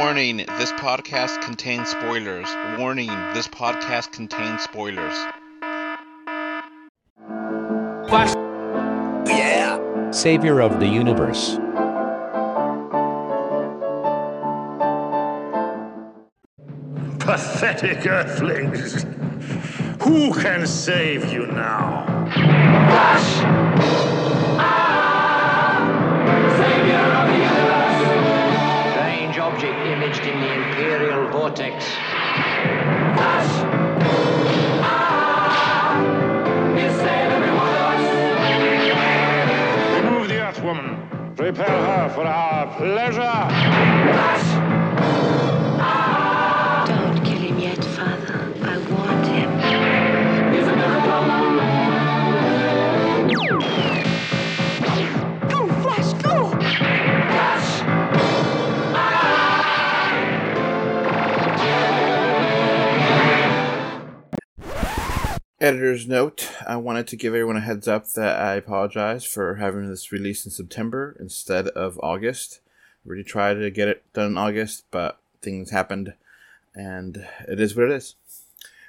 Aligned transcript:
Warning, 0.00 0.38
this 0.38 0.72
podcast 0.72 1.42
contains 1.42 1.90
spoilers. 1.90 2.48
Warning, 2.78 3.10
this 3.34 3.46
podcast 3.46 4.12
contains 4.12 4.62
spoilers. 4.62 5.14
Flash. 8.08 8.34
Yeah. 9.28 10.10
Savior 10.10 10.62
of 10.62 10.80
the 10.80 10.86
universe. 10.86 11.56
Pathetic 17.18 18.06
earthlings. 18.06 19.04
Who 20.02 20.32
can 20.32 20.66
save 20.66 21.30
you 21.30 21.46
now? 21.46 22.06
Strange 23.20 24.19
vortex. 31.50 31.84
Remove 39.96 40.28
the 40.28 40.34
Earthwoman. 40.34 41.36
Prepare 41.36 41.66
her 41.66 42.08
for 42.10 42.24
our 42.24 42.66
pleasure. 42.76 43.20
Don't 46.86 47.24
kill 47.24 47.40
Editor's 65.60 66.08
note 66.08 66.50
I 66.66 66.76
wanted 66.76 67.06
to 67.08 67.16
give 67.16 67.34
everyone 67.34 67.58
a 67.58 67.60
heads 67.60 67.86
up 67.86 68.08
that 68.12 68.40
I 68.40 68.54
apologize 68.54 69.26
for 69.26 69.56
having 69.56 69.90
this 69.90 70.10
released 70.10 70.46
in 70.46 70.50
September 70.50 71.14
instead 71.20 71.68
of 71.68 72.00
August. 72.02 72.60
I 73.04 73.10
Really 73.10 73.24
tried 73.24 73.54
to 73.54 73.70
get 73.70 73.88
it 73.88 74.02
done 74.14 74.28
in 74.28 74.38
August, 74.38 74.86
but 74.90 75.20
things 75.42 75.70
happened, 75.70 76.14
and 76.74 77.26
it 77.46 77.60
is 77.60 77.76
what 77.76 77.86
it 77.86 77.92
is. 77.92 78.14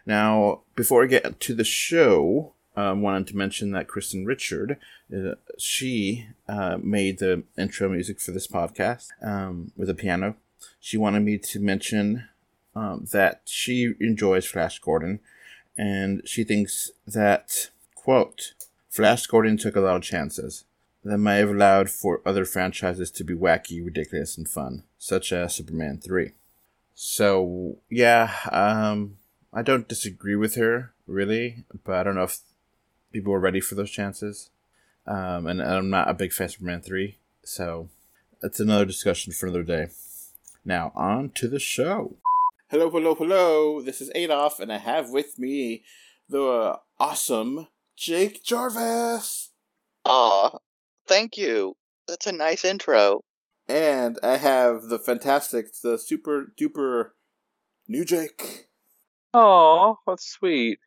Now, 0.06 0.62
before 0.74 1.04
I 1.04 1.08
get 1.08 1.42
to 1.42 1.54
the 1.54 1.66
show, 1.66 2.54
I 2.74 2.94
wanted 2.94 3.28
to 3.28 3.38
mention 3.38 3.72
that 3.72 3.90
Kristen 3.90 4.26
Richard, 4.26 4.78
uh, 5.14 5.36
she 5.58 6.28
uh, 6.48 6.78
made 6.82 7.20
the 7.20 7.44
intro 7.58 7.90
music 7.90 8.22
for 8.22 8.32
this 8.32 8.48
podcast 8.48 9.10
um, 9.22 9.74
with 9.76 9.90
a 9.90 9.94
piano. 9.94 10.38
She 10.80 10.96
wanted 10.96 11.24
me 11.24 11.38
to 11.38 11.60
mention 11.60 12.30
um, 12.78 13.08
that 13.12 13.42
she 13.44 13.94
enjoys 14.00 14.46
Flash 14.46 14.80
Gordon 14.80 15.20
and 15.82 16.22
she 16.26 16.44
thinks 16.44 16.92
that, 17.08 17.72
quote, 17.96 18.54
Flash 18.88 19.26
Gordon 19.26 19.58
took 19.58 19.76
a 19.76 19.82
lot 19.82 19.96
of 19.96 20.04
chances 20.04 20.66
that 21.04 21.18
may 21.18 21.40
have 21.40 21.50
allowed 21.50 21.90
for 21.90 22.22
other 22.24 22.46
franchises 22.46 23.10
to 23.10 23.24
be 23.24 23.34
wacky, 23.34 23.84
ridiculous, 23.84 24.38
and 24.38 24.48
fun, 24.48 24.84
such 25.00 25.34
as 25.34 25.56
Superman 25.56 26.00
3. 26.00 26.34
So, 26.94 27.78
yeah, 27.90 28.32
um, 28.52 29.18
I 29.52 29.64
don't 29.64 29.88
disagree 29.88 30.36
with 30.36 30.54
her, 30.54 30.94
really, 31.08 31.64
but 31.84 31.96
I 31.96 32.04
don't 32.04 32.16
know 32.16 32.26
if 32.26 32.38
people 33.12 33.34
were 33.34 33.40
ready 33.40 33.60
for 33.60 33.74
those 33.74 33.90
chances. 33.90 34.52
Um, 35.08 35.48
and 35.48 35.64
I'm 35.64 35.90
not 35.90 36.12
a 36.12 36.14
big 36.14 36.32
fan 36.32 36.46
of 36.46 36.52
Superman 36.52 36.82
3, 36.82 37.18
so 37.42 37.90
that's 38.40 38.60
another 38.60 38.86
discussion 38.86 39.34
for 39.34 39.48
another 39.48 39.64
day. 39.64 39.88
Now, 40.64 40.92
on 40.94 41.32
to 41.32 41.48
the 41.48 41.60
show. 41.60 42.18
Hello, 42.72 42.90
hello, 42.90 43.16
hello. 43.16 43.82
This 43.82 44.00
is 44.00 44.10
Adolf, 44.16 44.62
and 44.62 44.72
I 44.72 44.78
have 44.78 45.10
with 45.10 45.38
me 45.38 45.84
the 46.30 46.42
uh, 46.42 46.78
awesome 46.98 47.68
Jake 47.98 48.46
Jarvis. 48.46 49.50
Aw, 50.06 50.58
thank 51.06 51.36
you. 51.36 51.76
That's 52.08 52.28
a 52.28 52.32
nice 52.32 52.64
intro. 52.64 53.26
And 53.68 54.18
I 54.24 54.38
have 54.38 54.84
the 54.84 55.00
fantastic, 55.00 55.66
the 55.84 55.98
super 55.98 56.54
duper 56.58 57.10
new 57.90 58.06
Jake. 58.06 58.70
Oh, 59.34 59.98
that's 60.08 60.32
sweet. 60.32 60.80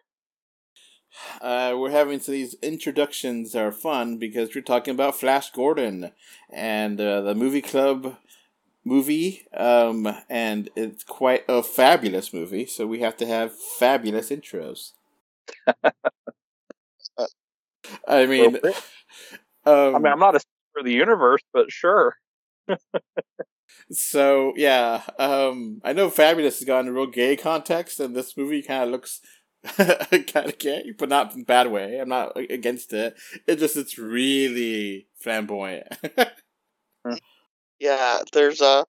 Uh, 1.43 1.75
we're 1.77 1.91
having 1.91 2.19
these 2.19 2.55
introductions 2.63 3.55
are 3.55 3.71
fun 3.71 4.17
because 4.17 4.55
we're 4.55 4.63
talking 4.63 4.95
about 4.95 5.17
Flash 5.17 5.51
Gordon 5.51 6.13
and 6.51 6.99
uh, 6.99 7.21
the 7.21 7.35
movie 7.35 7.61
club 7.61 8.17
movie, 8.85 9.47
um, 9.57 10.15
and 10.29 10.69
it's 10.77 11.05
quite 11.05 11.45
a 11.49 11.63
fabulous 11.63 12.33
movie. 12.33 12.67
So 12.67 12.87
we 12.87 13.01
have 13.01 13.17
to 13.19 13.27
have 13.27 13.53
fabulous 13.79 14.31
intros. 14.31 14.93
I 18.09 18.27
mean, 18.27 18.57
um, 19.67 19.97
I 19.97 19.99
mean, 19.99 20.07
I'm 20.13 20.19
not 20.19 20.37
a 20.37 20.41
for 20.73 20.83
the 20.83 20.93
universe, 20.93 21.43
but 21.53 21.71
sure. 21.71 22.17
so 23.91 24.53
yeah, 24.57 25.03
um, 25.19 25.81
I 25.85 25.93
know 25.93 26.11
fabulous 26.11 26.59
has 26.59 26.67
gotten 26.67 26.89
a 26.89 26.93
real 26.93 27.07
gay 27.07 27.37
context, 27.37 28.01
and 28.01 28.15
this 28.15 28.37
movie 28.37 28.63
kind 28.63 28.85
of 28.85 28.91
looks 28.91 29.21
kind 29.77 30.49
of 30.49 30.59
gay, 30.59 30.93
but 30.99 31.09
not 31.09 31.35
in 31.35 31.43
a 31.43 31.45
bad 31.45 31.71
way. 31.71 31.99
I'm 31.99 32.09
not 32.09 32.37
against 32.37 32.93
it. 32.93 33.17
It 33.47 33.57
just 33.57 33.77
it's 33.77 33.99
really 33.99 35.07
flamboyant. 35.17 35.89
Yeah, 37.81 38.21
there's 38.33 38.61
uh 38.61 38.85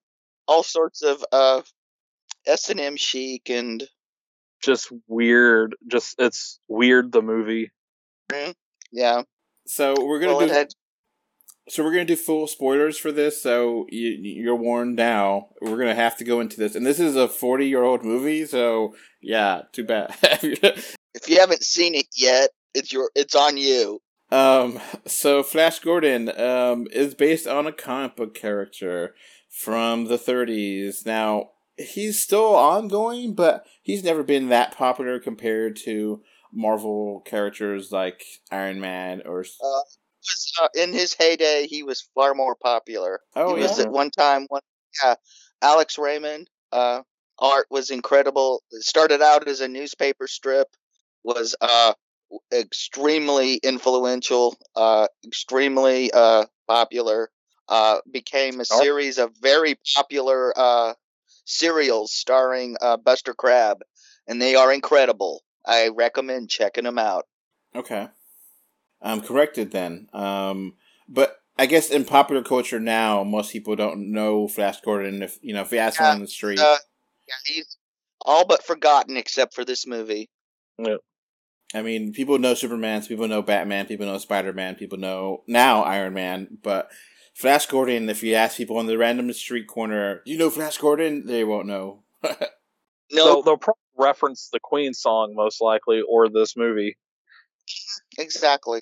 all 0.48 0.64
sorts 0.64 1.02
of 1.02 1.24
uh 1.32 1.62
S 2.48 2.70
and 2.70 2.80
M 2.80 2.96
chic 2.98 3.50
and 3.50 3.84
Just 4.62 4.92
weird. 5.08 5.76
Just 5.88 6.16
it's 6.20 6.60
weird. 6.68 7.12
The 7.12 7.22
movie. 7.22 7.72
yeah. 8.92 9.24
so 9.68 9.96
we're 10.00 10.20
gonna 10.20 10.34
Well, 10.36 10.46
do 10.48 10.52
it 10.52 10.56
had 10.56 10.68
So 11.70 11.84
we're 11.84 11.92
gonna 11.92 12.06
do 12.06 12.16
full 12.16 12.48
spoilers 12.48 12.98
for 12.98 13.12
this. 13.12 13.42
So 13.42 13.86
you, 13.90 14.10
you're 14.22 14.56
warned 14.56 14.96
now. 14.96 15.50
We're 15.62 15.78
gonna 15.78 15.96
have 15.96 16.18
to 16.18 16.24
go 16.24 16.40
into 16.40 16.58
this, 16.58 16.76
and 16.76 16.86
this 16.86 17.00
is 17.00 17.16
a 17.16 17.28
40 17.28 17.68
year 17.68 17.84
old 17.84 18.04
movie. 18.06 18.46
So 18.46 18.96
yeah, 19.22 19.64
too 19.72 19.84
bad. 19.84 20.16
if 20.24 21.30
you 21.30 21.40
haven't 21.40 21.64
seen 21.64 21.96
it 21.96 22.08
yet, 22.16 22.50
it's 22.74 22.94
your 22.94 23.10
it's 23.16 23.36
on 23.36 23.58
you. 23.58 24.00
Um, 24.36 24.80
so 25.06 25.44
Flash 25.44 25.80
Gordon 25.80 26.30
um 26.40 26.88
is 26.92 27.16
based 27.16 27.48
on 27.48 27.68
a 27.68 27.72
comic 27.72 28.16
book 28.16 28.34
character 28.34 29.16
from 29.50 30.06
the 30.06 30.18
30s. 30.18 31.06
Now 31.06 31.52
he's 31.78 32.20
still 32.20 32.56
ongoing, 32.56 33.34
but 33.34 33.66
he's 33.82 34.04
never 34.04 34.24
been 34.24 34.50
that 34.50 34.76
popular 34.76 35.20
compared 35.20 35.78
to 35.78 36.22
Marvel 36.52 37.22
characters 37.26 37.92
like 37.92 38.24
Iron 38.52 38.80
Man 38.80 39.22
or. 39.26 39.46
Uh, 39.64 39.82
uh, 40.62 40.68
in 40.74 40.92
his 40.92 41.14
heyday, 41.14 41.68
he 41.70 41.84
was 41.84 42.10
far 42.16 42.34
more 42.34 42.56
popular. 42.56 43.20
Oh 43.36 43.56
he 43.56 43.62
was 43.62 43.78
yeah. 43.78 43.86
at 43.86 43.92
one 43.92 44.10
time 44.10 44.48
one 44.50 44.62
yeah, 45.04 45.16
Alex 45.62 45.98
Raymond, 45.98 46.50
uh 46.72 47.02
art 47.40 47.68
was 47.70 47.92
incredible. 47.92 48.64
It 48.72 48.84
started 48.84 49.22
out 49.22 49.48
as 49.48 49.62
a 49.62 49.68
newspaper 49.68 50.28
strip, 50.28 50.68
was 51.24 51.56
uh 51.62 51.94
extremely 52.54 53.56
influential, 53.56 54.58
uh 54.76 55.08
extremely 55.26 56.12
uh 56.12 56.46
popular, 56.68 57.30
uh 57.70 58.00
became 58.12 58.60
a 58.60 58.66
Oh. 58.72 58.80
series 58.80 59.18
of 59.18 59.36
very 59.42 59.78
popular 59.96 60.54
uh 60.56 60.94
serials 61.46 62.14
starring 62.14 62.76
uh 62.82 62.98
Buster 62.98 63.34
Crabbe 63.34 63.82
and 64.28 64.42
they 64.42 64.56
are 64.56 64.74
incredible. 64.74 65.44
I 65.66 65.90
recommend 65.90 66.50
checking 66.50 66.84
them 66.84 67.00
out. 67.00 67.26
Okay. 67.76 68.08
I'm 69.02 69.22
corrected 69.22 69.72
then. 69.72 70.10
Um, 70.14 70.74
but 71.08 71.38
I 71.58 71.66
guess 71.66 71.90
in 71.90 72.06
popular 72.06 72.44
culture 72.44 72.80
now, 72.80 73.24
most 73.24 73.52
people 73.52 73.76
don't 73.76 74.12
know 74.12 74.48
Flash 74.48 74.82
Gordon. 74.82 75.22
If 75.24 75.40
you 75.42 75.54
know, 75.54 75.62
if 75.62 75.72
you 75.72 75.78
ask 75.78 76.00
Yeah, 76.00 76.06
someone 76.06 76.16
on 76.16 76.22
the 76.22 76.28
street, 76.28 76.60
Uh, 76.60 76.78
yeah, 77.28 77.36
he's 77.46 77.78
all 78.22 78.46
but 78.46 78.64
forgotten 78.64 79.18
except 79.18 79.54
for 79.54 79.64
this 79.66 79.86
movie. 79.86 80.30
I 81.76 81.82
mean, 81.82 82.14
people 82.14 82.40
know 82.40 82.54
Superman, 82.54 83.04
people 83.04 83.28
know 83.28 83.42
Batman, 83.42 83.86
people 83.86 84.06
know 84.06 84.18
Spider 84.18 84.54
Man, 84.54 84.76
people 84.76 84.98
know 84.98 85.44
now 85.48 85.84
Iron 85.84 86.14
Man. 86.14 86.58
But 86.64 86.90
Flash 87.36 87.66
Gordon, 87.66 88.10
if 88.10 88.24
you 88.24 88.34
ask 88.34 88.58
people 88.58 88.78
on 88.78 88.86
the 88.86 88.98
random 88.98 89.32
street 89.34 89.68
corner, 89.68 90.22
"Do 90.26 90.32
you 90.32 90.38
know 90.38 90.50
Flash 90.50 90.78
Gordon? 90.78 91.26
They 91.26 91.44
won't 91.44 91.68
know. 91.68 92.04
No, 93.12 93.26
They'll, 93.26 93.42
they'll 93.44 93.58
probably 93.58 93.80
reference 93.98 94.50
the 94.52 94.60
Queen 94.60 94.92
song 94.94 95.36
most 95.36 95.62
likely, 95.62 96.02
or 96.02 96.28
this 96.28 96.58
movie. 96.58 96.98
Exactly. 98.18 98.82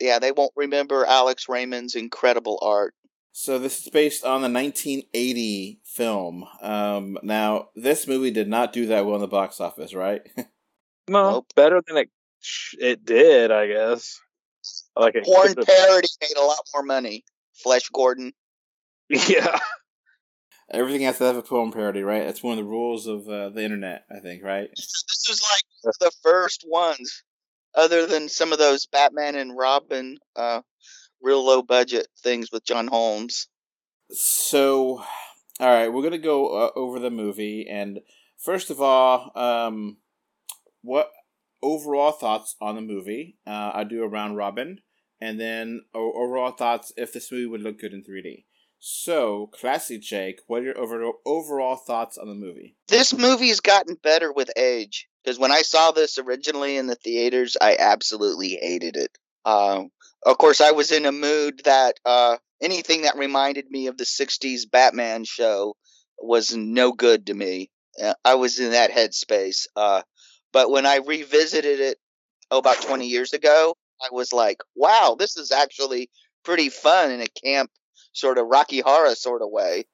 Yeah, 0.00 0.18
they 0.18 0.32
won't 0.32 0.52
remember 0.56 1.04
Alex 1.04 1.46
Raymond's 1.46 1.94
incredible 1.94 2.58
art. 2.62 2.94
So 3.32 3.58
this 3.58 3.82
is 3.82 3.90
based 3.90 4.24
on 4.24 4.40
the 4.40 4.50
1980 4.50 5.80
film. 5.84 6.44
Um, 6.60 7.18
now 7.22 7.68
this 7.76 8.06
movie 8.06 8.30
did 8.30 8.48
not 8.48 8.72
do 8.72 8.86
that 8.86 9.04
well 9.04 9.16
in 9.16 9.20
the 9.20 9.28
box 9.28 9.60
office, 9.60 9.94
right? 9.94 10.22
No, 11.10 11.30
Nope. 11.30 11.46
better 11.56 11.82
than 11.86 11.96
it 11.96 12.10
it 12.78 13.04
did, 13.04 13.50
I 13.50 13.66
guess. 13.66 14.18
Like 14.96 15.16
it 15.16 15.24
Porn 15.24 15.54
parody 15.54 16.08
made 16.22 16.36
a 16.38 16.44
lot 16.44 16.60
more 16.72 16.84
money. 16.84 17.24
Flesh 17.62 17.88
Gordon. 17.92 18.32
Yeah. 19.28 19.58
Everything 20.72 21.02
has 21.02 21.18
to 21.18 21.24
have 21.24 21.36
a 21.36 21.42
porn 21.42 21.72
parody, 21.72 22.04
right? 22.04 22.24
That's 22.24 22.44
one 22.44 22.56
of 22.56 22.64
the 22.64 22.70
rules 22.70 23.08
of 23.08 23.28
uh, 23.28 23.48
the 23.48 23.64
internet, 23.64 24.04
I 24.08 24.20
think, 24.20 24.44
right? 24.44 24.68
This 24.76 25.26
was 25.28 25.42
like 25.42 25.94
the 25.98 26.12
first 26.22 26.64
ones, 26.68 27.24
other 27.74 28.06
than 28.06 28.28
some 28.28 28.52
of 28.52 28.60
those 28.60 28.86
Batman 28.86 29.34
and 29.34 29.56
Robin, 29.56 30.18
uh, 30.36 30.60
real 31.20 31.44
low 31.44 31.60
budget 31.62 32.06
things 32.22 32.52
with 32.52 32.64
John 32.64 32.86
Holmes. 32.86 33.48
So, 34.12 35.02
all 35.58 35.68
right, 35.68 35.88
we're 35.88 36.04
gonna 36.04 36.18
go 36.18 36.46
uh, 36.66 36.70
over 36.76 37.00
the 37.00 37.10
movie, 37.10 37.66
and 37.68 37.98
first 38.38 38.70
of 38.70 38.80
all, 38.80 39.32
um, 39.34 39.96
what 40.82 41.10
overall 41.62 42.12
thoughts 42.12 42.56
on 42.60 42.74
the 42.74 42.80
movie? 42.80 43.38
Uh, 43.46 43.72
I 43.74 43.84
do 43.84 44.02
a 44.02 44.08
round 44.08 44.36
robin, 44.36 44.80
and 45.20 45.38
then 45.40 45.82
overall 45.94 46.52
thoughts 46.52 46.92
if 46.96 47.12
this 47.12 47.30
movie 47.30 47.46
would 47.46 47.62
look 47.62 47.78
good 47.78 47.92
in 47.92 48.04
three 48.04 48.22
D. 48.22 48.46
So, 48.78 49.48
classy 49.52 49.98
Jake, 49.98 50.40
what 50.46 50.62
are 50.62 50.66
your 50.66 50.78
over- 50.78 51.12
overall 51.26 51.76
thoughts 51.76 52.16
on 52.16 52.28
the 52.28 52.34
movie? 52.34 52.76
This 52.88 53.12
movie's 53.12 53.60
gotten 53.60 53.94
better 54.02 54.32
with 54.32 54.50
age 54.56 55.06
because 55.22 55.38
when 55.38 55.52
I 55.52 55.60
saw 55.62 55.90
this 55.90 56.16
originally 56.16 56.78
in 56.78 56.86
the 56.86 56.94
theaters, 56.94 57.58
I 57.60 57.76
absolutely 57.78 58.58
hated 58.60 58.96
it. 58.96 59.10
Um, 59.44 59.90
of 60.24 60.38
course, 60.38 60.62
I 60.62 60.70
was 60.70 60.92
in 60.92 61.04
a 61.04 61.12
mood 61.12 61.60
that 61.64 61.96
uh, 62.06 62.38
anything 62.62 63.02
that 63.02 63.18
reminded 63.18 63.70
me 63.70 63.86
of 63.88 63.98
the 63.98 64.04
'60s 64.04 64.64
Batman 64.70 65.24
show 65.24 65.76
was 66.18 66.56
no 66.56 66.92
good 66.92 67.26
to 67.26 67.34
me. 67.34 67.70
Uh, 68.02 68.14
I 68.24 68.36
was 68.36 68.60
in 68.60 68.70
that 68.70 68.90
headspace. 68.90 69.66
Uh, 69.76 70.02
but 70.52 70.70
when 70.70 70.86
I 70.86 70.96
revisited 70.96 71.80
it, 71.80 71.98
oh, 72.50 72.58
about 72.58 72.82
20 72.82 73.06
years 73.06 73.32
ago, 73.32 73.74
I 74.02 74.08
was 74.12 74.32
like, 74.32 74.58
"Wow, 74.74 75.16
this 75.18 75.36
is 75.36 75.52
actually 75.52 76.10
pretty 76.44 76.68
fun 76.68 77.10
in 77.10 77.20
a 77.20 77.26
camp 77.26 77.70
sort 78.12 78.38
of 78.38 78.46
Rocky 78.46 78.80
Horror 78.80 79.14
sort 79.14 79.42
of 79.42 79.50
way." 79.50 79.84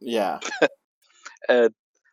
Yeah, 0.00 0.40
And 1.48 1.72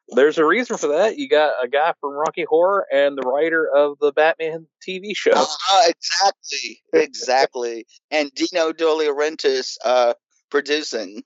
there's 0.10 0.38
a 0.38 0.46
reason 0.46 0.78
for 0.78 0.88
that. 0.88 1.18
You 1.18 1.30
got 1.30 1.54
a 1.64 1.68
guy 1.68 1.94
from 2.00 2.12
Rocky 2.12 2.46
Horror 2.48 2.86
and 2.92 3.18
the 3.18 3.22
writer 3.22 3.68
of 3.74 3.98
the 4.00 4.12
Batman 4.12 4.68
TV 4.88 5.16
show. 5.16 5.32
Uh, 5.34 5.88
exactly, 5.88 6.82
exactly. 6.94 7.86
and 8.12 8.32
Dino 8.34 8.72
De 8.74 8.84
Laurentiis 8.84 9.78
uh, 9.84 10.14
producing. 10.50 11.24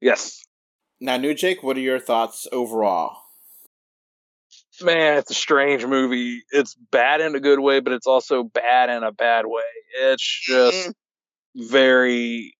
Yes. 0.00 0.44
now, 1.00 1.16
new 1.16 1.34
Jake, 1.34 1.62
what 1.62 1.76
are 1.76 1.80
your 1.80 1.98
thoughts 1.98 2.46
overall? 2.52 3.16
Man, 4.82 5.18
it's 5.18 5.30
a 5.30 5.34
strange 5.34 5.84
movie. 5.84 6.42
It's 6.50 6.74
bad 6.90 7.20
in 7.20 7.34
a 7.34 7.40
good 7.40 7.60
way, 7.60 7.80
but 7.80 7.92
it's 7.92 8.06
also 8.06 8.42
bad 8.44 8.88
in 8.90 9.02
a 9.02 9.12
bad 9.12 9.44
way. 9.46 9.62
It's 9.98 10.22
just 10.46 10.88
Mhm. 10.88 10.94
very 11.56 12.54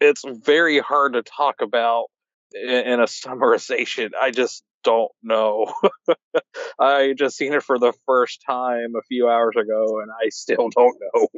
it's 0.00 0.22
very 0.26 0.80
hard 0.80 1.14
to 1.14 1.22
talk 1.22 1.62
about 1.62 2.06
in, 2.52 2.68
in 2.68 3.00
a 3.00 3.04
summarization. 3.04 4.10
I 4.20 4.30
just 4.32 4.62
don't 4.82 5.12
know. 5.22 5.72
I 6.78 7.14
just 7.16 7.36
seen 7.36 7.54
it 7.54 7.62
for 7.62 7.78
the 7.78 7.94
first 8.04 8.42
time 8.46 8.94
a 8.96 9.02
few 9.08 9.28
hours 9.28 9.54
ago 9.56 10.00
and 10.00 10.10
I 10.10 10.28
still 10.28 10.68
don't 10.76 10.96
know. 11.14 11.28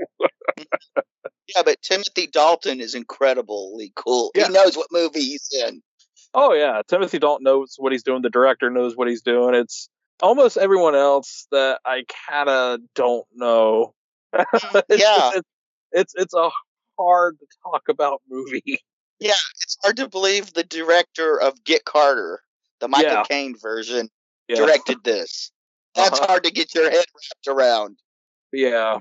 Yeah, 1.55 1.63
but 1.65 1.81
Timothy 1.83 2.27
Dalton 2.27 2.81
is 2.81 2.95
incredibly 2.97 3.93
cool. 3.95 4.33
Yeah. 4.35 4.49
He 4.49 4.53
knows 4.53 4.77
what 4.77 4.89
movie 4.91 5.21
he's 5.21 5.49
in. 5.67 5.81
Oh 6.35 6.53
yeah, 6.53 6.83
Timothy 6.89 7.19
Dalton 7.21 7.45
knows 7.45 7.77
what 7.79 7.93
he's 7.93 8.03
doing. 8.03 8.23
The 8.23 8.31
director 8.31 8.69
knows 8.69 8.97
what 8.97 9.07
he's 9.09 9.23
doing. 9.23 9.55
It's 9.55 9.89
almost 10.23 10.57
everyone 10.57 10.95
else 10.95 11.47
that 11.53 11.81
I 11.85 12.05
kind 12.29 12.49
of 12.49 12.81
don't 12.95 13.27
know. 13.35 13.95
It's- 14.35 15.01
Yeah. 15.01 15.31
it's, 15.35 15.49
it's 15.93 16.15
it's 16.17 16.35
a 16.35 16.51
hard 16.99 17.39
to 17.41 17.47
talk 17.65 17.83
about 17.89 18.21
movie. 18.29 18.81
Yeah, 19.19 19.33
it's 19.63 19.77
hard 19.83 19.97
to 19.99 20.09
believe 20.09 20.53
the 20.53 20.65
director 20.65 21.41
of 21.41 21.65
Get 21.65 21.85
Carter, 21.85 22.41
the 22.81 22.89
Michael 22.89 23.11
Yeah. 23.13 23.23
Caine 23.29 23.57
version, 23.59 24.09
Yeah, 24.49 24.57
directed 24.57 24.99
this. 25.05 25.51
That's 25.95 26.19
Uh-huh. 26.19 26.27
hard 26.29 26.45
to 26.45 26.51
get 26.51 26.75
your 26.75 26.91
head 26.91 27.05
wrapped 27.15 27.47
around. 27.49 27.99
yeah, 28.53 28.99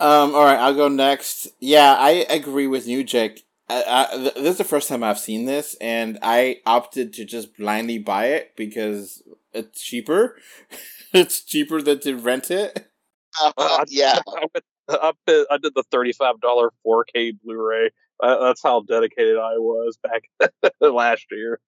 Um, 0.00 0.34
all 0.34 0.44
right, 0.44 0.58
I'll 0.58 0.74
go 0.74 0.88
next. 0.88 1.48
Yeah, 1.60 1.94
I 1.98 2.26
agree 2.30 2.66
with 2.66 2.86
you, 2.86 3.04
Jake. 3.04 3.44
I, 3.68 3.84
I, 4.12 4.16
th- 4.16 4.34
this 4.34 4.52
is 4.52 4.58
the 4.58 4.64
first 4.64 4.88
time 4.88 5.02
I've 5.02 5.18
seen 5.18 5.46
this, 5.46 5.74
and 5.80 6.18
I 6.22 6.60
opted 6.66 7.12
to 7.14 7.24
just 7.24 7.56
blindly 7.56 7.98
buy 7.98 8.26
it 8.26 8.52
because 8.56 9.22
it's 9.52 9.82
cheaper. 9.82 10.36
it's 11.12 11.44
cheaper 11.44 11.82
than 11.82 12.00
to 12.00 12.16
rent 12.16 12.50
it. 12.50 12.88
Uh, 13.42 13.52
Uh, 13.56 13.84
yeah. 13.88 14.18
I, 14.28 14.40
went- 14.40 14.64
I, 15.28 15.44
I 15.50 15.58
did 15.58 15.72
the 15.74 15.84
thirty-five 15.90 16.40
dollar 16.40 16.70
4K 16.84 17.32
Blu-ray. 17.44 17.90
Uh, 18.22 18.44
that's 18.46 18.62
how 18.62 18.82
dedicated 18.82 19.36
I 19.36 19.58
was 19.58 19.98
back 20.02 20.52
last 20.80 21.26
year. 21.30 21.60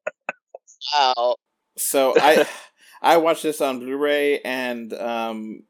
Wow. 0.95 1.37
So 1.77 2.15
I 2.21 2.47
I 3.03 3.17
watched 3.19 3.43
this 3.43 3.61
on 3.61 3.81
Blu-ray, 3.81 4.41
and 4.41 4.93
um, 4.95 5.63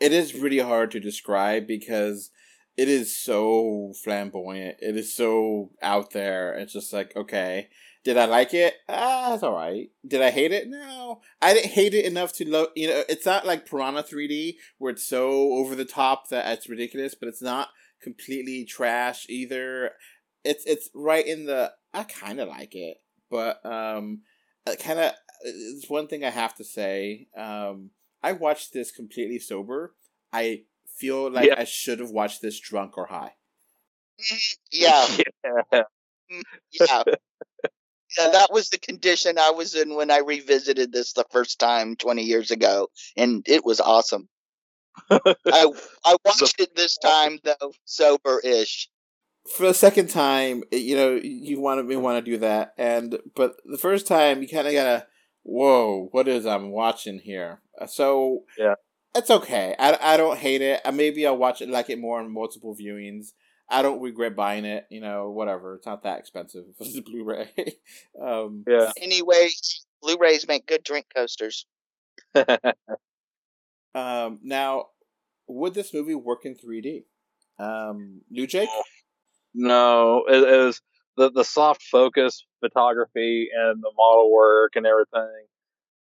it 0.00 0.12
is 0.12 0.34
really 0.34 0.58
hard 0.58 0.90
to 0.92 1.00
describe 1.00 1.66
because 1.66 2.30
it 2.76 2.88
is 2.88 3.16
so 3.18 3.92
flamboyant. 4.04 4.76
It 4.80 4.96
is 4.96 5.14
so 5.16 5.70
out 5.82 6.12
there. 6.12 6.54
It's 6.54 6.72
just 6.72 6.92
like, 6.92 7.16
okay, 7.16 7.68
did 8.06 8.16
I 8.16 8.26
like 8.26 8.54
it? 8.54 8.76
Ah, 8.88 9.34
it's 9.34 9.42
all 9.42 9.52
right. 9.52 9.90
Did 10.06 10.22
I 10.22 10.30
hate 10.30 10.52
it? 10.52 10.68
No, 10.68 11.22
I 11.42 11.52
didn't 11.54 11.72
hate 11.72 11.92
it 11.92 12.04
enough 12.04 12.32
to 12.34 12.48
love. 12.48 12.68
You 12.76 12.86
know, 12.86 13.02
it's 13.08 13.26
not 13.26 13.44
like 13.44 13.68
Piranha 13.68 14.04
3D 14.04 14.58
where 14.78 14.92
it's 14.92 15.04
so 15.04 15.54
over 15.54 15.74
the 15.74 15.84
top 15.84 16.28
that 16.28 16.46
it's 16.56 16.68
ridiculous, 16.68 17.16
but 17.16 17.28
it's 17.28 17.42
not 17.42 17.70
completely 18.00 18.64
trash 18.64 19.26
either. 19.28 19.90
It's 20.44 20.64
it's 20.66 20.88
right 20.94 21.26
in 21.26 21.46
the. 21.46 21.72
I 21.92 22.04
kind 22.04 22.38
of 22.38 22.48
like 22.48 22.76
it, 22.76 22.98
but 23.28 23.58
um, 23.66 24.20
kind 24.78 25.00
of. 25.00 25.12
It's 25.42 25.90
one 25.90 26.06
thing 26.06 26.24
I 26.24 26.30
have 26.30 26.54
to 26.58 26.64
say. 26.64 27.26
Um, 27.36 27.90
I 28.22 28.32
watched 28.32 28.72
this 28.72 28.92
completely 28.92 29.40
sober. 29.40 29.96
I 30.32 30.62
feel 30.86 31.28
like 31.28 31.48
Yeah. 31.48 31.56
I 31.58 31.64
should 31.64 31.98
have 31.98 32.10
watched 32.10 32.40
this 32.40 32.60
drunk 32.60 32.96
or 32.96 33.06
high. 33.06 33.32
Yeah. 34.70 35.06
yeah. 35.72 35.82
Yeah. 36.70 37.02
Yeah, 38.18 38.30
that 38.30 38.52
was 38.52 38.70
the 38.70 38.78
condition 38.78 39.38
I 39.38 39.50
was 39.50 39.74
in 39.74 39.94
when 39.94 40.10
I 40.10 40.18
revisited 40.18 40.92
this 40.92 41.12
the 41.12 41.24
first 41.30 41.58
time 41.58 41.96
20 41.96 42.22
years 42.22 42.50
ago, 42.50 42.88
and 43.16 43.44
it 43.48 43.64
was 43.64 43.80
awesome. 43.80 44.28
I 45.10 45.66
I 46.04 46.16
watched 46.24 46.60
it 46.60 46.74
this 46.76 46.96
time 46.98 47.38
though, 47.44 47.72
sober 47.84 48.40
ish. 48.44 48.88
for 49.56 49.66
the 49.66 49.74
second 49.74 50.08
time, 50.08 50.64
you 50.72 50.96
know, 50.96 51.20
you 51.22 51.60
want 51.60 51.88
to 51.88 51.96
want 51.96 52.24
to 52.24 52.30
do 52.30 52.38
that, 52.38 52.72
and 52.76 53.18
but 53.34 53.56
the 53.64 53.78
first 53.78 54.06
time 54.06 54.42
you 54.42 54.48
kind 54.48 54.66
of 54.66 54.72
gotta, 54.72 55.06
whoa, 55.42 56.08
what 56.12 56.28
is 56.28 56.46
I'm 56.46 56.70
watching 56.70 57.18
here? 57.20 57.60
Uh, 57.80 57.86
So 57.86 58.44
Yeah. 58.58 58.74
it's 59.14 59.30
okay. 59.30 59.74
I, 59.78 59.98
I 60.14 60.16
don't 60.16 60.38
hate 60.38 60.62
it. 60.62 60.80
Maybe 60.92 61.26
I'll 61.26 61.36
watch 61.36 61.62
it 61.62 61.68
like 61.68 61.90
it 61.90 61.98
more 61.98 62.20
in 62.20 62.32
multiple 62.32 62.76
viewings. 62.76 63.32
I 63.68 63.82
don't 63.82 64.00
regret 64.00 64.36
buying 64.36 64.64
it. 64.64 64.86
You 64.90 65.00
know, 65.00 65.30
whatever. 65.30 65.74
It's 65.76 65.86
not 65.86 66.02
that 66.04 66.18
expensive. 66.18 66.64
It's 66.80 66.96
a 66.96 67.02
Blu-ray. 67.02 67.50
um, 68.20 68.64
Yeah. 68.68 68.92
Anyway, 69.00 69.48
Blu-rays 70.02 70.46
make 70.48 70.66
good 70.66 70.82
drink 70.84 71.06
coasters. 71.14 71.66
Um, 73.94 74.40
now, 74.42 74.88
would 75.48 75.72
this 75.72 75.94
movie 75.94 76.14
work 76.14 76.44
in 76.44 76.54
3D? 76.54 77.04
Um, 77.58 78.20
New 78.30 78.46
Jake? 78.46 78.68
No, 79.54 80.24
it, 80.28 80.36
it 80.36 80.66
was 80.66 80.82
the 81.16 81.30
the 81.30 81.44
soft 81.44 81.82
focus 81.82 82.44
photography 82.60 83.48
and 83.56 83.82
the 83.82 83.90
model 83.96 84.30
work 84.30 84.76
and 84.76 84.86
everything. 84.86 85.46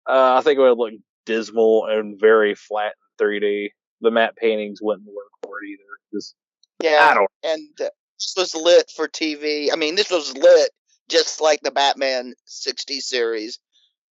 Uh, 0.07 0.35
I 0.37 0.41
think 0.41 0.57
it 0.57 0.61
would 0.61 0.77
look 0.77 0.93
dismal 1.25 1.87
and 1.87 2.17
very 2.17 2.55
flat 2.55 2.93
in 3.19 3.25
3D. 3.27 3.69
The 3.99 4.11
matte 4.11 4.37
paintings 4.37 4.79
wouldn't 4.81 5.05
work 5.07 5.31
for 5.43 5.61
it 5.61 5.67
either. 5.67 5.83
Just 6.13 6.33
I 6.33 6.50
Yeah, 6.83 7.13
don't. 7.13 7.29
and 7.43 7.69
uh, 7.79 7.89
this 8.17 8.33
was 8.37 8.55
lit 8.55 8.91
for 8.95 9.07
TV. 9.07 9.71
I 9.71 9.75
mean, 9.75 9.95
this 9.95 10.11
was 10.11 10.35
lit 10.35 10.71
just 11.09 11.41
like 11.41 11.61
the 11.61 11.71
Batman 11.71 12.33
60 12.45 12.99
series, 12.99 13.59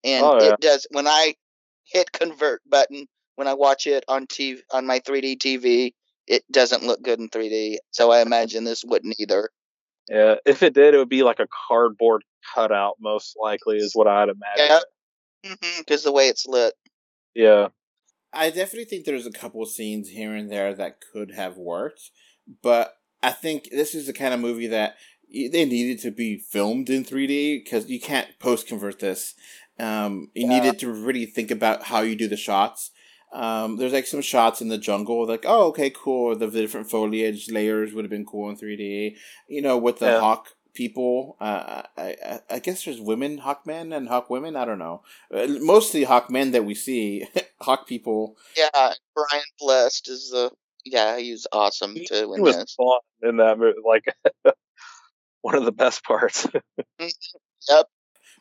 and 0.05 0.25
Oh, 0.25 0.39
yeah. 0.41 0.53
it 0.53 0.61
does. 0.61 0.87
When 0.91 1.07
I 1.07 1.35
hit 1.85 2.13
convert 2.13 2.61
button 2.69 3.07
when 3.41 3.49
I 3.49 3.55
watch 3.55 3.87
it 3.87 4.05
on 4.07 4.27
TV 4.27 4.59
on 4.71 4.87
my 4.87 5.01
3D 5.01 5.39
TV, 5.39 5.95
it 6.27 6.45
doesn't 6.53 6.85
look 6.85 7.03
good 7.03 7.19
in 7.19 7.31
3D. 7.31 7.79
So 7.91 8.11
I 8.13 8.21
imagine 8.21 8.65
this 8.65 8.85
wouldn't 8.85 9.17
either. 9.19 9.49
Yeah, 10.11 10.35
if 10.45 10.63
it 10.63 10.75
did, 10.75 10.93
it 10.93 10.99
would 10.99 11.09
be 11.09 11.23
like 11.23 11.41
a 11.41 11.47
cardboard 11.69 12.23
cutout, 12.55 12.97
most 13.01 13.37
likely, 13.41 13.79
is 13.79 13.95
what 13.95 14.07
I'd 14.07 14.29
imagine. 14.29 14.83
Yeah, 15.43 15.55
because 15.79 16.03
the 16.03 16.13
way 16.13 16.29
it's 16.29 16.47
lit. 16.47 16.75
Yeah, 17.35 17.69
I 18.31 18.51
definitely 18.51 18.85
think 18.85 19.07
there's 19.07 19.27
a 19.27 19.33
couple 19.33 19.65
scenes 19.65 20.11
here 20.11 20.35
and 20.35 20.51
there 20.53 20.75
that 20.75 21.01
could 21.01 21.31
have 21.31 21.57
worked, 21.57 22.11
but 22.63 22.97
I 23.23 23.33
think 23.33 23.69
this 23.71 23.95
is 23.95 24.07
the 24.07 24.13
kind 24.13 24.35
of 24.35 24.41
movie 24.41 24.67
that 24.69 24.97
they 25.33 25.65
needed 25.65 26.01
to 26.01 26.11
be 26.11 26.39
filmed 26.39 26.91
in 26.91 27.05
3D 27.05 27.63
because 27.63 27.89
you 27.89 28.01
can't 28.01 28.29
post 28.39 28.67
convert 28.67 28.99
this. 28.99 29.35
Um, 29.79 30.31
you 30.35 30.43
Yeah. 30.43 30.49
needed 30.49 30.79
to 30.81 30.93
really 30.93 31.27
think 31.27 31.51
about 31.51 31.85
how 31.85 32.01
you 32.01 32.17
do 32.17 32.29
the 32.29 32.37
shots. 32.37 32.91
Um, 33.33 33.77
there's 33.77 33.93
like 33.93 34.07
some 34.07 34.23
shots 34.23 34.61
in 34.61 34.69
the 34.69 34.79
jungle, 34.79 35.27
like 35.27 35.45
oh 35.47 35.69
okay, 35.69 35.91
cool. 35.91 36.35
The 36.37 36.49
different 36.49 36.91
foliage 36.91 37.51
layers 37.51 37.93
would 37.95 38.05
have 38.05 38.11
been 38.11 38.27
cool 38.27 38.51
in 38.51 38.57
3D. 38.57 39.17
You 39.49 39.63
know, 39.63 39.79
with 39.79 39.99
the 40.01 40.07
Yeah. 40.07 40.21
hawk 40.21 40.49
people. 40.75 41.37
Uh, 41.41 41.83
I, 41.97 42.17
I 42.25 42.41
I 42.51 42.59
guess 42.59 42.85
there's 42.85 43.01
women 43.01 43.39
hawk 43.39 43.67
men 43.67 43.93
and 43.93 44.09
Hawk 44.09 44.31
women. 44.31 44.57
I 44.57 44.65
don't 44.65 44.79
know. 44.79 45.03
Uh, 45.33 45.47
hawk 46.07 46.31
men 46.31 46.51
that 46.53 46.65
we 46.65 46.75
see. 46.75 47.27
Hawk 47.61 47.87
people. 47.87 48.37
Yeah, 48.57 48.95
Brian 49.15 49.45
Blessed 49.59 50.09
is 50.09 50.31
the 50.31 50.51
yeah, 50.85 51.19
he 51.19 51.33
was 51.33 51.47
awesome 51.53 51.95
He, 51.95 52.05
to 52.07 52.15
he 52.15 52.25
was 52.25 52.57
this. 52.57 52.75
fun 52.75 52.99
in 53.23 53.37
that 53.39 53.59
movie. 53.59 53.79
Like 53.87 54.05
one 55.43 55.55
of 55.55 55.65
the 55.65 55.73
best 55.73 56.05
parts. 56.05 56.47
Yep. 57.69 57.87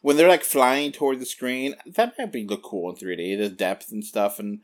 When 0.01 0.15
they're 0.15 0.29
like 0.29 0.43
flying 0.43 0.91
toward 0.93 1.19
the 1.19 1.25
screen, 1.25 1.75
that 1.85 2.13
might 2.17 2.31
be 2.31 2.45
look 2.45 2.63
cool 2.63 2.89
in 2.89 2.95
three 2.95 3.17
D. 3.17 3.35
The 3.35 3.49
depth 3.49 3.91
and 3.91 4.03
stuff, 4.03 4.39
and 4.39 4.61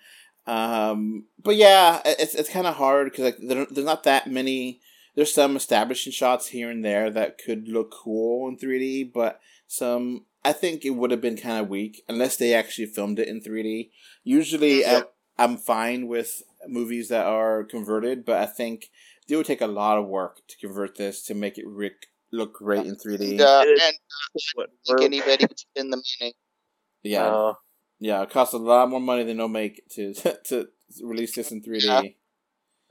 um, 0.48 1.25
but 1.44 1.58
yeah, 1.58 2.01
it's 2.05 2.36
it's 2.36 2.50
kind 2.50 2.65
of 2.67 2.75
hard 2.75 3.12
because 3.12 3.25
like 3.25 3.38
there, 3.46 3.65
there's 3.70 3.86
not 3.86 4.03
that 4.03 4.27
many. 4.32 4.79
There's 5.15 5.34
some 5.34 5.58
establishing 5.58 6.13
shots 6.13 6.48
here 6.48 6.70
and 6.70 6.84
there 6.86 7.10
that 7.10 7.38
could 7.38 7.67
look 7.67 7.91
cool 7.91 8.48
in 8.48 8.58
three 8.58 8.79
D, 8.79 9.03
but 9.03 9.41
some 9.67 10.25
I 10.46 10.53
think 10.53 10.86
it 10.86 10.91
would 10.91 11.12
have 11.12 11.22
been 11.22 11.36
kind 11.38 11.60
of 11.62 11.67
weak 11.67 12.03
unless 12.08 12.38
they 12.38 12.53
actually 12.53 12.86
filmed 12.88 13.20
it 13.20 13.27
in 13.27 13.41
three 13.41 13.63
D. 13.63 13.91
Usually, 14.24 14.82
Yeah. 14.82 15.01
I'm, 15.38 15.51
I'm 15.51 15.58
fine 15.58 16.08
with 16.08 16.44
movies 16.70 17.10
that 17.10 17.26
are 17.26 17.64
converted, 17.64 18.26
but 18.26 18.38
I 18.38 18.46
think 18.46 18.90
it 19.28 19.36
would 19.36 19.46
take 19.46 19.62
a 19.62 19.68
lot 19.68 19.98
of 19.98 20.08
work 20.08 20.42
to 20.48 20.58
convert 20.58 20.96
this 20.98 21.24
to 21.24 21.34
make 21.34 21.58
it 21.58 21.66
rick, 21.68 22.08
look 22.32 22.54
great 22.54 22.86
in 22.86 22.96
three 22.96 23.18
D. 23.18 23.32
And, 23.32 23.42
uh, 23.42 23.62
and 23.68 23.94
What, 24.56 24.70
I 24.70 24.88
think 24.88 25.02
anybody 25.02 25.46
would 25.50 25.60
spend 25.60 25.92
the 25.94 25.98
money. 26.22 26.34
Yeah, 27.04 27.26
uh, 27.28 27.54
Yeah, 28.00 28.22
it 28.24 28.30
costs 28.30 28.54
a 28.54 28.58
lot 28.58 28.90
more 28.90 29.00
money 29.00 29.24
than 29.24 29.38
they'll 29.38 29.48
make 29.48 29.82
to 29.92 30.14
to 30.46 30.68
release 31.02 31.36
this 31.36 31.52
in 31.52 31.62
3D. 31.62 31.84
Yeah. 31.84 32.02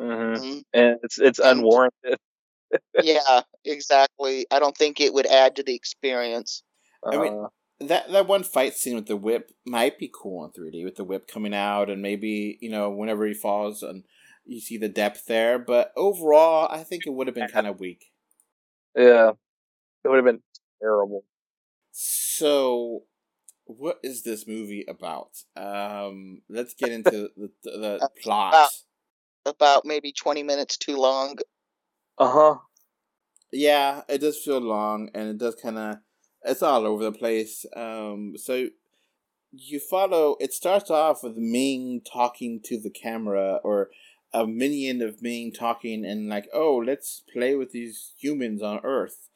mhm. 0.01 0.37
Mhm. 0.39 0.65
And 0.73 0.99
it's 1.03 1.19
it's 1.19 1.39
unwarranted. 1.39 2.19
yeah, 3.03 3.43
exactly. 3.65 4.47
I 4.51 4.59
don't 4.59 4.77
think 4.77 5.01
it 5.01 5.13
would 5.15 5.27
add 5.27 5.57
to 5.57 5.63
the 5.63 5.75
experience. 5.75 6.63
I 7.05 7.17
mean- 7.17 7.45
Uh, 7.45 7.49
That 7.89 8.11
that 8.11 8.27
one 8.27 8.43
fight 8.43 8.75
scene 8.75 8.95
with 8.95 9.07
the 9.07 9.17
whip 9.17 9.53
might 9.65 9.99
be 9.99 10.11
cool 10.13 10.45
in 10.45 10.51
3D 10.51 10.85
with 10.85 10.97
the 10.97 11.05
whip 11.05 11.27
coming 11.27 11.55
out 11.55 11.91
and 11.91 12.03
maybe, 12.03 12.59
you 12.61 12.71
know, 12.71 12.91
whenever 12.91 13.27
he 13.27 13.35
falls 13.35 13.83
and 13.83 14.05
you 14.45 14.61
see 14.61 14.77
the 14.77 14.89
depth 14.89 15.27
there, 15.27 15.59
but 15.59 15.93
overall, 15.97 16.69
I 16.71 16.83
think 16.83 17.07
it 17.07 17.11
would 17.11 17.27
have 17.27 17.35
been 17.35 17.49
kind 17.49 17.67
of 17.67 17.81
weak. 17.81 18.13
yeah, 18.97 19.31
it 20.05 20.09
would 20.09 20.17
have 20.17 20.25
been 20.25 20.43
terrible. 20.81 21.25
So, 21.93 23.05
what 23.65 24.01
is 24.03 24.23
this 24.23 24.47
movie 24.47 24.85
about? 24.87 25.31
Um, 25.57 26.43
let's 26.49 26.75
get 26.75 26.93
into 26.99 27.31
the 27.37 27.51
the, 27.63 27.71
the 27.71 28.11
plot. 28.23 28.71
About 29.47 29.85
maybe 29.85 30.13
twenty 30.13 30.43
minutes 30.43 30.77
too 30.77 30.97
long. 30.97 31.37
Uh 32.19 32.31
huh. 32.31 32.59
Yeah, 33.53 34.03
it 34.09 34.19
does 34.19 34.41
feel 34.43 34.61
long, 34.61 35.11
and 35.15 35.29
it 35.29 35.39
does 35.39 35.55
kind 35.55 35.79
of 35.79 35.99
it's 36.45 36.63
all 36.63 36.87
over 36.87 37.05
the 37.05 37.13
place. 37.13 37.67
Um, 37.77 38.35
so 38.37 38.69
you 39.53 39.81
follow. 39.81 40.37
It 40.41 40.53
starts 40.53 40.91
off 40.91 41.23
with 41.23 41.37
Ming 41.37 42.03
talking 42.03 42.61
to 42.65 42.79
the 42.81 42.91
camera, 42.91 43.61
or 43.65 43.91
a 44.33 44.47
minion 44.47 45.03
of 45.03 45.23
Ming 45.23 45.53
talking, 45.53 46.05
and 46.05 46.29
like, 46.29 46.49
oh, 46.53 46.77
let's 46.77 47.23
play 47.33 47.55
with 47.55 47.73
these 47.73 48.15
humans 48.19 48.63
on 48.63 48.81
Earth, 48.85 49.29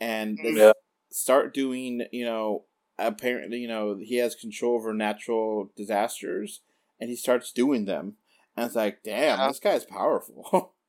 and 0.00 0.38
Yeah. 0.42 0.72
start 1.10 1.54
doing. 1.54 2.06
You 2.12 2.24
know, 2.26 2.64
apparently, 2.98 3.58
you 3.58 3.68
know, 3.68 3.96
he 3.96 4.16
has 4.16 4.34
control 4.34 4.76
over 4.76 4.92
natural 4.94 5.72
disasters, 5.76 6.60
and 7.00 7.10
he 7.10 7.16
starts 7.16 7.52
doing 7.52 7.86
them, 7.86 8.16
and 8.56 8.66
it's 8.66 8.76
like, 8.76 9.02
damn, 9.02 9.38
Yeah. 9.38 9.48
this 9.48 9.60
guy's 9.60 9.84
powerful. 9.84 10.74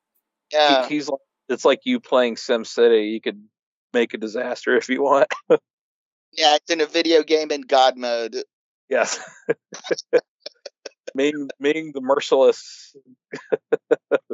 Yeah, 0.52 0.88
He, 0.88 0.96
he's 0.96 1.10
like 1.10 1.20
it's 1.50 1.66
like 1.66 1.82
you 1.86 2.00
playing 2.00 2.38
Sim 2.38 2.66
City. 2.66 3.08
You 3.08 3.22
could 3.22 3.44
make 3.96 4.14
a 4.14 4.18
disaster 4.18 4.76
if 4.78 4.88
you 4.90 5.02
want. 5.02 5.28
yeah. 5.50 6.56
It's 6.56 6.70
in 6.70 6.82
a 6.82 6.86
video 6.86 7.24
game 7.24 7.52
in 7.52 7.62
God 7.62 7.98
mode. 7.98 8.36
yes. 8.90 9.20
Ming 11.16 11.50
Ming 11.60 11.92
the 11.94 12.02
merciless. 12.02 12.96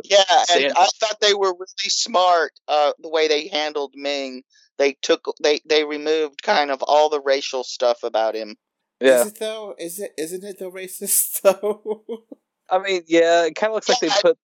Yeah, 0.04 0.24
and 0.30 0.48
Sand- 0.48 0.74
I 0.76 0.88
thought 1.00 1.18
they 1.22 1.34
were 1.36 1.54
really 1.54 1.90
smart. 1.90 2.52
Uh, 2.68 2.92
the 3.00 3.10
way 3.10 3.28
they 3.28 3.48
handled 3.48 3.94
Ming, 3.96 4.44
they 4.78 4.94
took 5.02 5.22
they 5.42 5.62
they 5.70 5.84
removed 5.84 6.42
kind 6.42 6.72
of 6.72 6.82
all 6.82 7.08
the 7.10 7.22
racial 7.22 7.64
stuff 7.64 8.04
about 8.04 8.36
him. 8.36 8.56
Yeah. 9.00 9.22
Is 9.22 9.28
it 9.28 9.40
though? 9.40 9.76
Is 9.78 10.00
it? 10.00 10.12
Isn't 10.18 10.44
it 10.44 10.58
though 10.60 10.72
racist 10.72 11.42
though? 11.42 12.24
I 12.70 12.80
mean, 12.80 13.04
yeah, 13.08 13.46
it 13.46 13.56
kind 13.56 13.70
of 13.72 13.76
looks 13.76 13.90
like 13.90 14.00
they 14.00 14.10
put 14.22 14.38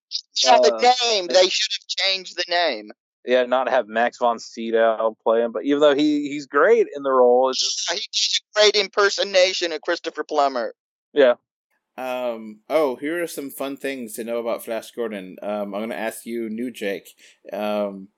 Yeah, 0.43 0.55
Uh, 0.55 0.61
the 0.61 0.95
name. 1.03 1.27
They 1.27 1.49
should 1.49 1.73
have 1.73 1.87
changed 1.87 2.37
the 2.37 2.45
name. 2.49 2.91
Yeah, 3.27 3.43
not 3.43 3.69
have 3.69 3.87
Max 3.87 4.17
von 4.17 4.39
Sydow 4.39 5.15
play 5.23 5.41
him, 5.41 5.51
but 5.51 5.63
even 5.65 5.79
though 5.81 5.95
he 5.95 6.29
he's 6.29 6.47
great 6.47 6.87
in 6.95 7.03
the 7.03 7.11
role, 7.11 7.49
it's 7.49 7.59
just 7.59 7.89
Yeah, 7.91 7.97
he 7.97 8.07
did 8.11 8.39
a 8.39 8.59
great 8.71 8.75
impersonation 8.83 9.71
of 9.73 9.81
Christopher 9.81 10.23
Plummer. 10.23 10.73
yeah. 11.13 11.35
um. 11.97 12.61
Oh, 12.69 12.95
here 12.95 13.21
are 13.23 13.27
some 13.27 13.49
fun 13.51 13.77
things 13.77 14.13
to 14.13 14.23
know 14.23 14.37
about 14.39 14.63
Flash 14.63 14.91
Gordon. 14.91 15.37
Um, 15.41 15.73
I'm 15.75 15.81
gonna 15.81 15.95
ask 15.95 16.25
you, 16.25 16.49
new 16.49 16.71
Jake. 16.71 17.09
Um, 17.53 18.09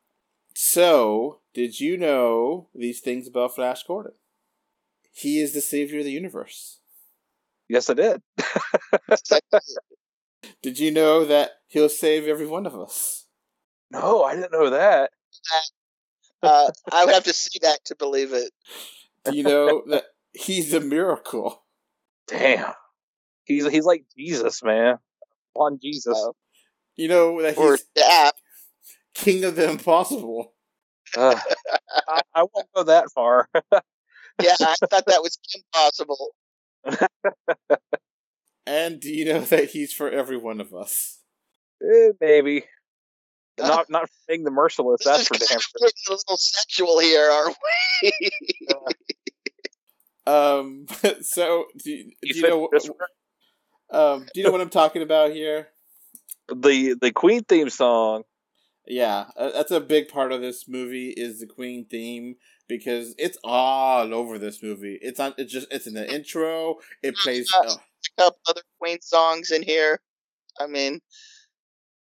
so 0.55 1.39
did 1.53 1.79
you 1.79 1.97
know 1.97 2.69
these 2.75 2.99
things 2.99 3.27
about 3.27 3.55
Flash 3.55 3.83
Gordon? 3.83 4.13
He 5.11 5.39
is 5.41 5.53
the 5.53 5.61
savior 5.61 5.99
of 5.99 6.05
the 6.05 6.11
universe. 6.11 6.79
Yes, 7.67 7.89
I 7.89 7.93
did. 7.93 8.21
Did 10.61 10.79
you 10.79 10.91
know 10.91 11.25
that 11.25 11.51
he'll 11.67 11.89
save 11.89 12.27
every 12.27 12.47
one 12.47 12.65
of 12.65 12.75
us? 12.75 13.25
No, 13.91 14.23
I 14.23 14.35
didn't 14.35 14.51
know 14.51 14.69
that. 14.71 15.11
Uh, 16.41 16.71
I 16.89 17.03
would 17.03 17.13
have 17.13 17.25
to 17.25 17.33
see 17.33 17.59
that 17.63 17.79
to 17.83 17.97
believe 17.97 18.31
it. 18.31 18.49
Do 19.25 19.35
you 19.35 19.43
know 19.43 19.83
that 19.87 20.05
he's 20.31 20.73
a 20.73 20.79
miracle? 20.79 21.61
Damn, 22.29 22.71
he's 23.43 23.67
he's 23.69 23.83
like 23.83 24.05
Jesus, 24.17 24.63
man. 24.63 24.99
On 25.55 25.77
Jesus. 25.83 26.17
Uh, 26.17 26.31
You 26.95 27.09
know 27.09 27.41
that 27.41 27.57
or 27.57 27.71
he's 27.73 27.83
that. 27.97 28.31
king 29.13 29.43
of 29.43 29.57
the 29.57 29.69
impossible. 29.69 30.53
Ugh. 31.17 31.37
I, 32.07 32.21
I 32.33 32.43
won't 32.53 32.67
go 32.73 32.83
that 32.83 33.11
far. 33.13 33.49
Yeah, 34.41 34.55
I 34.61 34.75
thought 34.89 35.05
that 35.07 35.21
was 35.21 35.37
impossible. 35.53 36.29
And 38.65 39.01
do 39.01 39.09
you 39.13 39.25
know 39.25 39.41
that 39.41 39.71
he's 39.71 39.91
for 39.91 40.09
every 40.09 40.37
one 40.37 40.61
of 40.61 40.73
us? 40.73 41.19
Eh, 41.83 42.11
maybe. 42.21 42.63
Not 43.67 43.89
not 43.89 44.09
Ming 44.27 44.43
the 44.43 44.51
merciless. 44.51 45.01
This 45.03 45.07
That's 45.07 45.21
is 45.21 45.27
for 45.27 45.33
damn 45.37 45.59
sure. 45.59 45.79
getting 45.79 45.93
a 46.07 46.11
little 46.11 46.37
sexual 46.37 46.99
here, 46.99 47.29
aren't 47.29 47.57
we? 48.03 48.11
Um. 50.25 50.85
So 51.21 51.65
do 51.83 51.89
you, 51.91 52.03
do 52.05 52.11
You 52.21 52.35
you 52.35 52.41
know? 52.43 52.69
Um. 53.91 54.27
Do 54.33 54.39
you 54.39 54.43
know 54.45 54.51
what 54.51 54.61
I'm 54.61 54.69
talking 54.69 55.01
about 55.01 55.31
here? 55.31 55.69
the 56.53 56.95
the 56.99 57.11
Queen 57.11 57.43
theme 57.43 57.69
song. 57.69 58.23
Yeah, 58.87 59.25
uh, 59.37 59.51
that's 59.51 59.71
a 59.71 59.79
big 59.79 60.07
part 60.07 60.31
of 60.31 60.41
this 60.41 60.67
movie 60.67 61.09
is 61.15 61.39
the 61.39 61.45
Queen 61.47 61.85
theme 61.85 62.35
because 62.67 63.13
it's 63.17 63.37
all 63.43 64.13
over 64.13 64.37
this 64.39 64.61
movie. 64.63 64.97
It's 65.01 65.19
on. 65.19 65.33
It's 65.37 65.51
just. 65.53 65.67
It's 65.71 65.87
in 65.87 65.93
the 65.93 66.11
intro. 66.11 66.75
It 67.03 67.15
plays. 67.15 67.51
Uh, 67.55 67.61
Uh, 67.67 67.73
a 67.73 68.21
couple 68.21 68.39
other 68.49 68.61
Queen 68.79 68.99
songs 69.01 69.51
in 69.51 69.61
here. 69.63 69.99
I 70.59 70.67
mean, 70.67 71.01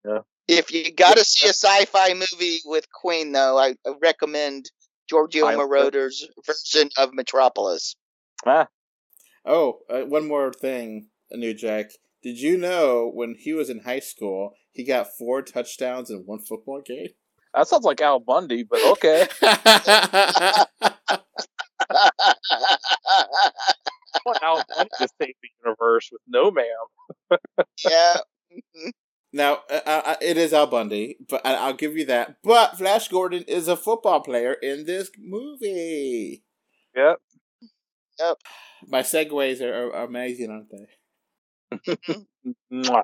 Yeah. 0.05 0.21
If 0.49 0.73
you 0.73 0.93
got 0.93 1.17
to 1.17 1.25
see 1.25 1.47
a 1.47 1.51
sci-fi 1.51 2.15
movie 2.15 2.61
with 2.65 2.87
Queen, 2.93 3.33
though, 3.33 3.59
I, 3.59 3.75
I 3.87 3.95
recommend 4.03 4.71
Giorgio 5.09 5.47
Pilot. 5.47 5.59
Moroder's 5.59 6.27
version 6.47 6.91
of 6.99 7.15
Metropolis. 7.15 7.97
Ah, 8.47 8.69
oh, 9.45 9.81
uh, 9.91 10.01
one 10.01 10.29
more 10.29 10.53
thing, 10.53 11.09
New 11.33 11.55
Jack. 11.55 11.91
Did 12.23 12.41
you 12.41 12.57
know 12.57 13.11
when 13.13 13.35
he 13.39 13.53
was 13.53 13.69
in 13.71 13.81
high 13.81 14.01
school, 14.01 14.55
he 14.73 14.85
got 14.85 15.09
four 15.19 15.43
touchdowns 15.43 16.11
in 16.11 16.21
one 16.21 16.41
football 16.41 16.81
game? 16.85 17.09
that 17.55 17.69
sounds 17.69 17.85
like 17.85 18.01
Al 18.01 18.19
Bundy, 18.19 18.65
but 18.65 18.81
okay. 18.93 19.27
I 19.43 20.67
want 24.27 24.43
Al 24.43 24.65
Bundy 24.75 24.91
to 24.99 25.09
save 25.21 25.35
the 25.43 25.49
universe 25.65 26.09
with 26.11 26.23
no 26.27 26.51
ma'am. 26.51 27.39
yeah. 27.85 28.17
Now, 29.35 29.63
uh, 29.69 29.81
uh, 29.85 30.17
it 30.23 30.37
is 30.37 30.53
Al 30.53 30.69
Bundy, 30.69 31.17
but 31.29 31.45
I- 31.45 31.57
I'll 31.57 31.73
give 31.75 31.97
you 31.97 32.05
that. 32.07 32.37
But 32.45 32.79
Flash 32.79 33.09
Gordon 33.09 33.43
is 33.49 33.67
a 33.67 33.77
football 33.77 34.21
player 34.21 34.53
in 34.53 34.85
this 34.87 35.11
movie. 35.19 36.45
Yep. 36.95 37.21
Yep. 38.21 38.37
My 38.87 39.03
segues 39.03 39.61
are, 39.61 39.93
are 39.93 40.05
amazing, 40.05 40.51
aren't 40.53 40.71
they? 40.71 40.87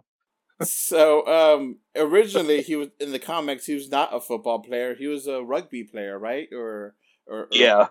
So, 0.62 1.26
um, 1.26 1.78
originally 1.96 2.60
he 2.62 2.76
was 2.76 2.88
in 3.00 3.12
the 3.12 3.18
comics. 3.18 3.64
He 3.64 3.74
was 3.74 3.88
not 3.88 4.14
a 4.14 4.20
football 4.20 4.58
player. 4.60 4.94
He 4.94 5.06
was 5.06 5.26
a 5.26 5.42
rugby 5.42 5.84
player, 5.84 6.18
right? 6.18 6.48
Or, 6.52 6.94
or, 7.26 7.44
or 7.44 7.48
Yeah. 7.50 7.88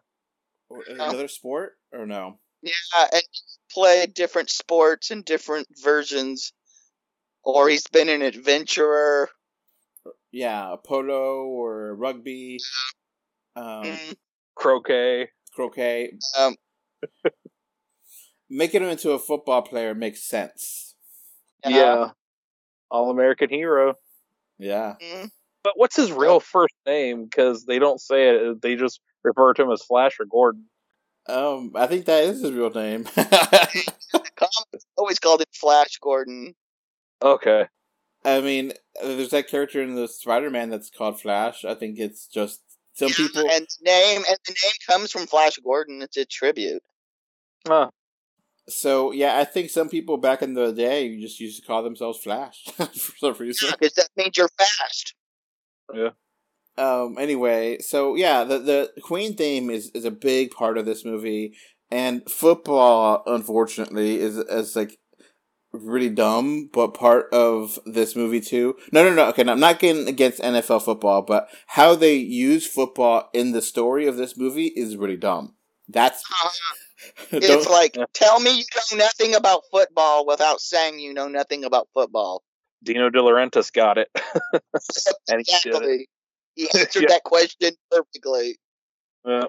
or 0.69 0.83
another 0.87 1.27
sport, 1.27 1.77
or 1.91 2.05
no? 2.05 2.39
Yeah, 2.61 2.71
and 3.11 3.23
he's 3.31 3.57
played 3.71 4.13
different 4.13 4.51
sports 4.51 5.09
and 5.09 5.25
different 5.25 5.67
versions. 5.81 6.53
Or 7.55 7.69
he's 7.69 7.87
been 7.87 8.09
an 8.09 8.21
adventurer. 8.21 9.29
Yeah, 10.31 10.75
polo 10.85 11.43
or 11.45 11.95
rugby. 11.95 12.59
Um, 13.55 13.83
Mhm. 13.83 14.15
Croquet. 14.55 15.29
croquet. 15.53 16.13
Um, 16.37 16.55
Making 18.49 18.83
him 18.83 18.89
into 18.89 19.11
a 19.11 19.19
football 19.19 19.61
player 19.61 19.93
makes 19.93 20.23
sense. 20.23 20.95
uh, 21.65 21.69
Yeah. 21.69 22.11
All 22.91 23.09
American 23.11 23.49
hero. 23.49 23.95
Yeah. 24.57 24.95
mhm. 25.01 25.31
But 25.63 25.73
what's 25.77 25.95
his 25.95 26.11
real 26.11 26.39
first 26.39 26.73
name? 26.85 27.25
Because 27.25 27.65
they 27.65 27.79
don't 27.79 27.99
say 28.01 28.29
it. 28.29 28.61
They 28.61 28.75
just 28.75 29.01
refer 29.23 29.53
to 29.53 29.63
him 29.63 29.71
as 29.71 29.83
Flash 29.83 30.19
or 30.19 30.25
Gordon. 30.25 30.65
Um, 31.27 31.73
I 31.75 31.85
think 31.85 32.05
that 32.05 32.23
is 32.23 32.41
his 32.41 32.51
real 32.53 32.71
name. 32.71 33.05
Always 34.97 35.19
called 35.19 35.41
it 35.41 35.49
Flash 35.53 35.97
Gordon. 36.01 36.55
Okay. 37.21 37.67
I 38.25 38.41
mean, 38.41 38.73
there's 39.01 39.29
that 39.29 39.47
character 39.47 39.81
in 39.81 39.95
the 39.95 40.07
Spider-Man 40.07 40.69
that's 40.69 40.89
called 40.89 41.21
Flash. 41.21 41.63
I 41.65 41.75
think 41.75 41.99
it's 41.99 42.27
just 42.27 42.61
some 42.93 43.09
Yeah, 43.09 43.15
people. 43.15 43.41
and 43.51 43.67
name 43.81 44.23
and 44.27 44.37
the 44.45 44.51
name 44.63 44.73
comes 44.89 45.11
from 45.11 45.27
Flash 45.27 45.57
Gordon. 45.57 46.01
It's 46.01 46.17
a 46.17 46.25
tribute. 46.25 46.83
Huh. 47.67 47.89
So 48.67 49.11
yeah, 49.11 49.37
I 49.39 49.45
think 49.45 49.69
some 49.69 49.89
people 49.89 50.17
back 50.17 50.41
in 50.41 50.53
the 50.53 50.71
day 50.71 51.19
just 51.19 51.39
used 51.39 51.59
to 51.61 51.65
call 51.67 51.81
themselves 51.83 52.19
Flash 52.19 52.65
for 52.75 53.17
some 53.17 53.33
reason. 53.39 53.69
Because 53.71 53.93
that 53.93 54.09
means 54.15 54.37
you're 54.37 54.49
fast. 54.49 55.15
Yeah. 55.93 56.09
Um. 56.77 57.17
Anyway, 57.19 57.79
so 57.79 58.15
yeah, 58.15 58.43
the 58.43 58.59
the 58.59 58.91
Queen 59.01 59.35
theme 59.35 59.69
is 59.69 59.91
is 59.93 60.05
a 60.05 60.11
big 60.11 60.51
part 60.51 60.77
of 60.77 60.85
this 60.85 61.03
movie, 61.03 61.55
and 61.91 62.29
football, 62.29 63.23
unfortunately, 63.25 64.19
is 64.19 64.37
is 64.37 64.75
like 64.75 64.97
really 65.71 66.09
dumb, 66.09 66.69
but 66.71 66.93
part 66.93 67.27
of 67.31 67.79
this 67.85 68.15
movie 68.15 68.41
too. 68.41 68.75
No, 68.91 69.03
no, 69.03 69.13
no. 69.13 69.27
Okay, 69.29 69.43
no, 69.43 69.51
I'm 69.53 69.59
not 69.59 69.79
getting 69.79 70.07
against 70.07 70.41
NFL 70.41 70.83
football, 70.83 71.21
but 71.21 71.49
how 71.67 71.95
they 71.95 72.15
use 72.15 72.65
football 72.67 73.29
in 73.33 73.51
the 73.51 73.61
story 73.61 74.07
of 74.07 74.17
this 74.17 74.37
movie 74.37 74.67
is 74.67 74.97
really 74.97 75.17
dumb. 75.17 75.55
That's 75.87 76.23
uh, 76.43 76.49
It's 77.31 77.69
like, 77.69 77.97
tell 78.13 78.39
me 78.39 78.57
you 78.57 78.63
know 78.97 78.97
nothing 79.05 79.35
about 79.35 79.61
football 79.71 80.25
without 80.25 80.59
saying 80.61 80.99
you 80.99 81.13
know 81.13 81.27
nothing 81.27 81.63
about 81.63 81.87
football. 81.93 82.43
Dino 82.83 83.09
De 83.09 83.19
Laurentiis 83.19 83.71
got 83.73 83.97
it. 83.97 84.09
and 85.29 85.43
he 85.45 85.53
did 85.63 85.75
it. 85.75 85.79
Exactly. 85.81 86.09
He 86.55 86.67
answered 86.79 87.03
Yeah. 87.03 87.07
that 87.09 87.23
question 87.23 87.71
perfectly. 87.91 88.57
Yeah. 89.25 89.45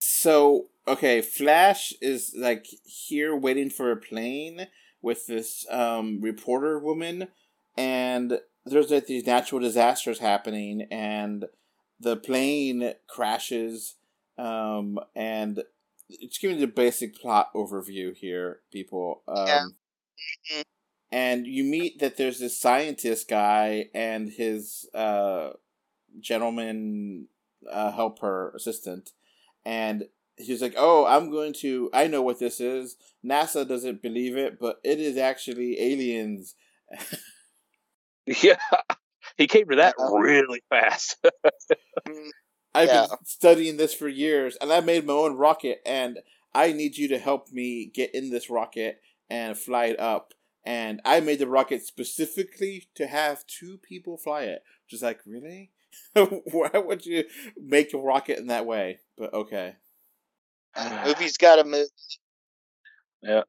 So 0.00 0.66
okay, 0.86 1.20
Flash 1.22 1.92
is 2.00 2.34
like 2.36 2.66
here 2.84 3.34
waiting 3.36 3.70
for 3.70 3.90
a 3.90 3.96
plane 3.96 4.68
with 5.04 5.26
this 5.28 5.66
um 5.70 6.20
reporter 6.22 6.78
woman, 6.80 7.28
and 7.78 8.40
there's 8.66 8.90
like 8.90 9.06
these 9.06 9.26
natural 9.26 9.60
disasters 9.60 10.20
happening, 10.20 10.82
and 10.92 11.46
the 12.00 12.16
plane 12.16 12.94
crashes, 13.08 13.96
um, 14.38 14.98
and 15.16 15.62
it's 16.10 16.38
giving 16.38 16.60
the 16.60 16.66
basic 16.68 17.16
plot 17.16 17.52
overview 17.54 18.16
here, 18.16 18.60
people. 18.72 19.22
Um, 19.28 19.74
Yeah. 20.50 20.58
Mhm. 20.58 20.64
And 21.12 21.46
you 21.46 21.64
meet 21.64 22.00
that 22.00 22.16
there's 22.16 22.40
this 22.40 22.58
scientist 22.58 23.28
guy 23.28 23.90
and 23.94 24.28
his 24.30 24.88
uh, 24.94 25.52
gentleman 26.20 27.28
uh, 27.70 27.92
helper 27.92 28.52
assistant, 28.56 29.12
and 29.64 30.08
he's 30.36 30.62
like, 30.62 30.74
"Oh, 30.76 31.06
I'm 31.06 31.30
going 31.30 31.52
to. 31.60 31.90
I 31.92 32.06
know 32.06 32.22
what 32.22 32.38
this 32.38 32.60
is. 32.60 32.96
NASA 33.24 33.66
doesn't 33.66 34.02
believe 34.02 34.36
it, 34.36 34.58
but 34.60 34.80
it 34.84 35.00
is 35.00 35.16
actually 35.16 35.80
aliens." 35.80 36.54
Yeah. 38.26 38.56
He 39.38 39.48
came 39.48 39.68
to 39.70 39.76
that 39.76 39.94
Yeah. 39.98 40.10
really 40.12 40.62
fast. 40.68 41.16
I've 42.74 42.88
Yeah. 42.88 43.06
been 43.06 43.18
studying 43.24 43.76
this 43.76 43.94
for 43.94 44.08
years, 44.08 44.56
and 44.60 44.72
I 44.72 44.80
made 44.80 45.06
my 45.06 45.12
own 45.12 45.36
rocket, 45.36 45.80
and 45.86 46.18
I 46.54 46.72
need 46.72 46.96
you 46.96 47.08
to 47.08 47.18
help 47.18 47.50
me 47.50 47.86
get 47.86 48.14
in 48.14 48.30
this 48.30 48.50
rocket 48.50 49.00
and 49.30 49.56
fly 49.58 49.86
it 49.86 50.00
up. 50.00 50.34
And 50.64 51.00
I 51.04 51.20
made 51.20 51.38
the 51.40 51.48
rocket 51.48 51.84
specifically 51.84 52.88
to 52.94 53.06
have 53.06 53.46
two 53.46 53.78
people 53.78 54.16
fly 54.18 54.42
it. 54.44 54.62
Just 54.88 55.02
like, 55.02 55.20
really? 55.26 55.72
Why 56.14 56.70
would 56.74 57.06
you 57.06 57.24
make 57.56 57.92
a 57.94 57.98
rocket 57.98 58.38
in 58.38 58.48
that 58.48 58.66
way? 58.66 59.00
But 59.16 59.32
okay. 59.34 59.76
Movie's 61.06 61.36
got 61.36 61.56
to 61.56 61.64
move. 61.64 61.88
Yeah. 63.22 63.42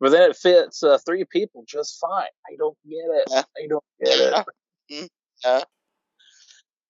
But 0.00 0.10
then 0.10 0.30
it 0.30 0.36
fits 0.36 0.82
uh, 0.82 0.98
three 1.04 1.24
people 1.24 1.64
just 1.66 1.98
fine. 2.00 2.28
I 2.46 2.56
don't 2.56 2.76
get 2.88 2.96
it. 2.98 3.24
Yeah. 3.30 3.42
I 3.56 3.66
don't 3.68 3.84
get 4.04 4.18
it. 4.18 4.44
Mhm. 4.90 5.08
Yeah. 5.44 5.62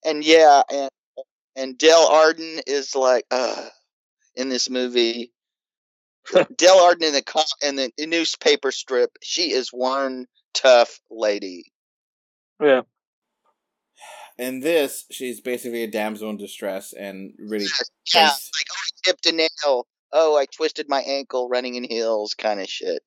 And 0.05 0.25
yeah, 0.25 0.63
and 0.71 0.91
and 1.57 1.77
Dale 1.77 2.07
Arden 2.09 2.61
is 2.67 2.95
like 2.95 3.25
uh 3.33 3.67
in 4.37 4.49
this 4.51 4.71
movie. 4.71 5.33
Dale 6.57 6.79
Arden 6.81 7.09
in 7.09 7.13
the 7.13 7.23
com- 7.23 7.43
in 7.61 7.75
the 7.75 7.91
newspaper 8.07 8.71
strip, 8.71 9.11
she 9.21 9.51
is 9.53 9.71
one 9.71 10.27
tough 10.55 11.01
lady. 11.11 11.65
Yeah. 12.63 12.83
In 14.39 14.61
this, 14.61 15.05
she's 15.11 15.41
basically 15.41 15.83
a 15.83 15.91
damsel 15.91 16.31
in 16.31 16.37
distress 16.37 16.93
and 16.93 17.33
really. 17.39 17.67
Yeah, 18.15 18.29
face- 18.29 18.51
like 18.57 18.67
oh, 18.71 18.88
Tipped 19.09 19.27
a 19.27 19.33
nail. 19.33 19.87
Oh, 20.13 20.37
I 20.37 20.47
twisted 20.47 20.87
my 20.89 21.01
ankle 21.01 21.49
running 21.49 21.75
in 21.75 21.85
heels, 21.85 22.35
kind 22.35 22.61
of 22.61 22.69
shit. 22.69 23.03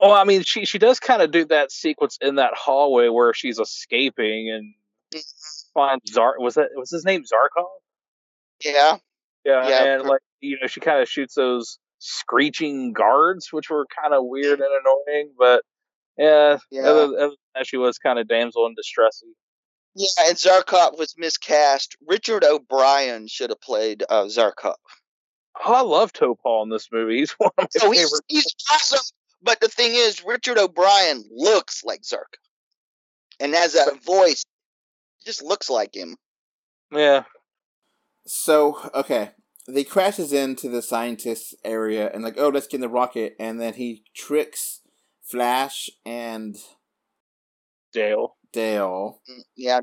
Well, 0.00 0.12
I 0.12 0.24
mean, 0.24 0.42
she 0.42 0.64
she 0.64 0.78
does 0.78 1.00
kind 1.00 1.22
of 1.22 1.30
do 1.30 1.44
that 1.46 1.70
sequence 1.70 2.18
in 2.20 2.36
that 2.36 2.54
hallway 2.54 3.08
where 3.08 3.32
she's 3.32 3.58
escaping 3.58 4.50
and 4.50 4.74
finds 5.72 6.12
Zar. 6.12 6.34
Was 6.38 6.54
that 6.54 6.70
was 6.74 6.90
his 6.90 7.04
name 7.04 7.22
Zarkov? 7.22 7.66
Yeah, 8.64 8.96
Yeah, 9.44 9.68
Yeah, 9.68 9.94
and 9.94 10.04
like 10.04 10.20
you 10.40 10.58
know, 10.60 10.66
she 10.66 10.80
kind 10.80 11.00
of 11.00 11.08
shoots 11.08 11.34
those 11.34 11.78
screeching 11.98 12.92
guards, 12.92 13.48
which 13.52 13.70
were 13.70 13.86
kind 14.02 14.12
of 14.14 14.24
weird 14.24 14.60
and 14.60 14.68
annoying. 14.68 15.32
But 15.38 15.62
yeah, 16.18 16.58
Yeah. 16.70 16.82
Other, 16.82 17.18
other 17.18 17.34
that, 17.54 17.66
she 17.66 17.76
was 17.76 17.98
kind 17.98 18.18
of 18.18 18.28
damsel 18.28 18.66
in 18.66 18.74
distressy. 18.74 19.32
yeah, 19.94 20.28
and 20.28 20.36
Zarkov 20.36 20.98
was 20.98 21.14
miscast. 21.16 21.96
Richard 22.06 22.44
O'Brien 22.44 23.28
should 23.28 23.50
have 23.50 23.60
played 23.60 24.02
uh, 24.08 24.24
Zarkov. 24.24 24.74
Oh, 25.66 25.72
I 25.74 25.80
love 25.82 26.12
Topol 26.12 26.62
in 26.64 26.68
this 26.70 26.88
movie. 26.92 27.18
He's 27.18 27.32
one 27.38 27.50
of 27.58 27.64
my 27.64 27.66
So 27.70 27.90
he's 27.90 28.04
favorite. 28.04 28.24
he's 28.28 28.54
awesome. 28.72 29.00
But 29.42 29.60
the 29.60 29.68
thing 29.68 29.92
is, 29.94 30.24
Richard 30.24 30.58
O'Brien 30.58 31.24
looks 31.30 31.84
like 31.84 32.02
Zarkov, 32.02 32.40
and 33.40 33.54
has 33.54 33.74
a 33.74 33.94
voice. 34.04 34.44
Just 35.24 35.42
looks 35.42 35.68
like 35.70 35.94
him. 35.94 36.16
Yeah, 36.92 37.24
So 38.26 38.90
okay, 38.94 39.32
they 39.66 39.84
crashes 39.84 40.32
into 40.32 40.68
the 40.68 40.82
scientist's 40.82 41.54
area 41.64 42.10
and 42.12 42.22
like, 42.22 42.36
oh, 42.38 42.48
let's 42.48 42.66
get 42.66 42.76
in 42.76 42.80
the 42.82 42.88
rocket, 42.88 43.34
and 43.38 43.60
then 43.60 43.74
he 43.74 44.04
tricks 44.14 44.80
Flash 45.22 45.90
and 46.06 46.56
Dale. 47.92 48.36
Dale 48.52 49.20
Mm, 49.28 49.42
Yeah, 49.56 49.80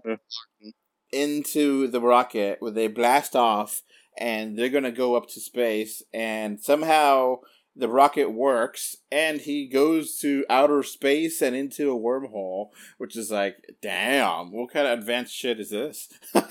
into 1.11 1.87
the 1.87 1.99
rocket 2.01 2.57
where 2.61 2.71
they 2.71 2.87
blast 2.87 3.35
off, 3.35 3.81
and 4.21 4.57
they're 4.57 4.69
gonna 4.69 4.91
go 4.91 5.15
up 5.15 5.27
to 5.29 5.39
space, 5.41 6.03
and 6.13 6.61
somehow 6.61 7.37
the 7.75 7.89
rocket 7.89 8.31
works, 8.31 8.95
and 9.11 9.41
he 9.41 9.67
goes 9.67 10.17
to 10.19 10.45
outer 10.49 10.83
space 10.83 11.41
and 11.41 11.55
into 11.55 11.91
a 11.91 11.99
wormhole, 11.99 12.69
which 12.97 13.15
is 13.17 13.31
like, 13.31 13.55
damn, 13.81 14.51
what 14.51 14.71
kind 14.71 14.87
of 14.87 14.99
advanced 14.99 15.33
shit 15.33 15.59
is 15.59 15.69
this? 15.71 16.09
yeah, 16.35 16.41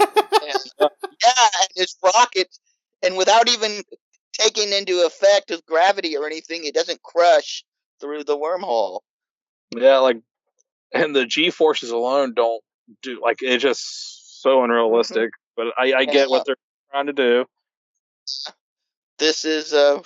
and 0.81 1.69
his 1.77 1.97
rocket, 2.03 2.49
and 3.03 3.17
without 3.17 3.49
even 3.49 3.83
taking 4.33 4.73
into 4.73 5.05
effect 5.07 5.51
of 5.51 5.65
gravity 5.67 6.17
or 6.17 6.27
anything, 6.27 6.65
it 6.65 6.75
doesn't 6.75 7.03
crush 7.03 7.65
through 8.01 8.25
the 8.25 8.37
wormhole. 8.37 9.01
Yeah, 9.77 9.99
like, 9.99 10.17
and 10.93 11.15
the 11.15 11.27
G 11.27 11.51
forces 11.51 11.91
alone 11.91 12.35
don't 12.35 12.63
do 13.03 13.21
like 13.23 13.39
it's 13.43 13.63
just 13.63 14.43
so 14.43 14.65
unrealistic. 14.65 15.31
Mm-hmm. 15.31 15.55
But 15.57 15.67
I, 15.79 15.93
I 15.93 16.01
Yeah. 16.01 16.13
get 16.13 16.31
what 16.31 16.47
they're 16.47 16.57
trying 16.91 17.07
to 17.07 17.13
do. 17.13 17.45
This 19.19 19.45
is 19.45 19.73
a 19.73 20.03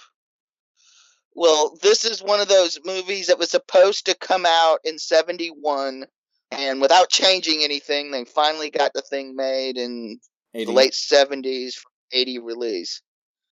well, 1.36 1.76
this 1.82 2.04
is 2.04 2.22
one 2.22 2.40
of 2.40 2.48
those 2.48 2.78
movies 2.84 3.26
that 3.26 3.38
was 3.38 3.50
supposed 3.50 4.06
to 4.06 4.14
come 4.14 4.46
out 4.46 4.78
in 4.84 4.98
71 4.98 6.06
and 6.50 6.80
without 6.80 7.10
changing 7.10 7.62
anything, 7.62 8.10
they 8.10 8.24
finally 8.24 8.70
got 8.70 8.92
the 8.92 9.02
thing 9.02 9.34
made 9.34 9.76
in 9.76 10.20
the 10.52 10.66
late 10.66 10.92
70s 10.92 11.74
for 11.74 11.90
80 12.12 12.38
release. 12.38 13.02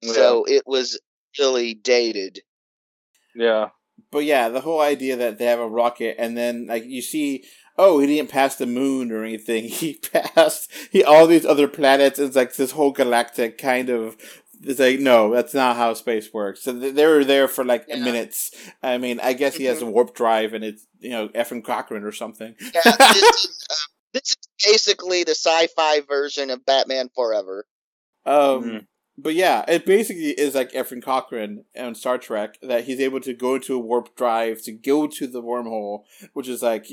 So 0.04 0.46
it 0.48 0.64
was 0.66 1.00
really 1.40 1.74
dated. 1.74 2.40
yeah, 3.36 3.70
But 4.12 4.26
yeah, 4.26 4.50
the 4.50 4.62
whole 4.62 4.82
idea 4.82 5.16
that 5.16 5.38
they 5.38 5.46
have 5.46 5.60
a 5.60 5.68
rocket 5.68 6.16
and 6.20 6.36
then 6.38 6.68
like 6.68 6.86
you 6.86 7.02
see, 7.02 7.44
oh, 7.78 8.00
he 8.00 8.08
didn't 8.08 8.30
pass 8.30 8.56
the 8.56 8.66
moon 8.66 9.12
or 9.12 9.24
anything. 9.24 9.64
He 9.70 9.96
passed 9.96 10.72
he 10.92 11.04
all 11.04 11.28
these 11.28 11.46
other 11.46 11.68
planets. 11.68 12.20
It's 12.20 12.36
like 12.36 12.56
this 12.56 12.72
whole 12.72 12.92
galactic 12.92 13.58
kind 13.58 13.90
of. 13.90 14.18
It's 14.64 14.80
like 14.80 15.00
no, 15.00 15.34
that's 15.34 15.54
not 15.54 15.76
how 15.76 15.94
space 15.94 16.32
works. 16.34 16.62
So 16.64 16.72
they 16.72 16.92
they 16.92 17.06
were 17.08 17.24
there 17.26 17.48
for 17.48 17.64
like 17.66 17.86
Yeah. 17.88 17.98
minutes. 17.98 18.52
I 18.84 18.98
mean, 18.98 19.20
I 19.20 19.34
guess 19.34 19.56
he 19.56 19.66
has 19.66 19.82
a 19.82 19.86
warp 19.86 20.14
drive 20.16 20.54
and 20.54 20.64
it's 20.64 20.86
you 21.00 21.10
know 21.12 21.30
Efren 21.30 21.64
Cochran 21.64 22.04
or 22.04 22.12
something. 22.12 22.56
Yeah, 22.60 22.82
this 22.84 23.46
is, 23.46 23.66
uh, 23.70 23.76
this 24.14 24.30
is 24.32 24.38
basically 24.72 25.24
the 25.24 25.32
sci-fi 25.36 26.02
version 26.02 26.50
of 26.50 26.66
Batman 26.66 27.10
Forever. 27.16 27.66
Um, 28.26 28.64
Mhm. 28.64 28.88
But 29.18 29.36
yeah, 29.36 29.66
it 29.68 29.86
basically 29.86 30.32
is 30.32 30.56
like 30.56 30.72
Efren 30.72 31.04
Cochrane 31.04 31.66
on 31.78 31.94
Star 31.96 32.18
Trek 32.18 32.58
that 32.62 32.86
he's 32.86 33.00
able 33.00 33.20
to 33.22 33.34
go 33.34 33.56
into 33.56 33.76
a 33.76 33.80
warp 33.80 34.16
drive 34.16 34.62
to 34.64 34.72
go 34.72 35.06
to 35.06 35.28
the 35.28 35.42
wormhole, 35.44 36.04
which 36.34 36.48
is 36.48 36.62
like, 36.64 36.88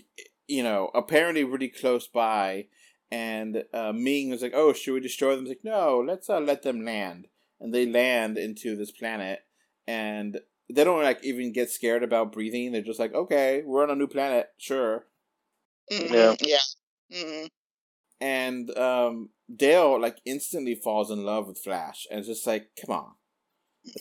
you 0.46 0.62
know, 0.62 0.90
apparently 0.94 1.44
really 1.44 1.68
close 1.68 2.06
by. 2.08 2.66
And 3.10 3.64
uh, 3.72 3.92
Ming 3.92 4.30
was 4.30 4.42
like, 4.42 4.52
"Oh, 4.54 4.72
should 4.74 4.92
we 4.94 5.00
destroy 5.00 5.36
them?" 5.36 5.46
He's 5.46 5.50
like, 5.56 5.64
"No, 5.64 6.02
let's 6.06 6.28
uh, 6.28 6.40
let 6.40 6.62
them 6.62 6.84
land." 6.84 7.28
And 7.60 7.74
they 7.74 7.86
land 7.86 8.38
into 8.38 8.76
this 8.76 8.92
planet, 8.92 9.40
and 9.86 10.40
they 10.70 10.84
don't 10.84 11.02
like 11.02 11.24
even 11.24 11.52
get 11.52 11.70
scared 11.70 12.02
about 12.04 12.32
breathing. 12.32 12.70
They're 12.72 12.82
just 12.82 13.00
like, 13.00 13.14
"Okay, 13.14 13.62
we're 13.64 13.82
on 13.82 13.90
a 13.90 13.96
new 13.96 14.06
planet, 14.06 14.48
sure." 14.58 15.06
Mhm, 15.90 16.38
Yeah. 16.40 16.58
Yeah. 17.10 17.22
hmm 17.40 17.46
And 18.20 18.76
um, 18.78 19.30
Dale 19.54 20.00
like 20.00 20.18
instantly 20.24 20.74
falls 20.74 21.10
in 21.10 21.24
love 21.24 21.48
with 21.48 21.58
Flash, 21.58 22.06
and 22.10 22.18
it's 22.20 22.28
just 22.28 22.46
like, 22.46 22.70
come 22.80 22.94
on, 22.94 23.12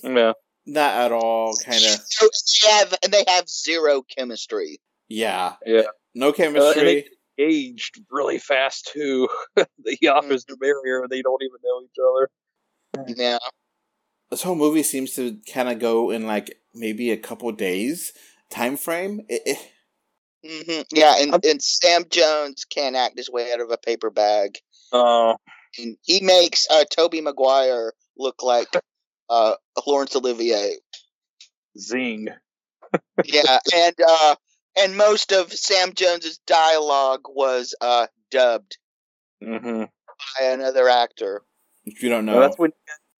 Yeah. 0.03 0.33
not 0.65 0.93
at 1.05 1.11
all. 1.11 1.55
Kind 1.55 1.77
of, 1.83 1.99
So 2.09 2.27
they 2.63 2.71
have 2.71 2.93
and 3.03 3.11
they 3.13 3.23
have 3.27 3.49
zero 3.49 4.03
chemistry. 4.03 4.79
yeah, 5.07 5.55
Yeah. 5.65 5.83
no 6.13 6.29
Uh, 6.29 6.33
chemistry. 6.33 6.79
and 6.79 6.87
they 6.87 7.07
aged 7.39 8.01
really 8.11 8.39
fast 8.39 8.89
too. 8.93 9.29
he 9.99 10.07
offers 10.07 10.43
to 10.45 10.57
marry 10.59 10.89
her, 10.89 11.03
and 11.03 11.09
they 11.09 11.21
don't 11.21 11.41
even 11.41 11.57
know 11.63 11.81
each 11.83 11.97
other. 11.99 12.29
Yeah. 13.05 13.37
this 14.29 14.43
whole 14.43 14.55
movie 14.55 14.83
seems 14.83 15.13
to 15.15 15.37
kind 15.53 15.69
of 15.69 15.79
go 15.79 16.11
in 16.11 16.25
like 16.27 16.59
maybe 16.73 17.11
a 17.11 17.17
couple 17.17 17.51
days 17.51 18.13
time 18.49 18.77
frame. 18.77 19.21
It, 19.29 19.41
it, 19.45 19.71
hmm 20.43 20.81
Yeah, 20.93 21.15
and, 21.19 21.45
and 21.45 21.61
Sam 21.61 22.05
Jones 22.09 22.65
can't 22.65 22.95
act 22.95 23.17
his 23.17 23.29
way 23.29 23.51
out 23.51 23.61
of 23.61 23.71
a 23.71 23.77
paper 23.77 24.09
bag. 24.09 24.57
Oh, 24.91 25.35
And 25.77 25.97
he 26.03 26.21
makes 26.21 26.67
uh, 26.69 26.85
Tobey 26.89 27.21
Maguire 27.21 27.93
look 28.17 28.41
like 28.43 28.69
uh, 29.29 29.55
Laurence 29.85 30.15
Olivier. 30.15 30.75
zing. 31.77 32.29
Yeah, 33.25 33.59
and 33.73 33.95
uh, 34.07 34.35
and 34.79 34.95
most 34.95 35.31
of 35.33 35.51
Sam 35.51 35.93
Jones's 35.93 36.37
dialogue 36.45 37.21
was 37.27 37.73
uh, 37.81 38.07
dubbed 38.31 38.77
hmm 39.43 39.83
by 40.39 40.45
another 40.45 40.87
actor. 40.87 41.41
If 41.87 42.03
you 42.03 42.09
don't 42.09 42.25
No, 42.25 42.33
know, 42.33 42.39
that's 42.41 42.57
when 42.57 42.71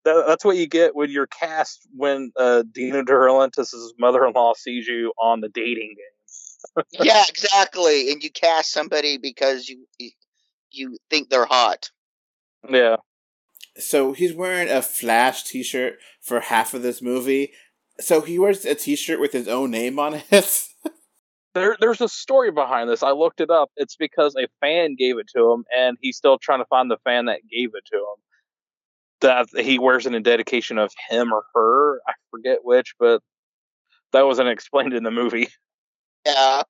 that's 0.04 0.46
what 0.46 0.58
you 0.58 0.68
get 0.68 0.96
when 0.96 1.10
you're 1.10 1.28
cast 1.28 1.88
when 1.96 2.32
uh, 2.38 2.64
Dino 2.72 3.04
De 3.04 3.92
mother-in-law 4.00 4.54
sees 4.56 4.88
you 4.88 5.14
on 5.22 5.42
the 5.42 5.50
dating 5.50 5.96
game. 5.98 6.84
yeah, 6.92 7.24
exactly. 7.28 8.12
And 8.12 8.24
you 8.24 8.32
cast 8.32 8.72
somebody 8.72 9.18
because 9.18 9.68
you 9.68 9.86
you, 10.00 10.12
you 10.72 10.98
think 11.10 11.30
they're 11.30 11.46
hot. 11.46 11.90
Yeah, 12.70 12.98
so 13.80 14.14
he's 14.14 14.34
wearing 14.34 14.70
a 14.70 14.82
Flash 14.82 15.44
T-shirt 15.44 15.98
for 16.22 16.40
half 16.40 16.74
of 16.74 16.82
this 16.82 17.02
movie. 17.02 17.52
So 18.00 18.22
he 18.22 18.40
wears 18.40 18.66
a 18.66 18.76
T-shirt 18.76 19.20
with 19.20 19.34
his 19.34 19.48
own 19.48 19.72
name 19.72 20.00
on 20.00 20.22
it. 20.30 20.68
there 21.54 21.78
there's 21.80 22.02
a 22.02 22.10
story 22.10 22.52
behind 22.52 22.90
this. 22.90 23.04
I 23.04 23.12
looked 23.12 23.42
it 23.42 23.50
up. 23.50 23.72
It's 23.76 23.96
because 23.96 24.36
a 24.36 24.48
fan 24.62 24.96
gave 24.98 25.18
it 25.18 25.28
to 25.36 25.52
him, 25.52 25.66
and 25.76 25.98
he's 26.02 26.18
still 26.18 26.38
trying 26.38 26.60
to 26.60 26.66
find 26.66 26.90
the 26.92 26.98
fan 27.04 27.26
that 27.26 27.42
gave 27.50 27.70
it 27.74 27.86
to 27.92 27.98
him. 27.98 28.18
That 29.28 29.50
he 29.58 29.78
wears 29.78 30.06
it 30.06 30.16
in 30.16 30.24
dedication 30.24 30.78
of 30.78 30.94
him 31.10 31.34
or 31.34 31.44
her. 31.54 32.00
I 32.08 32.14
forget 32.32 32.60
which, 32.64 32.96
but 32.98 33.22
that 34.14 34.26
wasn't 34.26 34.48
explained 34.58 34.94
in 34.94 35.04
the 35.04 35.12
movie. 35.12 35.50
Yeah, 36.26 36.64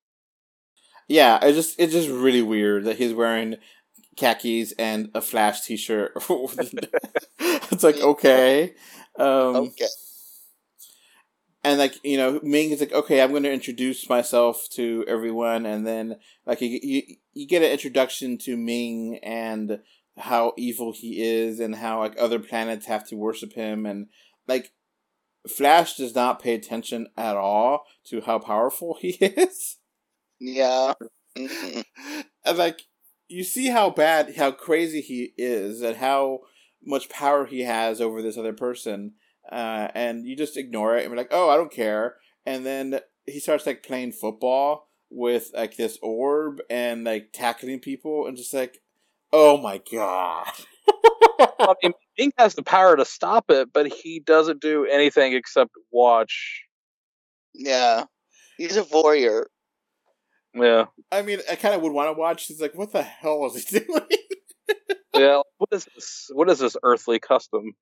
yeah, 1.08 1.40
it's 1.42 1.56
just 1.56 1.80
it's 1.80 1.94
just 1.94 2.10
really 2.10 2.42
weird 2.42 2.86
that 2.86 2.98
he's 2.98 3.14
wearing 3.14 3.58
khakis 4.18 4.74
and 4.74 5.10
a 5.14 5.22
Flash 5.22 5.62
T-shirt. 5.62 6.14
it's 7.40 7.84
like 7.84 7.98
okay, 7.98 8.74
um, 9.18 9.56
okay. 9.56 9.88
and 11.64 11.80
like 11.80 12.04
you 12.04 12.18
know 12.18 12.40
Ming 12.44 12.72
is 12.72 12.82
like 12.82 12.92
okay 12.92 13.22
I'm 13.22 13.32
going 13.32 13.44
to 13.44 13.54
introduce 13.54 14.10
myself 14.10 14.68
to 14.72 15.06
everyone 15.08 15.66
and 15.66 15.86
then 15.86 16.18
like 16.46 16.60
you, 16.62 16.80
you 16.82 17.04
you 17.34 17.48
get 17.48 17.64
an 17.64 17.72
introduction 17.72 18.38
to 18.40 18.58
Ming 18.58 19.20
and 19.24 19.80
how 20.18 20.54
evil 20.58 20.94
he 20.94 21.22
is 21.22 21.60
and 21.60 21.76
how 21.76 22.00
like 22.00 22.16
other 22.20 22.40
planets 22.40 22.86
have 22.88 23.08
to 23.08 23.16
worship 23.16 23.54
him. 23.54 23.86
And 23.86 24.08
like 24.48 24.72
Flash 25.48 25.96
does 25.96 26.16
not 26.16 26.42
pay 26.42 26.54
attention 26.54 27.08
at 27.16 27.38
all 27.38 27.86
to 28.08 28.22
how 28.22 28.40
powerful 28.40 28.98
he 29.00 29.10
is. 29.22 29.78
Yeah. 30.40 30.94
And 31.36 32.58
like 32.58 32.84
you 33.28 33.44
see 33.44 33.68
how 33.68 33.90
bad 33.90 34.36
how 34.38 34.52
crazy 34.52 35.02
he 35.02 35.34
is 35.38 35.82
and 35.82 35.98
how 35.98 36.40
much 36.84 37.10
power 37.10 37.46
he 37.46 37.62
has 37.62 38.00
over 38.00 38.22
this 38.22 38.38
other 38.38 38.54
person 38.54 39.14
uh, 39.52 39.90
and 39.94 40.26
you 40.26 40.36
just 40.36 40.56
ignore 40.56 40.96
it 40.96 41.04
and 41.04 41.12
be 41.12 41.18
like 41.18 41.28
oh 41.32 41.50
i 41.50 41.58
don't 41.58 41.72
care. 41.72 42.16
And 42.46 42.66
then 42.66 43.00
he 43.26 43.40
starts 43.40 43.66
like 43.66 43.84
playing 43.84 44.14
football 44.14 44.88
with 45.10 45.52
like 45.54 45.78
this 45.78 45.98
orb 46.02 46.62
and 46.70 47.04
like 47.04 47.30
tackling 47.34 47.80
people 47.80 48.26
and 48.26 48.38
just 48.38 48.54
like 48.54 48.80
oh 49.40 49.58
my 49.58 49.80
god 49.92 50.48
I 51.40 51.76
mean, 51.84 51.94
Ming 52.18 52.32
has 52.40 52.56
the 52.56 52.64
power 52.64 52.96
to 52.96 53.06
stop 53.06 53.52
it, 53.52 53.70
but 53.72 53.86
he 53.86 54.20
doesn't 54.20 54.60
do 54.60 54.86
anything 54.86 55.34
except 55.34 55.70
watch. 55.92 56.64
Yeah. 57.54 58.06
He's 58.58 58.76
a 58.76 58.84
voyeur. 58.84 59.46
Yeah, 60.56 60.86
i 61.12 61.22
mean 61.22 61.40
i 61.52 61.56
kind 61.56 61.76
of 61.76 61.84
would 61.84 61.92
want 61.92 62.08
to 62.10 62.20
watch 62.20 62.46
he's 62.46 62.60
like 62.60 62.74
what 62.74 62.92
the 62.92 63.04
hell 63.04 63.46
is 63.46 63.68
he 63.68 63.80
doing 63.80 64.08
yeah. 65.14 65.42
What 65.58 65.70
is 65.72 65.86
this? 65.94 66.30
What 66.34 66.50
is 66.50 66.58
this 66.60 66.76
earthly 66.82 67.20
custom? 67.20 67.74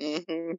hmm 0.00 0.52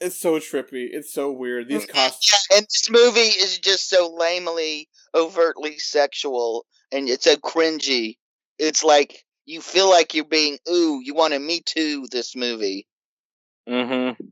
it's 0.00 0.20
so 0.20 0.34
trippy 0.38 0.88
it's 0.90 1.14
so 1.14 1.30
weird 1.32 1.68
these 1.68 1.86
costumes 1.86 2.46
Yeah, 2.50 2.58
and 2.58 2.66
this 2.66 2.90
movie 2.90 3.20
is 3.20 3.58
just 3.58 3.88
so 3.88 4.12
lamely, 4.12 4.88
overtly 5.14 5.78
sexual, 5.78 6.66
and 6.90 7.08
it's 7.08 7.24
so 7.24 7.36
cringy. 7.36 8.16
It's 8.58 8.82
like 8.84 9.24
you 9.44 9.60
feel 9.60 9.90
like 9.90 10.14
you're 10.14 10.24
being 10.24 10.58
ooh, 10.70 11.00
you 11.02 11.14
want 11.14 11.32
to 11.32 11.38
me 11.38 11.60
too 11.64 12.06
this 12.10 12.36
movie. 12.36 12.86
Mm-hmm. 13.68 14.22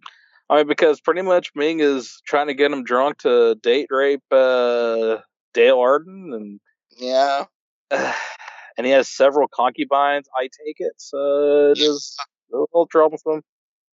I 0.49 0.57
mean, 0.57 0.67
because 0.67 1.01
pretty 1.01 1.23
much 1.23 1.53
Ming 1.55 1.81
is 1.81 2.21
trying 2.27 2.49
to 2.49 2.55
get 2.55 2.73
him 2.73 2.83
drunk 2.83 3.19
to 3.19 3.55
date 3.55 3.87
rape 3.91 4.23
uh, 4.33 5.19
Dale 5.55 5.79
Arden, 5.79 6.33
and 6.33 6.61
Yeah. 6.99 7.45
and 7.91 8.87
he 8.87 8.91
has 8.91 9.09
several 9.09 9.49
concubines. 9.49 10.29
I 10.37 10.45
take 10.45 10.77
it, 10.79 10.93
so 10.97 11.73
is 11.77 12.17
a 12.53 12.57
little 12.57 12.87
troublesome. 12.87 13.43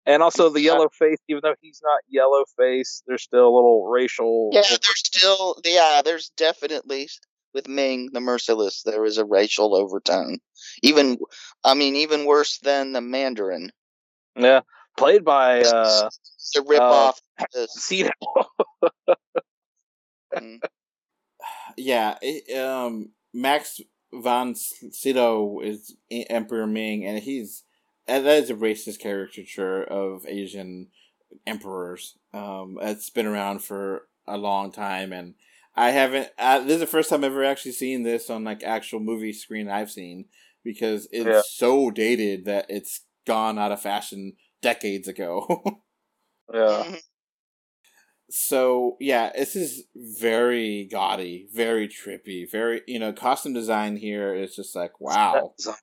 And 0.05 0.23
also 0.23 0.49
the 0.49 0.59
Yeah. 0.59 0.73
yellow 0.73 0.89
face, 0.89 1.19
even 1.29 1.41
though 1.43 1.55
he's 1.61 1.79
not 1.83 1.99
yellow 2.09 2.43
face, 2.57 3.03
there's 3.07 3.23
still 3.23 3.47
a 3.47 3.53
little 3.55 3.85
racial. 3.85 4.49
Yeah, 4.51 4.61
there's 4.67 4.81
still 5.05 5.57
yeah, 5.63 6.01
there's 6.03 6.31
definitely 6.35 7.07
with 7.53 7.67
Ming 7.67 8.09
the 8.11 8.19
Merciless, 8.21 8.83
there 8.83 9.05
is 9.05 9.17
a 9.17 9.25
racial 9.25 9.75
overtone. 9.75 10.39
Even 10.81 11.17
I 11.63 11.73
mean, 11.73 11.95
even 11.95 12.25
worse 12.25 12.59
than 12.59 12.93
the 12.93 13.01
Mandarin. 13.01 13.71
yeah, 14.35 14.61
played 14.97 15.23
by 15.23 15.61
uh, 15.61 16.09
It's 16.35 16.55
a 16.57 16.61
rip 16.61 16.81
uh, 16.81 16.85
off 16.85 17.21
this. 17.53 17.73
Cito. 17.73 18.11
Mm. 20.33 20.59
yeah, 21.77 22.17
it, 22.21 22.57
um, 22.57 23.09
Max 23.33 23.81
von 24.13 24.55
Sydow 24.55 25.59
is 25.61 25.95
Emperor 26.09 26.67
Ming, 26.67 27.05
and 27.05 27.19
he's 27.19 27.63
and 28.07 28.25
that 28.25 28.43
is 28.43 28.49
a 28.49 28.55
racist 28.55 28.99
caricature 28.99 29.83
of 29.83 30.25
Asian 30.27 30.87
emperors. 31.45 32.17
Um, 32.33 32.77
it's 32.81 33.09
been 33.09 33.25
around 33.25 33.63
for 33.63 34.07
a 34.27 34.37
long 34.37 34.71
time, 34.71 35.13
and 35.13 35.35
I 35.75 35.91
haven't. 35.91 36.29
Uh, 36.37 36.59
this 36.59 36.75
is 36.75 36.79
the 36.79 36.87
first 36.87 37.09
time 37.09 37.19
I've 37.23 37.31
ever 37.31 37.43
actually 37.43 37.73
seen 37.73 38.03
this 38.03 38.29
on 38.29 38.43
like 38.43 38.63
actual 38.63 38.99
movie 38.99 39.33
screen 39.33 39.69
I've 39.69 39.91
seen 39.91 40.25
because 40.63 41.07
it's 41.11 41.25
Yeah. 41.27 41.41
so 41.43 41.91
dated 41.91 42.45
that 42.45 42.65
it's 42.69 43.01
gone 43.25 43.57
out 43.59 43.71
of 43.71 43.81
fashion 43.81 44.33
decades 44.61 45.07
ago. 45.07 45.81
yeah, 46.53 46.95
so 48.29 48.97
yeah, 48.99 49.31
this 49.35 49.55
is 49.55 49.83
very 49.95 50.87
gaudy, 50.91 51.47
very 51.53 51.87
trippy, 51.87 52.49
very 52.49 52.81
you 52.87 52.99
know, 52.99 53.13
costume 53.13 53.53
design 53.53 53.97
here 53.97 54.33
is 54.33 54.55
just 54.55 54.75
like 54.75 54.99
wow. 54.99 55.53
That's 55.57 55.81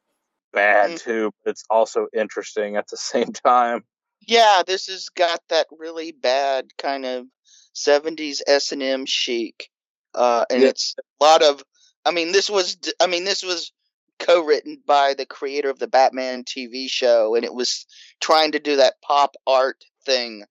bad 0.53 0.93
Mm. 0.93 0.99
too, 0.99 1.31
but 1.45 1.51
it's 1.53 1.65
also 1.71 2.07
interesting 2.17 2.77
at 2.77 2.89
the 2.89 2.97
same 3.13 3.33
time. 3.33 3.85
Yeah, 4.27 4.63
this 4.67 4.87
has 4.89 5.09
got 5.11 5.41
that 5.49 5.67
really 5.71 6.13
bad 6.13 6.67
kind 6.79 7.05
of 7.05 7.27
'70s 7.75 8.41
S 8.47 8.73
and 8.73 8.83
M 8.83 9.07
chic, 9.07 9.71
uh, 10.15 10.45
and 10.51 10.63
Yeah. 10.63 10.69
it's 10.69 10.95
a 10.99 11.25
lot 11.25 11.43
of. 11.43 11.63
I 12.05 12.11
mean, 12.13 12.33
this 12.33 12.49
was. 12.51 12.77
I 13.01 13.07
mean, 13.07 13.25
this 13.25 13.43
was 13.43 13.73
co-written 14.19 14.83
by 14.87 15.15
the 15.15 15.27
creator 15.27 15.71
of 15.71 15.79
the 15.79 15.87
Batman 15.89 16.45
TV 16.45 16.89
show, 16.89 17.35
and 17.35 17.45
it 17.45 17.55
was 17.55 17.87
trying 18.21 18.53
to 18.53 18.59
do 18.59 18.77
that 18.77 19.01
pop 19.03 19.37
art 19.47 19.85
thing 20.05 20.45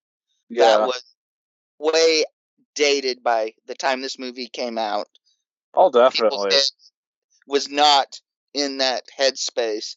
Yeah, 0.50 0.78
that 0.78 0.88
was 0.88 1.04
way 1.80 2.26
dated 2.76 3.24
by 3.24 3.54
the 3.66 3.76
time 3.76 4.02
this 4.02 4.20
movie 4.20 4.48
came 4.48 4.78
out. 4.78 5.08
oh, 5.74 5.90
definitely. 5.92 6.52
was 7.48 7.70
not 7.70 8.20
in 8.54 8.80
that 8.80 9.04
headspace. 9.18 9.96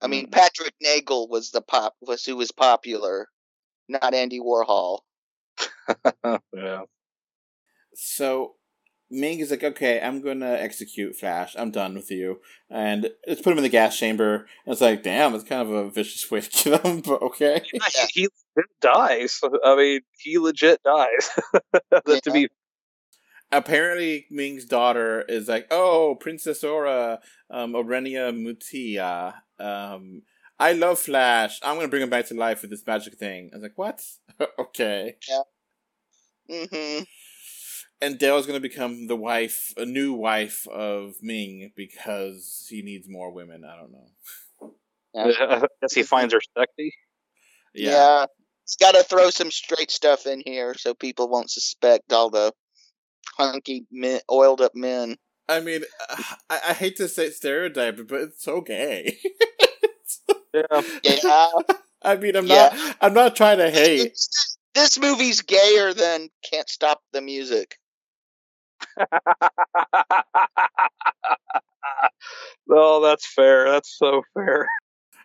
I 0.00 0.06
mean, 0.06 0.26
Mm. 0.26 0.32
Patrick 0.32 0.74
Nagel 0.82 1.28
was 1.28 1.50
the 1.50 1.62
pop 1.62 1.94
was 2.00 2.24
who 2.24 2.36
was 2.36 2.52
popular, 2.52 3.28
not 3.88 4.14
Andy 4.14 4.40
Warhol. 4.40 5.00
yeah. 6.52 6.82
So 7.94 8.56
Ming 9.10 9.38
is 9.40 9.50
like, 9.50 9.62
okay, 9.62 10.00
I'm 10.00 10.20
gonna 10.20 10.52
execute 10.52 11.16
Flash. 11.16 11.54
I'm 11.58 11.70
done 11.70 11.94
with 11.94 12.10
you, 12.10 12.40
and 12.70 13.10
let's 13.26 13.42
put 13.42 13.52
him 13.52 13.58
in 13.58 13.62
the 13.62 13.68
gas 13.68 13.98
chamber. 13.98 14.46
And 14.64 14.72
it's 14.72 14.80
like, 14.80 15.02
damn, 15.02 15.34
it's 15.34 15.44
kind 15.44 15.62
of 15.62 15.70
a 15.70 15.90
vicious 15.90 16.30
way 16.30 16.40
to 16.40 16.50
kill 16.50 16.78
him, 16.78 17.00
but 17.04 17.22
okay. 17.22 17.62
He, 18.12 18.22
he 18.22 18.28
legit 18.56 18.70
dies. 18.80 19.40
I 19.64 19.76
mean, 19.76 20.00
he 20.18 20.38
legit 20.38 20.82
dies. 20.82 21.30
to 22.24 22.30
be 22.32 22.48
Apparently, 23.52 24.26
Ming's 24.30 24.64
daughter 24.64 25.22
is 25.28 25.48
like, 25.48 25.68
oh, 25.70 26.16
Princess 26.18 26.64
Aura, 26.64 27.20
um, 27.50 27.74
Ornella 27.74 28.34
Mutia. 28.34 29.34
Um, 29.60 30.22
I 30.58 30.72
love 30.72 30.98
Flash. 30.98 31.60
I'm 31.62 31.76
gonna 31.76 31.88
bring 31.88 32.02
him 32.02 32.10
back 32.10 32.26
to 32.26 32.34
life 32.34 32.62
with 32.62 32.70
this 32.70 32.86
magic 32.86 33.14
thing. 33.14 33.50
I 33.52 33.56
was 33.56 33.62
like, 33.62 33.76
what? 33.78 34.02
okay. 34.58 35.16
Yeah. 35.28 35.42
Mm 36.50 36.68
hmm 36.98 37.04
And 38.00 38.18
Dale's 38.18 38.46
gonna 38.46 38.60
become 38.60 39.06
the 39.06 39.16
wife, 39.16 39.72
a 39.76 39.84
new 39.86 40.12
wife 40.12 40.66
of 40.68 41.14
Ming 41.22 41.72
because 41.76 42.66
he 42.68 42.82
needs 42.82 43.08
more 43.08 43.30
women. 43.32 43.64
I 43.64 43.76
don't 43.76 43.92
know. 43.92 44.72
I 45.16 45.66
guess 45.80 45.94
he 45.94 46.02
finds 46.02 46.34
her 46.34 46.40
sexy. 46.56 46.92
Yeah. 47.74 48.26
It's 48.64 48.76
got 48.76 48.92
to 48.92 49.02
throw 49.02 49.28
some 49.30 49.50
straight 49.50 49.90
stuff 49.90 50.26
in 50.26 50.42
here 50.44 50.74
so 50.74 50.94
people 50.94 51.28
won't 51.28 51.50
suspect 51.50 52.12
all 52.12 52.30
the 52.30 52.52
hunky, 53.36 53.86
men, 53.92 54.20
oiled 54.30 54.60
up 54.62 54.72
men. 54.74 55.16
I 55.48 55.60
mean, 55.60 55.82
I, 56.50 56.60
I 56.68 56.72
hate 56.72 56.96
to 56.96 57.08
say 57.08 57.30
stereotype, 57.30 57.98
but 58.08 58.20
it's 58.20 58.42
so 58.42 58.60
gay. 58.60 59.18
Yeah. 60.52 60.62
Yeah. 61.02 61.48
I 62.02 62.16
mean, 62.16 62.36
I'm 62.36 62.46
Yeah. 62.46 62.70
not. 62.72 62.96
I'm 63.00 63.14
not 63.14 63.36
trying 63.36 63.58
to 63.58 63.70
hate. 63.70 64.10
This, 64.10 64.58
this 64.74 64.98
movie's 64.98 65.42
gayer 65.42 65.92
than 65.92 66.28
Can't 66.48 66.68
Stop 66.68 67.00
the 67.12 67.20
Music. 67.20 67.76
No, 72.66 73.00
that's 73.02 73.26
fair. 73.26 73.70
That's 73.70 73.96
so 73.96 74.22
fair. 74.34 74.68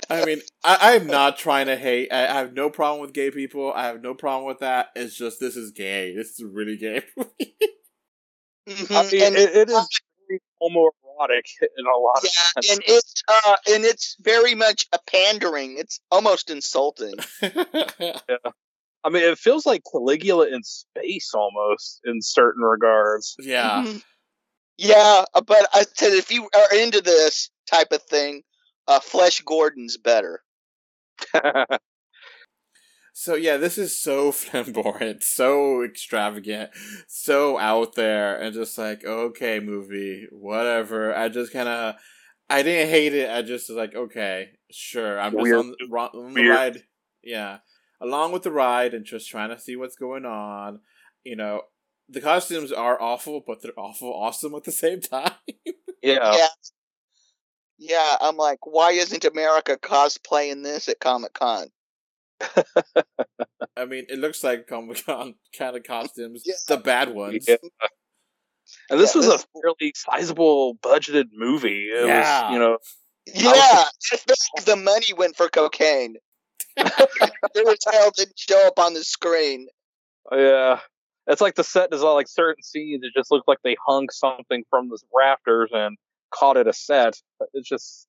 I 0.10 0.26
mean, 0.26 0.42
I, 0.64 0.96
I'm 0.96 1.08
not 1.08 1.38
trying 1.38 1.68
to 1.68 1.76
hate. 1.76 2.12
I, 2.12 2.24
I 2.28 2.40
have 2.40 2.54
no 2.54 2.70
problem 2.70 3.02
with 3.02 3.14
gay 3.14 3.32
people. 3.32 3.72
I 3.74 3.86
have 3.88 4.02
no 4.02 4.14
problem 4.14 4.48
with 4.48 4.60
that. 4.60 4.88
It's 4.96 5.16
just 5.16 5.40
this 5.40 5.56
is 5.56 5.72
gay. 5.72 6.16
This 6.16 6.32
is 6.32 6.44
really 6.44 6.78
gay. 6.78 7.04
movie. 7.18 7.56
Mhm, 8.68 8.96
I 8.96 9.12
mean, 9.12 9.24
and, 9.24 9.36
it, 9.36 9.56
it 9.56 9.70
is 9.70 10.02
very 10.28 10.40
homoerotic 10.62 11.46
in 11.78 11.86
a 11.86 11.98
lot 11.98 12.18
of 12.18 12.24
yeah, 12.26 12.62
sense. 12.62 12.72
and 12.72 12.82
it's 12.86 13.24
uh, 13.28 13.56
and 13.72 13.84
it's 13.86 14.16
very 14.22 14.56
much 14.56 14.88
a 14.94 15.00
pandering. 15.08 15.78
It's 15.78 16.00
almost 16.12 16.50
insulting. 16.50 17.16
I 19.04 19.10
mean, 19.10 19.24
it 19.24 19.38
feels 19.40 19.66
like 19.66 19.82
Caligula 19.90 20.48
in 20.48 20.62
space 20.64 21.32
almost 21.34 22.02
in 22.04 22.22
certain 22.22 22.64
regards. 22.64 23.36
yeah. 23.40 23.84
Mhm. 23.86 24.04
Yeah, 24.78 25.26
uh, 25.34 25.42
but 25.42 25.68
I 25.74 25.84
said 25.94 26.14
if 26.14 26.32
you 26.32 26.50
are 26.56 26.78
into 26.78 27.02
this 27.02 27.50
type 27.70 27.92
of 27.92 28.02
thing, 28.04 28.44
uh, 28.88 29.00
Flesh 29.02 29.42
Gordon's 29.42 29.98
better. 29.98 30.42
So 33.14 33.36
yeah, 33.36 33.58
this 33.58 33.78
is 33.78 34.00
so 34.00 34.32
flamboyant, 34.32 35.24
so 35.24 35.84
extravagant, 35.84 36.72
so 37.10 37.58
out 37.58 37.96
there, 37.96 38.40
and 38.40 38.54
just 38.54 38.78
like 38.78 39.04
okay, 39.04 39.60
movie, 39.60 40.28
whatever. 40.32 41.14
I 41.14 41.28
just 41.28 41.52
kind 41.52 41.68
of, 41.68 41.96
I 42.50 42.64
didn't 42.64 42.90
hate 42.90 43.14
it. 43.14 43.30
I 43.30 43.42
just 43.42 43.68
was 43.68 43.78
like, 43.78 43.94
okay, 43.94 44.52
sure. 44.72 45.20
I'm 45.20 45.34
just 45.34 45.54
on, 45.54 45.72
the- 45.72 45.88
ro- 45.90 46.10
on 46.14 46.34
the 46.34 46.42
Weird. 46.44 46.56
ride, 46.56 46.84
yeah, 47.22 47.58
along 48.02 48.32
with 48.32 48.44
the 48.44 48.52
ride, 48.52 48.94
and 48.94 49.06
just 49.06 49.30
trying 49.30 49.50
to 49.50 49.60
see 49.60 49.76
what's 49.76 49.96
going 49.96 50.26
on. 50.26 50.80
You 51.24 51.36
know, 51.36 51.62
the 52.08 52.22
costumes 52.22 52.72
are 52.72 53.02
awful, 53.02 53.44
but 53.46 53.62
they're 53.62 53.78
awful 53.78 54.14
awesome 54.14 54.56
at 54.56 54.64
the 54.64 54.72
same 54.72 55.02
time. 55.02 55.32
yeah. 56.02 56.34
Yeah. 56.36 56.48
Yeah, 57.82 58.16
I'm 58.20 58.36
like, 58.36 58.66
why 58.66 58.92
isn't 58.92 59.24
America 59.24 59.78
cosplaying 59.82 60.64
this 60.64 60.90
at 60.90 61.00
Comic 61.00 61.34
Con? 61.34 61.68
I 63.78 63.86
mean, 63.86 64.06
it 64.10 64.20
looks 64.20 64.44
like 64.44 64.68
Comic 64.68 65.06
Con 65.06 65.36
kind 65.58 65.78
of 65.78 65.84
costumes, 65.84 66.44
Yeah. 66.46 66.56
the 66.68 66.78
bad 66.78 67.14
ones. 67.14 67.46
Yeah. 67.48 67.56
And 68.90 69.00
this 69.00 69.16
Yeah, 69.16 69.20
was 69.20 69.28
this- 69.28 69.44
a 69.44 69.62
fairly 69.62 69.94
sizable 69.96 70.76
budgeted 70.76 71.26
movie. 71.34 71.88
It 71.88 72.06
Yeah. 72.06 72.44
was, 72.48 72.54
you 72.54 72.60
know, 72.60 72.78
Yeah, 73.28 73.84
I 74.12 74.16
think 74.18 74.66
the 74.66 74.76
money 74.76 75.14
went 75.16 75.38
for 75.38 75.48
cocaine. 75.48 76.18
It 76.80 77.66
was 77.66 77.78
hell 77.92 78.12
didn't 78.16 78.40
show 78.40 78.68
up 78.68 78.80
on 78.80 78.94
the 78.94 79.04
screen. 79.04 79.68
yeah. 80.32 80.80
It's 81.28 81.42
like 81.42 81.56
the 81.56 81.64
set 81.64 81.92
design, 81.92 82.16
like 82.16 82.28
certain 82.28 82.64
scenes, 82.64 83.04
it 83.04 83.12
just 83.16 83.32
looked 83.32 83.48
like 83.48 83.60
they 83.64 83.76
hung 83.86 84.10
something 84.10 84.64
from 84.70 84.90
the 84.90 84.98
rafters 85.16 85.70
and 85.72 85.98
caught 86.32 86.58
it 86.58 86.68
a 86.68 86.74
set. 86.74 87.22
It's 87.54 87.70
just, 87.70 88.08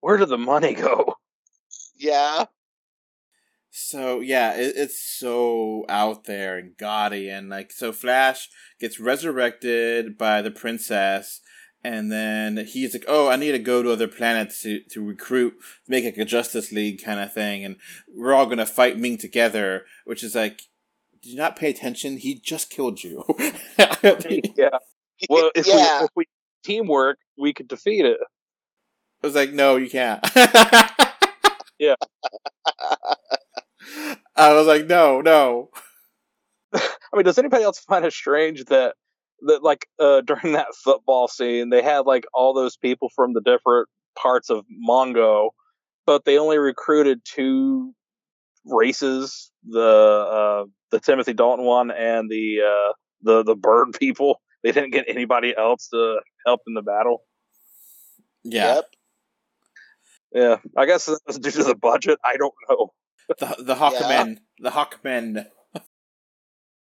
where 0.00 0.18
did 0.18 0.28
the 0.28 0.38
money 0.38 0.74
go? 0.74 1.14
Yeah, 1.96 2.44
So 3.70 4.20
yeah, 4.20 4.54
it, 4.54 4.74
it's 4.76 5.00
so 5.00 5.84
out 5.88 6.24
there 6.24 6.58
and 6.58 6.76
gaudy, 6.76 7.28
and 7.28 7.48
like 7.48 7.70
so, 7.72 7.92
Flash 7.92 8.48
gets 8.80 8.98
resurrected 9.00 10.18
by 10.18 10.42
the 10.42 10.50
princess, 10.50 11.40
and 11.84 12.10
then 12.10 12.66
he's 12.66 12.94
like, 12.94 13.04
"Oh, 13.08 13.28
I 13.28 13.36
need 13.36 13.52
to 13.52 13.58
go 13.58 13.82
to 13.82 13.92
other 13.92 14.08
planets 14.08 14.62
to 14.62 14.80
to 14.90 15.04
recruit, 15.04 15.54
make 15.86 16.04
like 16.04 16.16
a 16.16 16.24
Justice 16.24 16.72
League 16.72 17.02
kind 17.02 17.20
of 17.20 17.32
thing, 17.32 17.64
and 17.64 17.76
we're 18.14 18.34
all 18.34 18.46
gonna 18.46 18.66
fight 18.66 18.98
Ming 18.98 19.18
together." 19.18 19.84
Which 20.04 20.22
is 20.22 20.34
like, 20.34 20.62
did 21.22 21.30
you 21.30 21.36
not 21.36 21.56
pay 21.56 21.70
attention? 21.70 22.16
He 22.16 22.38
just 22.38 22.70
killed 22.70 23.02
you. 23.02 23.24
yeah. 23.78 24.78
Well, 25.28 25.50
if, 25.54 25.66
yeah. 25.66 26.00
we, 26.00 26.04
if 26.04 26.10
we 26.14 26.24
teamwork, 26.64 27.18
we 27.36 27.52
could 27.52 27.68
defeat 27.68 28.04
it. 28.04 28.18
I 29.22 29.26
was 29.26 29.34
like, 29.34 29.52
no, 29.52 29.76
you 29.76 29.90
can't. 29.90 30.24
Yeah. 31.78 31.94
I 34.36 34.52
was 34.52 34.66
like, 34.66 34.86
no, 34.86 35.20
no. 35.20 35.70
I 36.74 36.80
mean, 37.14 37.24
does 37.24 37.38
anybody 37.38 37.64
else 37.64 37.78
find 37.78 38.04
it 38.04 38.12
strange 38.12 38.64
that 38.66 38.94
that 39.42 39.62
like 39.62 39.86
uh, 39.98 40.20
during 40.26 40.52
that 40.52 40.74
football 40.74 41.28
scene 41.28 41.70
they 41.70 41.82
had 41.82 42.00
like 42.00 42.24
all 42.32 42.54
those 42.54 42.76
people 42.76 43.08
from 43.14 43.32
the 43.34 43.40
different 43.40 43.88
parts 44.16 44.50
of 44.50 44.64
Mongo, 44.88 45.50
but 46.06 46.24
they 46.24 46.38
only 46.38 46.58
recruited 46.58 47.20
two 47.24 47.94
races 48.64 49.50
the 49.66 49.80
uh, 49.80 50.64
the 50.90 51.00
Timothy 51.00 51.32
Dalton 51.32 51.64
one 51.64 51.90
and 51.90 52.30
the 52.30 52.58
uh, 52.66 52.92
the 53.22 53.42
the 53.44 53.54
bird 53.54 53.92
people. 53.98 54.40
They 54.62 54.72
didn't 54.72 54.90
get 54.90 55.04
anybody 55.06 55.54
else 55.56 55.88
to 55.88 56.20
help 56.44 56.62
in 56.66 56.74
the 56.74 56.82
battle. 56.82 57.22
Yeah. 58.42 58.74
Yep. 58.74 58.84
Yeah, 60.30 60.56
I 60.76 60.84
guess 60.84 61.06
that's 61.06 61.38
due 61.38 61.50
to 61.50 61.64
the 61.64 61.74
budget. 61.74 62.18
I 62.22 62.36
don't 62.36 62.52
know. 62.68 62.92
The 63.38 63.56
the 63.62 63.74
Hawkmen, 63.74 64.38
the 64.58 64.70
Hawkmen, 64.70 65.46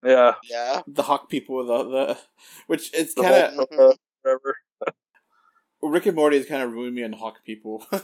Yeah, 0.03 0.35
Yeah. 0.49 0.81
the 0.87 1.03
Hawk 1.03 1.29
people, 1.29 1.65
the 1.65 1.83
the 1.89 2.17
which 2.67 2.91
it's 2.93 3.13
kind 3.13 3.33
of 3.59 3.67
whole- 3.71 3.95
whatever. 4.21 4.57
Rick 5.81 6.05
and 6.07 6.15
Morty 6.15 6.37
has 6.37 6.45
kind 6.47 6.63
of 6.63 6.71
ruined 6.73 6.95
me 6.95 7.03
on 7.03 7.13
Hawk 7.13 7.43
people. 7.45 7.85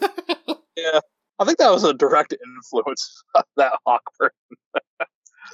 Yeah, 0.78 1.02
I 1.38 1.44
think 1.46 1.58
that 1.58 1.70
was 1.70 1.84
a 1.84 1.94
direct 1.94 2.34
influence 2.34 3.24
of 3.36 3.44
that 3.58 3.74
Hawkman. 3.86 4.30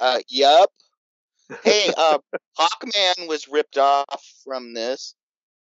Uh, 0.00 0.20
yep. 0.28 0.68
Hey, 1.64 1.90
uh, 1.96 2.18
Hawkman 2.58 3.26
was 3.26 3.48
ripped 3.48 3.76
off 3.78 4.22
from 4.44 4.74
this. 4.74 5.14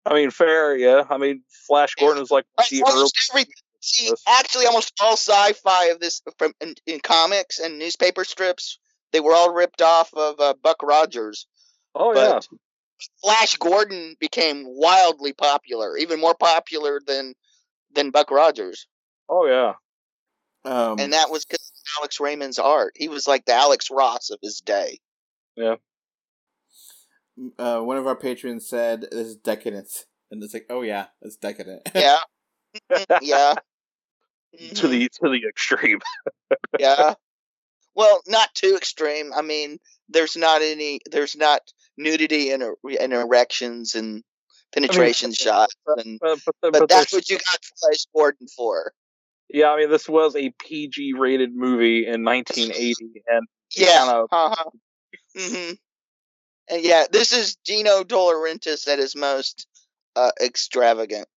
I 0.06 0.14
mean, 0.14 0.30
fair, 0.30 0.76
yeah. 0.76 1.04
I 1.10 1.18
mean, 1.18 1.44
Flash 1.66 1.96
Gordon 1.96 2.20
was 2.22 2.30
like 2.30 2.46
the 2.70 2.84
early. 2.86 2.94
Almost 2.94 3.32
every, 3.32 3.46
see, 3.80 4.12
actually, 4.28 4.66
almost 4.66 4.92
all 5.02 5.14
sci-fi 5.14 5.86
of 5.86 6.02
this 6.02 6.22
from 6.38 6.52
in, 6.60 6.76
in 6.86 7.00
comics 7.00 7.60
and 7.60 7.80
newspaper 7.80 8.26
strips, 8.26 8.80
they 9.12 9.20
were 9.20 9.34
all 9.34 9.54
ripped 9.54 9.82
off 9.82 10.14
of 10.14 10.40
uh, 10.40 10.54
Buck 10.62 10.84
Rogers. 10.84 11.48
Oh 11.96 12.14
yeah, 12.14 12.40
but 12.40 12.48
Flash 13.22 13.58
Gordon 13.58 14.16
became 14.20 14.64
wildly 14.66 15.34
popular, 15.34 15.98
even 15.98 16.20
more 16.20 16.36
popular 16.36 17.00
than 17.06 17.34
than 17.94 18.12
Buck 18.12 18.32
Rogers, 18.32 18.88
oh 19.30 19.46
yeah. 19.46 19.74
um, 20.66 21.00
and 21.00 21.14
that 21.14 21.30
was 21.30 21.46
because 21.46 21.72
Alex 22.00 22.20
Raymond's 22.20 22.60
art. 22.60 22.94
He 22.96 23.08
was 23.08 23.28
like 23.28 23.46
the 23.46 23.54
Alex 23.54 23.90
Ross 23.92 24.30
of 24.30 24.40
his 24.42 24.62
day. 24.62 25.00
Yeah. 25.56 25.76
Uh, 27.58 27.82
one 27.82 27.98
of 27.98 28.08
our 28.08 28.16
patrons 28.16 28.68
said 28.68 29.02
this 29.12 29.28
is 29.28 29.36
decadent, 29.36 30.06
and 30.32 30.44
it's 30.44 30.54
like, 30.54 30.66
oh 30.70 30.82
yeah, 30.82 31.08
it's 31.22 31.38
decadent. 31.38 31.90
Yeah, 31.96 32.18
yeah. 33.22 33.56
To 34.76 34.88
the 34.88 35.08
to 35.22 35.30
the 35.30 35.48
extreme. 35.48 36.00
yeah. 36.80 37.14
Well, 37.98 38.22
not 38.28 38.54
too 38.54 38.76
extreme. 38.78 39.34
I 39.34 39.42
mean, 39.42 39.80
there's 40.08 40.38
not 40.38 40.62
any, 40.62 41.02
there's 41.12 41.36
not 41.36 41.62
nudity 41.98 42.52
and, 42.52 42.62
er- 42.62 42.76
and 43.02 43.12
erections 43.12 43.96
and 43.96 44.24
penetration 44.72 45.34
shots, 45.34 45.76
and 45.88 46.20
But, 46.22 46.40
but, 46.46 46.56
but, 46.62 46.72
but 46.74 46.90
that's 46.90 47.12
what 47.12 47.28
you 47.28 47.38
got 47.38 47.60
Flash 47.80 48.06
Gordon 48.16 48.48
for. 48.56 48.94
Yeah, 49.50 49.72
I 49.72 49.78
mean, 49.78 49.90
this 49.90 50.08
was 50.08 50.36
a 50.36 50.54
PG 50.60 51.14
rated 51.14 51.56
movie 51.56 52.06
in 52.06 52.24
1980, 52.24 53.24
and 53.28 53.48
Yeah. 53.76 53.98
kind 53.98 54.10
of 54.12 54.28
Uh-huh. 54.32 54.70
hmm 55.36 55.72
And 56.70 56.84
yeah, 56.84 57.06
this 57.12 57.32
is 57.32 57.58
Dino 57.66 58.04
De 58.04 58.16
Laurentiis 58.16 58.88
at 58.88 59.00
his 59.00 59.16
most 59.16 59.66
uh, 60.16 60.32
extravagant. 60.42 61.28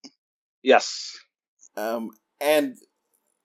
yes, 0.63 1.17
Um, 1.77 2.11
and 2.41 2.77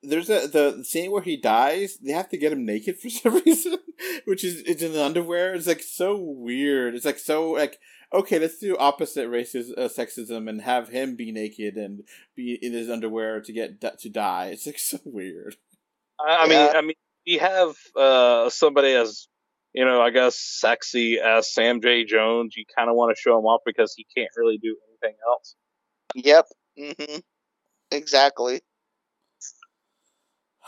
there's 0.08 0.30
a 0.30 0.48
the 0.48 0.84
scene 0.84 1.12
where 1.12 1.22
he 1.22 1.38
dies. 1.38 1.98
They 1.98 2.12
have 2.14 2.30
to 2.30 2.38
get 2.38 2.52
him 2.54 2.66
naked 2.66 3.00
for 3.00 3.10
some 3.12 3.42
reason, 3.46 3.78
which 4.26 4.44
is 4.44 4.62
it's 4.66 4.82
in 4.84 4.94
the 4.94 5.04
underwear. 5.04 5.54
It's 5.54 5.68
like 5.68 5.82
so 5.82 6.18
weird. 6.20 6.96
It's 6.96 7.06
like 7.06 7.20
so 7.20 7.52
like 7.52 7.80
okay, 8.14 8.40
let's 8.40 8.60
do 8.60 8.78
opposite 8.78 9.28
races 9.30 9.72
uh, 9.78 9.90
sexism 9.90 10.48
and 10.50 10.62
have 10.62 10.90
him 10.90 11.16
be 11.16 11.32
naked 11.32 11.76
and 11.76 12.04
be 12.36 12.54
in 12.62 12.72
his 12.74 12.90
underwear 12.90 13.42
to 13.42 13.52
get 13.52 13.82
to 14.00 14.10
die. 14.10 14.48
It's 14.48 14.66
like 14.66 14.80
so 14.92 15.00
weird. 15.04 15.56
I, 16.20 16.36
I 16.36 16.46
Yeah. 16.46 16.50
mean, 16.68 16.76
I 16.76 16.82
mean, 16.82 16.96
we 17.28 17.34
have 17.38 17.76
uh, 17.96 18.50
somebody 18.50 18.94
as 18.94 19.28
you 19.74 19.84
know, 19.84 20.02
I 20.02 20.10
guess 20.12 20.38
sexy 20.38 21.20
as 21.20 21.54
Sam 21.54 21.82
J. 21.82 22.06
Jones. 22.06 22.56
You 22.56 22.64
kind 22.78 22.90
of 22.90 22.96
want 22.96 23.16
to 23.16 23.20
show 23.22 23.38
him 23.38 23.46
off 23.46 23.62
because 23.66 23.94
he 23.96 24.06
can't 24.16 24.30
really 24.38 24.58
do 24.58 24.78
anything 24.90 25.18
else. 25.28 25.56
Yep. 26.16 26.46
Mm-hmm. 26.80 27.20
Exactly. 27.92 28.62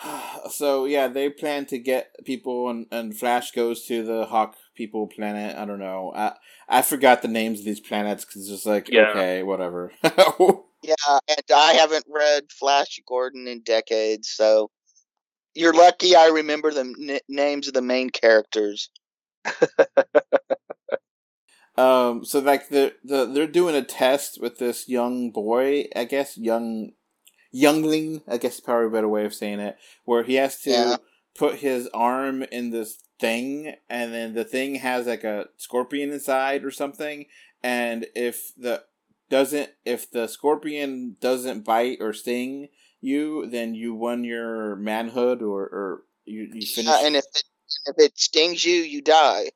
so 0.51 0.85
yeah, 0.85 1.07
they 1.07 1.29
plan 1.29 1.65
to 1.67 1.79
get 1.79 2.11
people, 2.25 2.69
and, 2.69 2.85
and 2.91 3.17
Flash 3.17 3.51
goes 3.51 3.85
to 3.85 4.03
the 4.03 4.25
Hawk 4.25 4.55
people 4.75 5.07
planet. 5.07 5.57
I 5.57 5.65
don't 5.65 5.79
know. 5.79 6.13
I 6.15 6.33
I 6.69 6.81
forgot 6.81 7.21
the 7.21 7.27
names 7.27 7.59
of 7.59 7.65
these 7.65 7.79
planets 7.79 8.25
because 8.25 8.43
it's 8.43 8.51
just 8.51 8.65
like 8.65 8.89
Yeah. 8.89 9.09
okay, 9.09 9.43
whatever. 9.43 9.91
Yeah, 10.83 11.19
and 11.27 11.41
I 11.53 11.73
haven't 11.73 12.05
read 12.07 12.51
Flash 12.51 12.99
Gordon 13.07 13.47
in 13.47 13.61
decades, 13.61 14.29
so 14.29 14.69
you're 15.55 15.73
lucky 15.73 16.15
I 16.15 16.27
remember 16.27 16.71
the 16.71 16.81
n- 16.81 17.19
names 17.27 17.67
of 17.67 17.73
the 17.73 17.81
main 17.81 18.09
characters. 18.09 18.89
um, 21.77 22.25
so 22.25 22.39
like 22.39 22.69
the 22.69 22.93
the 23.03 23.25
they're 23.25 23.47
doing 23.47 23.75
a 23.75 23.83
test 23.83 24.39
with 24.41 24.57
this 24.57 24.89
young 24.89 25.31
boy, 25.31 25.85
I 25.95 26.05
guess 26.05 26.37
young 26.37 26.91
youngling, 27.57 28.21
I 28.27 28.37
guess 28.37 28.55
is 28.55 28.61
probably 28.61 28.87
a 28.87 28.91
better 28.91 29.07
way 29.09 29.25
of 29.25 29.33
saying 29.33 29.59
it, 29.59 29.77
where 30.05 30.23
he 30.23 30.35
has 30.35 30.61
to 30.61 30.71
Yeah. 30.71 30.97
put 31.35 31.55
his 31.57 31.87
arm 31.93 32.43
in 32.43 32.71
this 32.71 32.99
thing, 33.19 33.75
and 33.89 34.13
then 34.13 34.33
the 34.33 34.43
thing 34.43 34.75
has 34.75 35.07
like 35.07 35.23
a 35.23 35.47
scorpion 35.57 36.11
inside 36.11 36.63
or 36.63 36.71
something, 36.71 37.25
and 37.63 38.05
if 38.15 38.53
the 38.57 38.83
doesn't 39.29 39.69
if 39.85 40.09
the 40.11 40.27
scorpion 40.27 41.15
doesn't 41.19 41.65
bite 41.65 41.97
or 42.01 42.13
sting 42.13 42.69
you, 43.01 43.47
then 43.47 43.75
you 43.75 43.93
won 43.93 44.23
your 44.23 44.75
manhood 44.75 45.41
or 45.41 45.61
or 45.63 46.03
you 46.25 46.49
you 46.53 46.67
finish. 46.67 47.05
And 47.05 47.15
if 47.15 47.25
it, 47.25 47.43
if 47.85 47.95
it 47.97 48.19
stings 48.19 48.63
you, 48.65 48.75
you 48.81 49.01
die. 49.01 49.51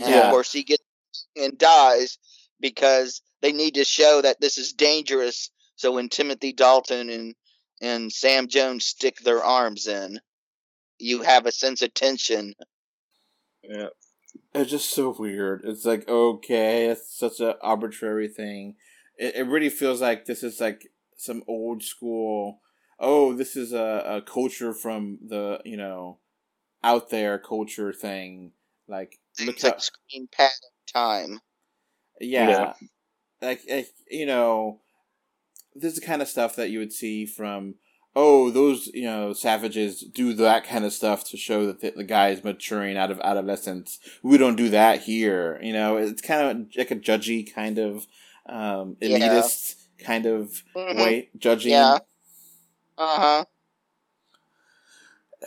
And 0.00 0.16
of 0.16 0.24
yeah, 0.24 0.28
course, 0.28 0.52
he 0.52 0.62
gets 0.64 0.82
and 1.36 1.58
dies 1.58 2.18
because 2.60 3.22
they 3.40 3.52
need 3.52 3.74
to 3.74 3.84
show 3.84 4.20
that 4.22 4.40
this 4.40 4.58
is 4.58 4.72
dangerous. 4.72 5.50
So 5.80 5.92
when 5.92 6.10
Timothy 6.10 6.52
Dalton 6.52 7.08
and 7.08 7.34
and 7.80 8.12
Sam 8.12 8.48
Jones 8.48 8.84
stick 8.84 9.16
their 9.20 9.42
arms 9.42 9.86
in, 9.86 10.20
you 10.98 11.22
have 11.22 11.46
a 11.46 11.52
sense 11.52 11.80
of 11.80 11.94
tension. 11.94 12.54
Yeah, 13.62 13.88
it's 14.54 14.70
just 14.70 14.90
so 14.90 15.14
weird. 15.18 15.62
It's 15.64 15.84
like 15.84 16.08
okay, 16.08 16.86
it's 16.88 17.16
such 17.18 17.40
an 17.40 17.54
arbitrary 17.62 18.28
thing. 18.28 18.76
It 19.18 19.36
it 19.36 19.46
really 19.48 19.70
feels 19.70 20.00
like 20.00 20.26
this 20.26 20.42
is 20.42 20.60
like 20.60 20.88
some 21.16 21.42
old 21.48 21.82
school. 21.82 22.60
Oh, 22.98 23.34
this 23.34 23.56
is 23.56 23.72
a, 23.72 24.02
a 24.06 24.22
culture 24.22 24.74
from 24.74 25.18
the 25.26 25.60
you 25.64 25.76
know 25.76 26.18
out 26.84 27.10
there 27.10 27.38
culture 27.38 27.92
thing. 27.92 28.52
Like 28.88 29.20
look 29.38 29.56
It's 29.56 29.64
like 29.64 29.74
up, 29.74 29.80
screen 29.80 30.28
pad 30.32 30.50
time. 30.92 31.40
yeah, 32.20 32.48
Yeah. 32.48 32.74
like, 33.42 33.62
like 33.68 33.88
you 34.10 34.26
know, 34.26 34.80
this 35.74 35.94
is 35.94 36.00
the 36.00 36.06
kind 36.06 36.22
of 36.22 36.28
stuff 36.28 36.56
that 36.56 36.70
you 36.70 36.78
would 36.78 36.92
see 36.92 37.26
from. 37.26 37.74
Oh, 38.16 38.50
those 38.50 38.88
you 38.88 39.04
know 39.04 39.32
savages 39.32 40.00
do 40.00 40.32
that 40.34 40.64
kind 40.64 40.84
of 40.84 40.92
stuff 40.92 41.22
to 41.30 41.36
show 41.36 41.66
that 41.66 41.80
the, 41.80 41.92
the 41.96 42.04
guy 42.04 42.30
is 42.30 42.42
maturing 42.42 42.96
out 42.96 43.10
of 43.12 43.20
adolescence. 43.20 44.00
We 44.22 44.36
don't 44.36 44.56
do 44.56 44.68
that 44.70 45.02
here. 45.02 45.60
You 45.62 45.72
know, 45.72 45.96
it's 45.96 46.20
kind 46.22 46.42
of 46.42 46.66
like 46.76 46.90
a 46.90 46.96
judgy 46.96 47.52
kind 47.54 47.78
of 47.78 48.06
um, 48.46 48.96
Yeah. 49.00 49.16
elitist 49.18 49.76
kind 50.00 50.26
of 50.26 50.64
Mhm. 50.74 50.96
way 50.98 51.30
judging. 51.38 51.70
Yeah. 51.72 51.98
Uh 52.98 53.44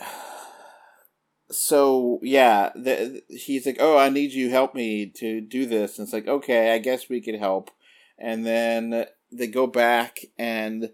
so 1.50 2.18
yeah, 2.22 2.70
the, 2.74 3.22
he's 3.28 3.66
like, 3.66 3.76
"Oh, 3.78 3.96
I 3.96 4.08
need 4.08 4.32
you 4.32 4.50
help 4.50 4.74
me 4.74 5.06
to 5.16 5.40
do 5.40 5.66
this." 5.66 5.98
And 5.98 6.06
it's 6.06 6.12
like, 6.12 6.26
"Okay, 6.26 6.72
I 6.74 6.78
guess 6.78 7.08
we 7.08 7.20
could 7.20 7.36
help." 7.36 7.70
And 8.18 8.46
then 8.46 9.06
they 9.36 9.46
go 9.46 9.66
back, 9.66 10.18
and 10.38 10.90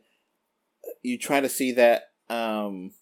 you 1.02 1.18
try 1.18 1.40
to 1.40 1.48
see 1.48 1.72
that 1.72 2.04
um, 2.28 2.92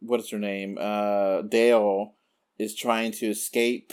what 0.00 0.20
is 0.20 0.30
her 0.30 0.38
name? 0.38 0.78
Uh, 0.80 1.42
Dale 1.42 2.14
is 2.58 2.74
trying 2.74 3.12
to 3.12 3.26
escape, 3.26 3.92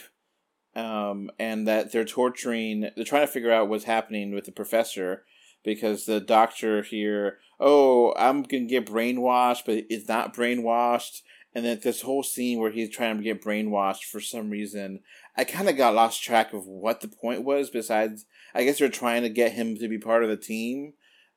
um, 0.75 1.31
and 1.39 1.67
that 1.67 1.91
they're 1.91 2.05
torturing. 2.05 2.89
They're 2.95 3.05
trying 3.05 3.25
to 3.25 3.31
figure 3.31 3.51
out 3.51 3.69
what's 3.69 3.85
happening 3.85 4.33
with 4.33 4.45
the 4.45 4.51
professor 4.51 5.23
because 5.63 6.05
the 6.05 6.19
doctor 6.19 6.83
here. 6.83 7.39
Oh, 7.59 8.13
I'm 8.17 8.43
gonna 8.43 8.65
get 8.65 8.85
brainwashed, 8.85 9.63
but 9.65 9.83
it's 9.89 10.07
not 10.07 10.33
brainwashed 10.33 11.21
and 11.53 11.65
then 11.65 11.79
this 11.83 12.01
whole 12.01 12.23
scene 12.23 12.59
where 12.59 12.71
he's 12.71 12.89
trying 12.89 13.17
to 13.17 13.23
get 13.23 13.43
brainwashed 13.43 14.03
for 14.03 14.19
some 14.19 14.49
reason 14.49 14.99
i 15.35 15.43
kind 15.43 15.69
of 15.69 15.77
got 15.77 15.95
lost 15.95 16.23
track 16.23 16.53
of 16.53 16.65
what 16.65 17.01
the 17.01 17.07
point 17.07 17.43
was 17.43 17.69
besides 17.69 18.25
i 18.53 18.63
guess 18.63 18.79
they're 18.79 18.89
trying 18.89 19.23
to 19.23 19.29
get 19.29 19.51
him 19.51 19.75
to 19.77 19.87
be 19.87 19.97
part 19.97 20.23
of 20.23 20.29
the 20.29 20.37
team 20.37 20.93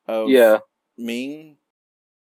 of 0.06 0.28
yeah. 0.28 0.58
ming 0.98 1.56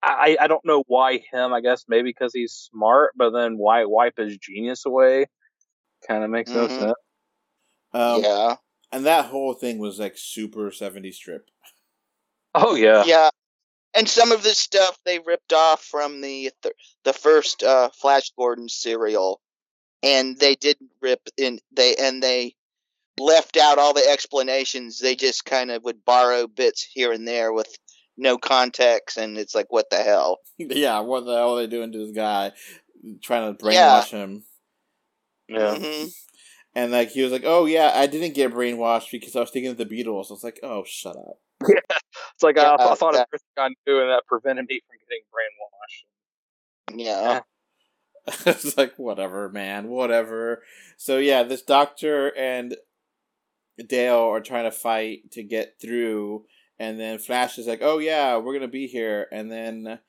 I 0.06 0.36
I 0.40 0.48
don't 0.48 0.66
know 0.66 0.84
why 0.88 1.20
him. 1.32 1.54
I 1.54 1.62
guess 1.62 1.86
maybe 1.88 2.10
because 2.10 2.34
he's 2.34 2.52
smart, 2.52 3.14
but 3.16 3.30
then 3.30 3.58
why 3.58 3.86
wipe 3.86 4.18
his 4.18 4.38
genius 4.38 4.86
away? 4.86 5.28
Kind 6.06 6.26
of 6.26 6.30
makes 6.30 6.52
no 6.52 6.68
Mhm. 6.68 6.78
sense. 6.80 6.94
um, 7.94 8.22
yeah. 8.22 8.56
and 8.92 9.06
that 9.06 9.28
whole 9.28 9.54
thing 9.54 9.78
was 9.80 10.00
like 10.00 10.18
super 10.18 10.72
70s 10.72 11.16
strip 11.16 11.50
Oh 12.54 12.76
yeah, 12.76 13.04
Yeah. 13.06 13.30
And 13.94 14.10
some 14.10 14.32
of 14.34 14.44
this 14.44 14.58
stuff 14.58 14.98
they 15.06 15.20
ripped 15.20 15.54
off 15.54 15.84
from 15.84 16.20
the 16.20 16.52
th- 16.64 16.76
the 17.06 17.14
first 17.14 17.64
uh, 17.64 17.90
Flash 18.02 18.32
Gordon 18.38 18.68
serial, 18.68 19.40
and 20.02 20.38
they 20.38 20.56
didn't 20.56 20.90
rip 21.02 21.22
in 21.38 21.60
they 21.72 21.96
and 21.96 22.22
they 22.22 22.56
left 23.19 23.58
out 23.58 23.78
all 23.78 23.93
the 23.93 24.08
explanations. 24.10 24.99
They 24.99 25.15
just 25.15 25.45
kind 25.45 25.71
of 25.71 25.84
would 25.84 26.04
borrow 26.06 26.47
bits 26.47 26.82
here 26.91 27.12
and 27.12 27.28
there 27.28 27.54
with 27.54 27.67
no 28.17 28.38
context, 28.38 29.17
and 29.17 29.38
it's 29.38 29.56
like, 29.56 29.67
what 29.71 29.89
the 29.89 29.97
hell? 29.97 30.39
yeah 30.58 30.99
what 30.99 31.26
the 31.26 31.36
hell 31.36 31.58
are 31.58 31.62
they 31.62 31.67
doing 31.67 31.91
to 31.91 31.97
this 31.97 32.15
guy 32.15 32.52
trying 33.23 33.58
to 33.58 33.65
Yeah. 33.71 34.02
brainwash 34.02 34.10
him 34.12 34.43
yeah. 35.49 35.76
Mhm. 35.76 36.12
and 36.76 36.91
like 36.91 37.10
he 37.10 37.23
was 37.23 37.32
like 37.32 37.41
oh 37.43 37.65
yeah 37.65 37.91
i 37.95 38.06
didn't 38.06 38.36
get 38.36 38.54
brainwashed 38.54 39.10
because 39.12 39.36
i 39.36 39.39
was 39.39 39.49
thinking 39.49 39.71
of 39.71 39.78
the 39.78 39.86
beatles 39.86 40.30
i 40.30 40.34
was 40.34 40.43
like 40.43 40.60
oh 40.63 40.84
shut 40.86 41.17
up 41.17 41.39
Yeah, 41.67 41.80
It's 42.36 42.43
like 42.43 42.58
I, 42.60 42.76
I 42.76 42.95
thought 42.95 43.13
that- 43.13 43.21
of 43.21 43.28
everything 43.34 43.58
I 43.58 43.69
knew, 43.88 43.99
and 44.02 44.10
that 44.12 44.23
prevented 44.28 44.67
me 44.69 44.80
from 44.88 44.97
getting 45.10 45.23
brainwashed. 45.34 47.06
Yeah. 47.06 47.41
it's 48.56 48.78
like 48.78 48.93
whatever, 48.97 49.49
man, 49.49 49.88
whatever. 49.89 50.62
So 50.97 51.17
yeah, 51.17 51.43
this 51.43 51.62
doctor 51.63 52.28
and 52.38 52.76
Dale 53.88 54.16
are 54.18 54.42
trying 54.42 54.66
to 54.66 54.72
fight 54.72 55.32
to 55.32 55.44
get 55.44 55.76
through, 55.82 56.46
and 56.80 57.00
then 57.00 57.18
Flash 57.20 57.58
is 57.58 57.68
like, 57.68 57.82
"Oh 57.82 57.97
yeah, 58.00 58.38
we're 58.38 58.54
gonna 58.54 58.68
be 58.68 58.88
here," 58.88 59.28
and 59.32 59.52
then 59.52 60.00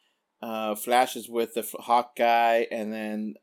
uh, 0.42 0.74
Flash 0.74 1.16
is 1.16 1.28
with 1.28 1.54
the 1.54 1.60
F- 1.60 1.74
Hawk 1.80 2.16
guy, 2.16 2.66
and 2.70 2.92
then 2.92 3.34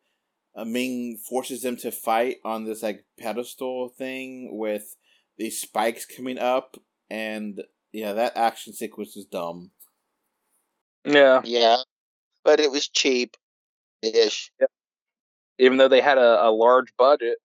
uh, 0.56 0.66
Ming 0.66 1.18
forces 1.18 1.62
them 1.62 1.78
to 1.78 1.92
fight 1.92 2.38
on 2.46 2.66
this 2.66 2.84
like 2.84 3.06
pedestal 3.20 3.90
thing 3.90 4.58
with 4.58 4.96
these 5.38 5.60
spikes 5.60 6.06
coming 6.06 6.38
up, 6.38 6.78
and 7.10 7.62
yeah, 7.92 8.14
that 8.14 8.38
action 8.38 8.74
sequence 8.74 9.18
is 9.18 9.26
dumb. 9.26 9.72
Yeah, 11.06 11.42
Yeah. 11.44 11.78
But 12.44 12.60
it 12.60 12.72
was 12.72 12.88
cheap 12.88 13.38
ish, 14.02 14.52
even 15.60 15.78
though 15.78 15.88
they 15.88 16.02
had 16.02 16.18
a, 16.18 16.48
a 16.48 16.52
large 16.52 16.94
budget. 16.98 17.38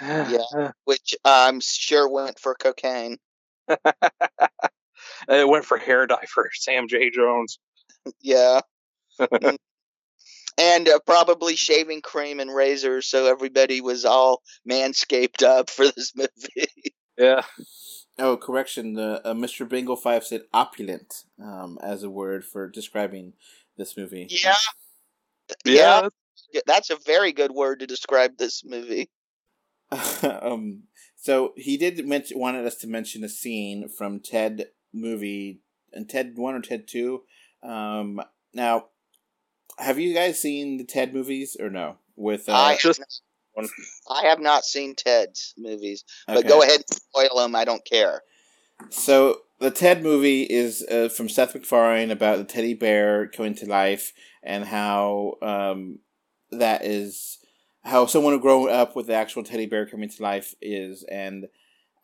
Yeah. 0.00 0.70
which 0.84 1.14
I'm 1.24 1.60
sure 1.60 2.08
went 2.08 2.38
for 2.38 2.54
cocaine. 2.54 3.18
it 3.68 5.48
went 5.48 5.64
for 5.64 5.78
hair 5.78 6.06
dye 6.06 6.26
for 6.28 6.50
Sam 6.52 6.88
J. 6.88 7.10
Jones. 7.10 7.58
Yeah. 8.20 8.60
Mm. 9.20 9.56
and 10.58 10.88
uh, 10.88 10.98
probably 11.06 11.56
shaving 11.56 12.02
cream 12.02 12.40
and 12.40 12.54
razors, 12.54 13.06
so 13.06 13.26
everybody 13.26 13.80
was 13.80 14.04
all 14.04 14.42
manscaped 14.68 15.42
up 15.42 15.70
for 15.70 15.86
this 15.86 16.12
movie. 16.14 16.68
Yeah, 17.18 17.44
Oh, 18.18 18.36
correction. 18.36 18.94
The 18.94 19.26
uh, 19.26 19.34
Mr. 19.34 19.68
Bingle 19.68 19.96
Five 19.96 20.24
said 20.24 20.42
opulent 20.52 21.24
um, 21.42 21.78
as 21.82 22.02
a 22.02 22.10
word 22.10 22.44
for 22.44 22.68
describing 22.68 23.34
this 23.76 23.96
movie. 23.96 24.26
Yeah. 24.30 24.54
Yeah, 25.64 26.08
Yeah, 26.52 26.60
that's 26.66 26.90
a 26.90 26.96
very 27.06 27.32
good 27.32 27.52
word 27.52 27.80
to 27.80 27.86
describe 27.86 28.36
this 28.36 28.64
movie. 28.64 29.10
um, 30.42 30.84
so 31.16 31.52
he 31.56 31.76
did 31.76 32.06
mention 32.06 32.38
wanted 32.38 32.66
us 32.66 32.76
to 32.76 32.86
mention 32.86 33.24
a 33.24 33.28
scene 33.28 33.88
from 33.88 34.20
Ted 34.20 34.68
movie 34.92 35.60
and 35.92 36.08
Ted 36.08 36.36
one 36.36 36.54
or 36.54 36.60
Ted 36.60 36.86
two. 36.88 37.22
Um, 37.62 38.20
now, 38.52 38.86
have 39.78 39.98
you 39.98 40.14
guys 40.14 40.40
seen 40.40 40.76
the 40.76 40.84
Ted 40.84 41.14
movies 41.14 41.56
or 41.58 41.70
no? 41.70 41.96
With 42.16 42.48
uh, 42.48 42.54
I, 42.54 42.76
just- 42.76 43.02
have, 43.56 43.70
I 44.08 44.26
have 44.26 44.40
not 44.40 44.64
seen 44.64 44.94
Ted's 44.94 45.54
movies, 45.56 46.04
but 46.26 46.38
okay. 46.38 46.48
go 46.48 46.62
ahead 46.62 46.80
and 46.80 46.90
spoil 46.90 47.40
them. 47.42 47.54
I 47.54 47.64
don't 47.64 47.84
care. 47.84 48.22
So 48.90 49.40
the 49.58 49.70
Ted 49.70 50.02
movie 50.02 50.42
is 50.42 50.82
uh, 50.90 51.08
from 51.08 51.28
Seth 51.28 51.54
MacFarlane 51.54 52.10
about 52.10 52.38
the 52.38 52.44
teddy 52.44 52.74
bear 52.74 53.28
coming 53.28 53.54
to 53.56 53.66
life 53.66 54.12
and 54.42 54.64
how 54.64 55.34
um, 55.42 55.98
that 56.50 56.84
is 56.84 57.38
how 57.86 58.04
someone 58.04 58.32
who 58.32 58.40
grew 58.40 58.68
up 58.68 58.96
with 58.96 59.06
the 59.06 59.14
actual 59.14 59.44
teddy 59.44 59.64
bear 59.64 59.86
coming 59.86 60.08
to 60.08 60.22
life 60.22 60.54
is, 60.60 61.04
and 61.04 61.44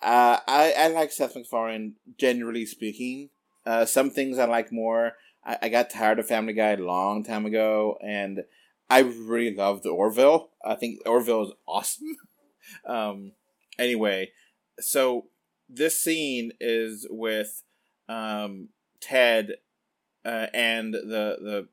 uh, 0.01 0.39
I 0.47 0.73
I 0.79 0.89
like 0.89 1.11
Seth 1.11 1.35
MacFarlane 1.35 1.95
generally 2.19 2.65
speaking. 2.67 3.31
Uh, 3.67 3.85
some 3.85 4.11
things 4.11 4.39
I 4.39 4.45
like 4.47 4.73
more. 4.73 5.15
I, 5.45 5.59
I 5.63 5.69
got 5.69 5.91
tired 5.91 6.19
of 6.19 6.27
Family 6.27 6.53
Guy 6.53 6.71
a 6.71 6.77
long 6.77 7.25
time 7.25 7.47
ago, 7.47 7.99
and 8.01 8.45
I 8.89 9.01
really 9.01 9.55
love 9.55 9.83
the 9.83 9.91
Orville. 9.91 10.51
I 10.65 10.77
think 10.77 11.01
Orville 11.05 11.47
is 11.47 11.53
awesome. 11.67 12.17
um, 12.87 13.33
anyway, 13.77 14.31
so 14.79 15.27
this 15.69 16.01
scene 16.01 16.53
is 16.61 17.09
with 17.11 17.65
um, 18.09 18.69
Ted 19.01 19.55
uh, 20.25 20.47
and 20.55 20.95
the 20.95 21.37
the 21.41 21.69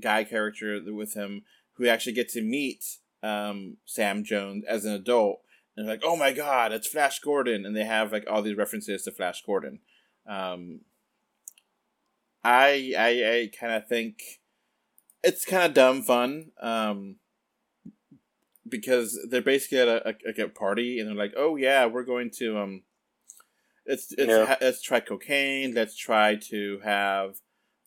guy 0.00 0.24
character 0.24 0.80
with 0.86 1.12
him 1.12 1.42
who 1.74 1.86
actually 1.86 2.14
get 2.14 2.30
to 2.30 2.40
meet 2.40 2.98
um, 3.22 3.76
Sam 3.84 4.24
Jones 4.24 4.64
as 4.68 4.84
an 4.84 4.92
adult. 4.92 5.40
And 5.76 5.86
they're 5.88 5.94
like, 5.94 6.04
oh 6.04 6.16
my 6.16 6.32
god, 6.32 6.72
it's 6.72 6.86
Flash 6.88 7.18
Gordon, 7.20 7.64
and 7.64 7.74
they 7.74 7.84
have 7.84 8.12
like 8.12 8.24
all 8.30 8.42
these 8.42 8.56
references 8.56 9.04
to 9.04 9.10
Flash 9.10 9.42
Gordon. 9.44 9.80
Um, 10.26 10.80
I 12.44 12.92
I, 12.98 13.08
I 13.08 13.50
kind 13.58 13.72
of 13.72 13.86
think 13.88 14.40
it's 15.22 15.44
kind 15.44 15.64
of 15.64 15.74
dumb 15.74 16.02
fun. 16.02 16.50
Um, 16.60 17.16
because 18.68 19.18
they're 19.28 19.42
basically 19.42 19.78
at 19.78 19.88
a, 19.88 20.14
a, 20.26 20.44
a 20.44 20.48
party 20.48 20.98
and 20.98 21.08
they're 21.08 21.14
like, 21.16 21.34
"Oh 21.36 21.56
yeah, 21.56 21.86
we're 21.86 22.04
going 22.04 22.30
to 22.38 22.58
um, 22.58 22.82
let's 23.86 24.12
let's, 24.16 24.30
Yeah. 24.30 24.46
ha- 24.46 24.58
let's 24.60 24.82
try 24.82 25.00
cocaine. 25.00 25.74
Let's 25.74 25.96
try 25.96 26.36
to 26.50 26.80
have 26.84 27.36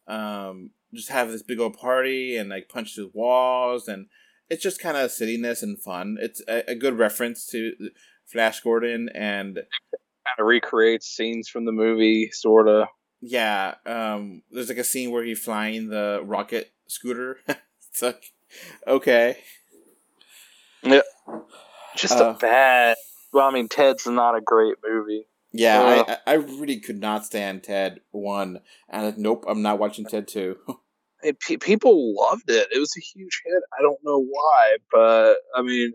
um, 0.08 0.72
just 0.94 1.10
have 1.10 1.32
this 1.32 1.44
big 1.44 1.60
old 1.60 1.78
party 1.78 2.38
and 2.38 2.50
like 2.50 2.70
punch 2.70 2.96
through 2.96 3.12
walls 3.14 3.88
and 3.88 4.08
it's 4.50 4.64
just 4.64 4.80
kind 4.82 4.98
of 4.98 5.12
silliness 5.12 5.64
and 5.64 5.80
fun. 5.82 6.18
It's 6.20 6.42
a, 6.48 6.72
a 6.72 6.76
good 6.76 6.98
reference 6.98 7.46
to 7.48 7.74
Flash 8.26 8.62
Gordon 8.62 9.10
and 9.14 9.56
kind 9.56 10.40
of 10.40 10.46
recreates 10.46 11.08
scenes 11.08 11.48
from 11.50 11.66
the 11.66 11.72
movie, 11.72 12.30
sort 12.32 12.68
of. 12.68 12.88
yeah, 13.22 13.76
um, 13.86 14.42
there's 14.52 14.70
like 14.70 14.78
a 14.78 14.84
scene 14.84 15.12
where 15.12 15.24
he's 15.24 15.40
flying 15.44 15.90
the 15.90 16.22
rocket 16.24 16.72
scooter. 16.88 17.38
it's 17.48 18.02
like 18.02 18.34
okay, 18.88 19.38
yeah, 20.84 21.02
Just 21.96 22.18
Uh, 22.20 22.34
a 22.36 22.38
bad. 22.38 22.98
Well, 23.34 23.48
I 23.48 23.52
mean, 23.52 23.68
Ted's 23.68 24.06
not 24.08 24.36
a 24.36 24.42
great 24.42 24.76
movie. 24.88 25.28
yeah, 25.52 25.82
Uh. 26.08 26.16
I 26.26 26.32
I 26.32 26.36
really 26.36 26.80
could 26.80 27.00
not 27.00 27.26
stand 27.26 27.64
Ted 27.64 28.02
one, 28.12 28.62
and 28.90 29.06
like, 29.06 29.18
nope, 29.18 29.46
I'm 29.48 29.62
not 29.62 29.80
watching 29.80 30.06
Ted 30.06 30.28
two. 30.28 30.58
And 31.26 31.40
pe- 31.40 31.58
people 31.58 32.14
loved 32.16 32.50
it. 32.50 32.68
It 32.74 32.80
was 32.80 32.94
a 32.98 33.02
huge 33.02 33.42
hit. 33.46 33.64
I 33.78 33.82
don't 33.82 34.00
know 34.04 34.22
why, 34.22 34.78
but 34.92 35.36
I 35.56 35.62
mean, 35.64 35.94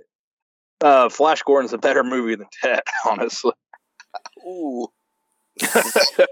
uh, 0.81 1.09
Flash 1.09 1.43
Gordon's 1.43 1.73
a 1.73 1.79
better 1.79 2.03
movie 2.03 2.35
than 2.35 2.49
Ted, 2.63 2.83
honestly. 3.09 3.53
Ooh. 4.47 4.89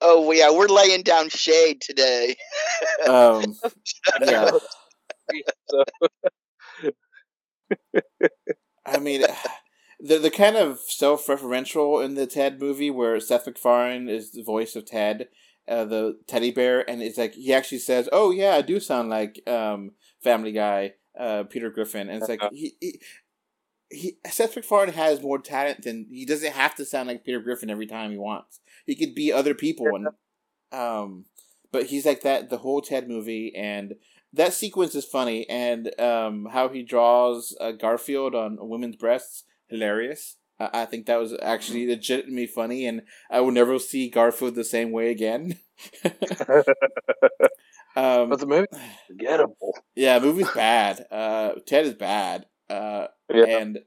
Oh 0.00 0.30
yeah, 0.32 0.50
we're 0.50 0.66
laying 0.66 1.02
down 1.02 1.30
shade 1.30 1.80
today. 1.80 2.36
um, 3.08 3.56
yeah. 4.20 4.50
I 8.84 8.98
mean, 8.98 9.22
they're, 10.04 10.18
they're 10.18 10.30
kind 10.30 10.56
of 10.56 10.80
self-referential 10.80 12.04
in 12.04 12.14
the 12.14 12.26
Ted 12.26 12.60
movie, 12.60 12.90
where 12.90 13.18
Seth 13.20 13.46
MacFarlane 13.46 14.08
is 14.08 14.32
the 14.32 14.42
voice 14.42 14.76
of 14.76 14.84
Ted, 14.84 15.28
uh, 15.66 15.84
the 15.86 16.18
teddy 16.26 16.50
bear, 16.50 16.88
and 16.88 17.02
it's 17.02 17.16
like 17.16 17.34
he 17.34 17.52
actually 17.54 17.78
says, 17.78 18.08
"Oh 18.12 18.30
yeah, 18.30 18.54
I 18.54 18.62
do 18.62 18.78
sound 18.80 19.08
like 19.08 19.40
um, 19.48 19.92
Family 20.22 20.52
Guy, 20.52 20.94
uh, 21.18 21.44
Peter 21.44 21.70
Griffin," 21.70 22.08
and 22.08 22.18
it's 22.18 22.28
like 22.28 22.44
he, 22.50 22.74
he, 22.80 23.00
he 23.90 24.16
Seth 24.30 24.54
MacFarlane 24.54 24.92
has 24.92 25.22
more 25.22 25.38
talent 25.38 25.82
than 25.84 26.06
he 26.10 26.26
doesn't 26.26 26.52
have 26.52 26.74
to 26.76 26.84
sound 26.84 27.08
like 27.08 27.24
Peter 27.24 27.40
Griffin 27.40 27.70
every 27.70 27.86
time 27.86 28.10
he 28.10 28.18
wants. 28.18 28.60
He 28.86 28.94
could 28.94 29.14
be 29.14 29.32
other 29.32 29.54
people, 29.54 29.96
and 29.96 30.08
um, 30.78 31.24
but 31.72 31.86
he's 31.86 32.04
like 32.04 32.20
that 32.22 32.50
the 32.50 32.58
whole 32.58 32.82
Ted 32.82 33.08
movie, 33.08 33.54
and 33.56 33.94
that 34.34 34.52
sequence 34.52 34.94
is 34.94 35.06
funny, 35.06 35.48
and 35.48 35.98
um, 35.98 36.48
how 36.52 36.68
he 36.68 36.82
draws 36.82 37.56
uh, 37.58 37.72
Garfield 37.72 38.34
on 38.34 38.58
women's 38.60 38.96
breasts, 38.96 39.44
hilarious. 39.74 40.36
I 40.58 40.82
I 40.82 40.84
think 40.86 41.06
that 41.06 41.18
was 41.20 41.34
actually 41.42 41.86
legitimately 41.88 42.46
funny, 42.46 42.86
and 42.86 43.02
I 43.30 43.40
will 43.40 43.52
never 43.52 43.78
see 43.78 44.08
Garfield 44.10 44.54
the 44.54 44.64
same 44.64 44.92
way 44.92 45.10
again. 45.10 45.58
um, 47.96 48.28
but 48.30 48.40
the 48.40 48.46
movie, 48.46 48.66
forgettable. 49.08 49.78
yeah, 49.94 50.18
movie's 50.18 50.50
bad. 50.50 51.06
Uh, 51.10 51.52
Ted 51.66 51.86
is 51.86 51.94
bad. 51.94 52.46
Uh, 52.68 53.08
Yeah. 53.32 53.58
and 53.58 53.78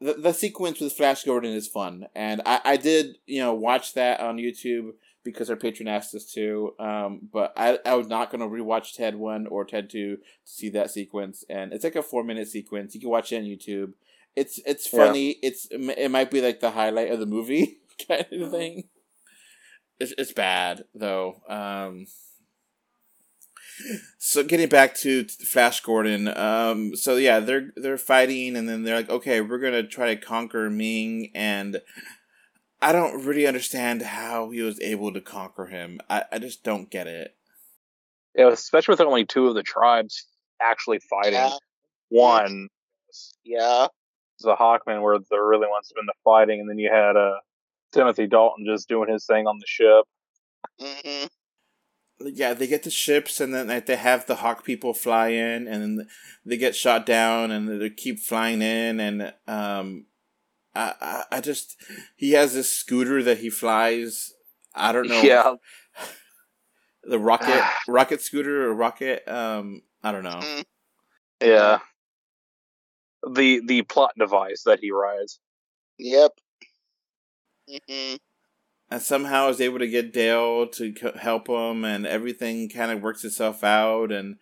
the 0.00 0.14
the 0.14 0.32
sequence 0.32 0.80
with 0.80 0.92
Flash 0.92 1.24
Gordon 1.24 1.52
is 1.52 1.68
fun, 1.68 2.06
and 2.14 2.42
I, 2.46 2.60
I 2.64 2.76
did 2.76 3.16
you 3.26 3.40
know 3.40 3.54
watch 3.54 3.94
that 3.94 4.20
on 4.20 4.36
YouTube 4.38 4.92
because 5.24 5.50
our 5.50 5.56
patron 5.56 5.88
asked 5.88 6.14
us 6.14 6.26
to. 6.32 6.74
Um, 6.78 7.20
but 7.32 7.52
I 7.56 7.78
I 7.84 7.94
was 7.94 8.08
not 8.08 8.30
gonna 8.30 8.48
rewatch 8.48 8.94
Ted 8.96 9.16
one 9.16 9.46
or 9.46 9.64
Ted 9.64 9.90
two 9.90 10.16
to 10.16 10.22
see 10.44 10.68
that 10.70 10.90
sequence, 10.90 11.44
and 11.50 11.72
it's 11.72 11.84
like 11.84 11.96
a 11.96 12.02
four 12.02 12.24
minute 12.24 12.48
sequence. 12.48 12.94
You 12.94 13.00
can 13.00 13.10
watch 13.10 13.32
it 13.32 13.36
on 13.38 13.42
YouTube. 13.44 13.92
It's 14.36 14.58
it's 14.64 14.92
Yeah. 14.92 15.06
funny. 15.06 15.30
It's 15.42 15.66
it 15.70 16.10
might 16.10 16.30
be 16.30 16.40
like 16.40 16.60
the 16.60 16.70
highlight 16.70 17.10
of 17.10 17.18
the 17.20 17.26
movie 17.26 17.78
kind 18.08 18.26
of 18.32 18.50
thing. 18.50 18.88
It's 19.98 20.12
it's 20.16 20.32
bad 20.32 20.84
though. 20.94 21.42
Um, 21.48 22.06
so 24.18 24.44
getting 24.44 24.68
back 24.68 24.94
to 24.96 25.24
Flash 25.24 25.80
Gordon, 25.80 26.28
um, 26.28 26.94
so 26.96 27.16
yeah, 27.16 27.40
they're 27.40 27.70
they're 27.76 27.98
fighting, 27.98 28.56
and 28.56 28.68
then 28.68 28.82
they're 28.82 28.96
like, 28.96 29.10
okay, 29.10 29.40
we're 29.40 29.58
gonna 29.58 29.82
try 29.86 30.14
to 30.14 30.20
conquer 30.20 30.70
Ming, 30.70 31.30
and 31.34 31.80
I 32.82 32.92
don't 32.92 33.24
really 33.24 33.46
understand 33.46 34.02
how 34.02 34.50
he 34.50 34.62
was 34.62 34.80
able 34.80 35.12
to 35.12 35.20
conquer 35.20 35.66
him. 35.66 36.00
I, 36.08 36.24
I 36.32 36.38
just 36.38 36.62
don't 36.62 36.90
get 36.90 37.06
it. 37.06 37.36
Yeah, 38.34 38.48
especially 38.48 38.92
with 38.92 39.00
only 39.00 39.24
two 39.24 39.48
of 39.48 39.54
the 39.54 39.62
tribes 39.62 40.26
actually 40.62 41.00
fighting. 41.00 41.32
Yeah. 41.34 41.50
One 42.10 42.68
Yeah. 43.44 43.88
The 44.40 44.54
Hawkman 44.56 45.02
were 45.02 45.18
the 45.18 45.38
really 45.38 45.68
ones 45.68 45.90
doing 45.94 46.06
the 46.06 46.14
fighting, 46.24 46.60
and 46.60 46.68
then 46.68 46.78
you 46.78 46.90
had 46.92 47.16
uh, 47.16 47.38
Timothy 47.92 48.26
Dalton 48.26 48.66
just 48.66 48.88
doing 48.88 49.10
his 49.10 49.26
thing 49.26 49.46
on 49.46 49.58
the 49.58 49.66
ship. 49.66 50.04
hmm 50.80 51.26
Yeah, 52.20 52.54
they 52.54 52.66
get 52.66 52.82
the 52.82 52.90
ships, 52.90 53.40
and 53.40 53.54
then 53.54 53.68
like, 53.68 53.86
they 53.86 53.96
have 53.96 54.26
the 54.26 54.36
Hawk 54.36 54.64
people 54.64 54.94
fly 54.94 55.28
in, 55.28 55.66
and 55.68 55.98
then 55.98 56.08
they 56.44 56.56
get 56.56 56.76
shot 56.76 57.06
down, 57.06 57.50
and 57.50 57.80
they 57.80 57.90
keep 57.90 58.20
flying 58.20 58.62
in, 58.62 59.00
and 59.00 59.34
um, 59.46 60.06
I, 60.74 60.94
I 61.00 61.24
I 61.36 61.40
just 61.40 61.76
he 62.16 62.32
has 62.32 62.54
this 62.54 62.70
scooter 62.70 63.22
that 63.22 63.38
he 63.38 63.50
flies. 63.50 64.32
I 64.74 64.92
don't 64.92 65.08
know. 65.08 65.22
Yeah, 65.22 65.54
the 67.02 67.18
rocket 67.18 67.62
rocket 67.88 68.20
scooter 68.20 68.66
or 68.68 68.74
rocket 68.74 69.26
um 69.28 69.82
i 70.02 70.12
don't 70.12 70.24
know 70.24 70.40
Mhm. 70.40 70.64
yeah. 71.42 71.78
The 73.28 73.60
the 73.66 73.82
plot 73.82 74.12
device 74.18 74.62
that 74.64 74.80
he 74.80 74.90
rides. 74.90 75.38
Yep. 75.98 76.32
hmm 77.68 78.14
and 78.90 79.02
somehow 79.02 79.48
is 79.48 79.60
able 79.60 79.78
to 79.78 79.88
get 79.88 80.12
dale 80.12 80.66
to 80.68 80.92
co- 80.92 81.16
help 81.16 81.48
him 81.48 81.84
and 81.84 82.06
everything 82.06 82.68
kind 82.68 82.90
of 82.92 83.02
works 83.02 83.24
itself 83.24 83.64
out 83.64 84.12
and 84.12 84.36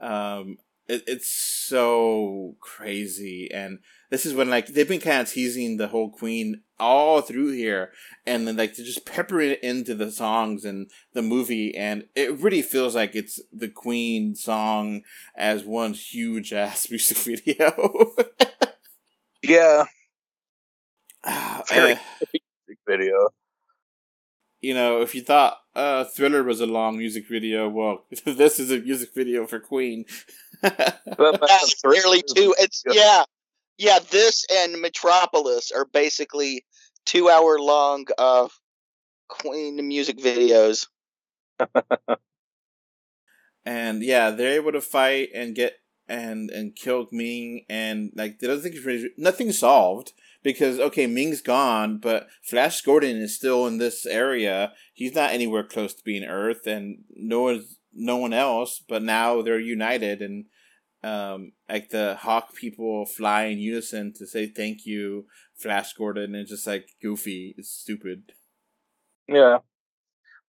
um 0.00 0.56
it, 0.88 1.02
it's 1.06 1.28
so 1.28 2.56
crazy 2.60 3.48
and 3.52 3.78
this 4.10 4.26
is 4.26 4.34
when 4.34 4.50
like 4.50 4.68
they've 4.68 4.88
been 4.88 5.00
kind 5.00 5.22
of 5.22 5.30
teasing 5.30 5.76
the 5.76 5.88
whole 5.88 6.10
queen 6.10 6.62
all 6.82 7.20
through 7.22 7.52
here 7.52 7.92
and 8.26 8.46
then 8.46 8.56
like 8.56 8.74
to 8.74 8.84
just 8.84 9.06
pepper 9.06 9.40
it 9.40 9.62
into 9.62 9.94
the 9.94 10.10
songs 10.10 10.64
and 10.64 10.90
the 11.14 11.22
movie 11.22 11.74
and 11.76 12.04
it 12.14 12.36
really 12.38 12.62
feels 12.62 12.94
like 12.94 13.14
it's 13.14 13.40
the 13.52 13.68
queen 13.68 14.34
song 14.34 15.02
as 15.36 15.64
one 15.64 15.94
huge 15.94 16.52
ass 16.52 16.90
music 16.90 17.16
video 17.18 18.14
Yeah, 19.42 19.84
Ah, 21.24 21.62
Very- 21.68 21.92
eh, 21.92 21.98
music 22.66 22.78
video. 22.86 23.28
you 24.60 24.74
know, 24.74 25.02
if 25.02 25.14
you 25.14 25.22
thought 25.22 25.58
uh, 25.74 26.04
Thriller 26.04 26.42
was 26.42 26.60
a 26.60 26.66
long 26.66 26.98
music 26.98 27.26
video, 27.28 27.68
well, 27.68 28.04
this 28.24 28.58
is 28.60 28.70
a 28.70 28.78
music 28.78 29.10
video 29.14 29.46
for 29.46 29.58
Queen. 29.60 30.04
But, 30.62 31.00
but 31.16 31.40
That's 31.48 31.80
Thriller 31.80 31.94
nearly 32.04 32.22
two. 32.36 32.54
It's 32.58 32.84
yeah, 32.88 33.24
yeah. 33.78 33.98
This 34.10 34.44
and 34.54 34.80
Metropolis 34.80 35.72
are 35.72 35.86
basically 35.86 36.64
two-hour 37.04 37.58
long 37.58 38.06
uh, 38.18 38.48
Queen 39.28 39.86
music 39.86 40.18
videos. 40.18 40.86
and 43.64 44.02
yeah, 44.02 44.30
they're 44.30 44.54
able 44.54 44.72
to 44.72 44.80
fight 44.80 45.30
and 45.34 45.54
get 45.54 45.74
and 46.08 46.50
and 46.50 46.76
kill 46.76 47.06
Ming, 47.12 47.64
and 47.68 48.10
like 48.14 48.38
don't 48.38 48.60
think 48.60 48.74
it's 48.74 48.84
really, 48.84 49.10
nothing's 49.16 49.58
solved 49.58 50.12
because 50.42 50.78
okay, 50.78 51.06
Ming's 51.06 51.40
gone, 51.40 51.98
but 51.98 52.28
Flash 52.42 52.82
Gordon 52.82 53.16
is 53.16 53.36
still 53.36 53.66
in 53.66 53.78
this 53.78 54.04
area. 54.06 54.72
He's 54.92 55.14
not 55.14 55.32
anywhere 55.32 55.64
close 55.64 55.94
to 55.94 56.04
being 56.04 56.24
Earth, 56.24 56.66
and 56.66 57.04
no 57.14 57.42
one's 57.42 57.78
no 57.92 58.16
one 58.16 58.32
else. 58.32 58.82
But 58.86 59.02
now 59.02 59.42
they're 59.42 59.60
united, 59.60 60.20
and 60.20 60.46
um, 61.04 61.52
like 61.68 61.90
the 61.90 62.16
Hawk 62.20 62.54
people 62.54 63.06
fly 63.06 63.44
in 63.44 63.58
unison 63.58 64.12
to 64.14 64.26
say 64.26 64.46
thank 64.46 64.86
you, 64.86 65.26
Flash 65.56 65.92
Gordon, 65.94 66.24
and 66.34 66.36
it's 66.36 66.50
just 66.50 66.66
like 66.66 66.88
goofy, 67.02 67.54
it's 67.58 67.70
stupid. 67.70 68.32
Yeah, 69.28 69.58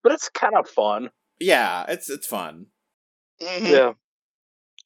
but 0.02 0.12
it's 0.12 0.28
kind 0.28 0.54
of 0.56 0.68
fun. 0.68 1.10
Yeah, 1.40 1.84
it's 1.88 2.08
it's 2.10 2.26
fun. 2.26 2.66
Mhm. 3.40 3.70
Yeah, 3.70 3.92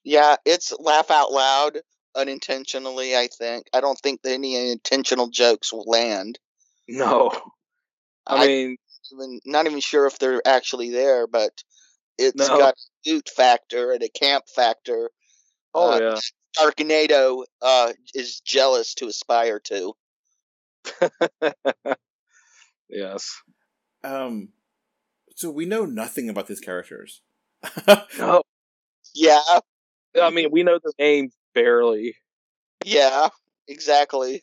Yeah, 0.04 0.36
it's 0.44 0.72
laugh 0.78 1.10
out 1.10 1.32
loud 1.32 1.78
unintentionally. 2.14 3.16
I 3.16 3.28
think 3.28 3.66
I 3.72 3.80
don't 3.80 3.98
think 4.00 4.22
that 4.22 4.32
any 4.32 4.70
intentional 4.70 5.28
jokes 5.28 5.72
will 5.72 5.84
land. 5.86 6.38
no, 6.88 7.30
I, 8.26 8.44
I- 8.44 8.46
mean, 8.46 8.76
Even 9.12 9.40
not 9.46 9.66
even 9.66 9.80
sure 9.80 10.06
if 10.06 10.18
they're 10.18 10.42
actually 10.46 10.90
there, 10.90 11.26
but 11.26 11.62
it's 12.18 12.36
No. 12.36 12.58
got 12.58 12.74
a 12.74 13.10
loot 13.10 13.28
factor 13.28 13.92
and 13.92 14.02
a 14.02 14.08
camp 14.08 14.44
factor. 14.54 15.10
Oh 15.78 15.92
uh, 15.92 16.00
yeah, 16.00 16.20
Sharknado 16.58 17.44
uh, 17.62 17.92
is 18.14 18.40
jealous 18.40 18.94
to 18.94 19.06
aspire 19.06 19.60
to. 19.64 19.94
yes. 22.88 23.42
Um, 24.04 24.50
so 25.34 25.50
we 25.50 25.66
know 25.66 25.84
nothing 25.84 26.28
about 26.28 26.46
these 26.46 26.60
characters. 26.60 27.22
No, 28.18 28.42
Yeah, 29.14 29.40
I 30.20 30.30
mean 30.30 30.50
we 30.50 30.62
know 30.62 30.78
the 30.82 30.92
names 30.98 31.34
barely. 31.54 32.16
yeah, 32.84 33.28
exactly. 33.68 34.42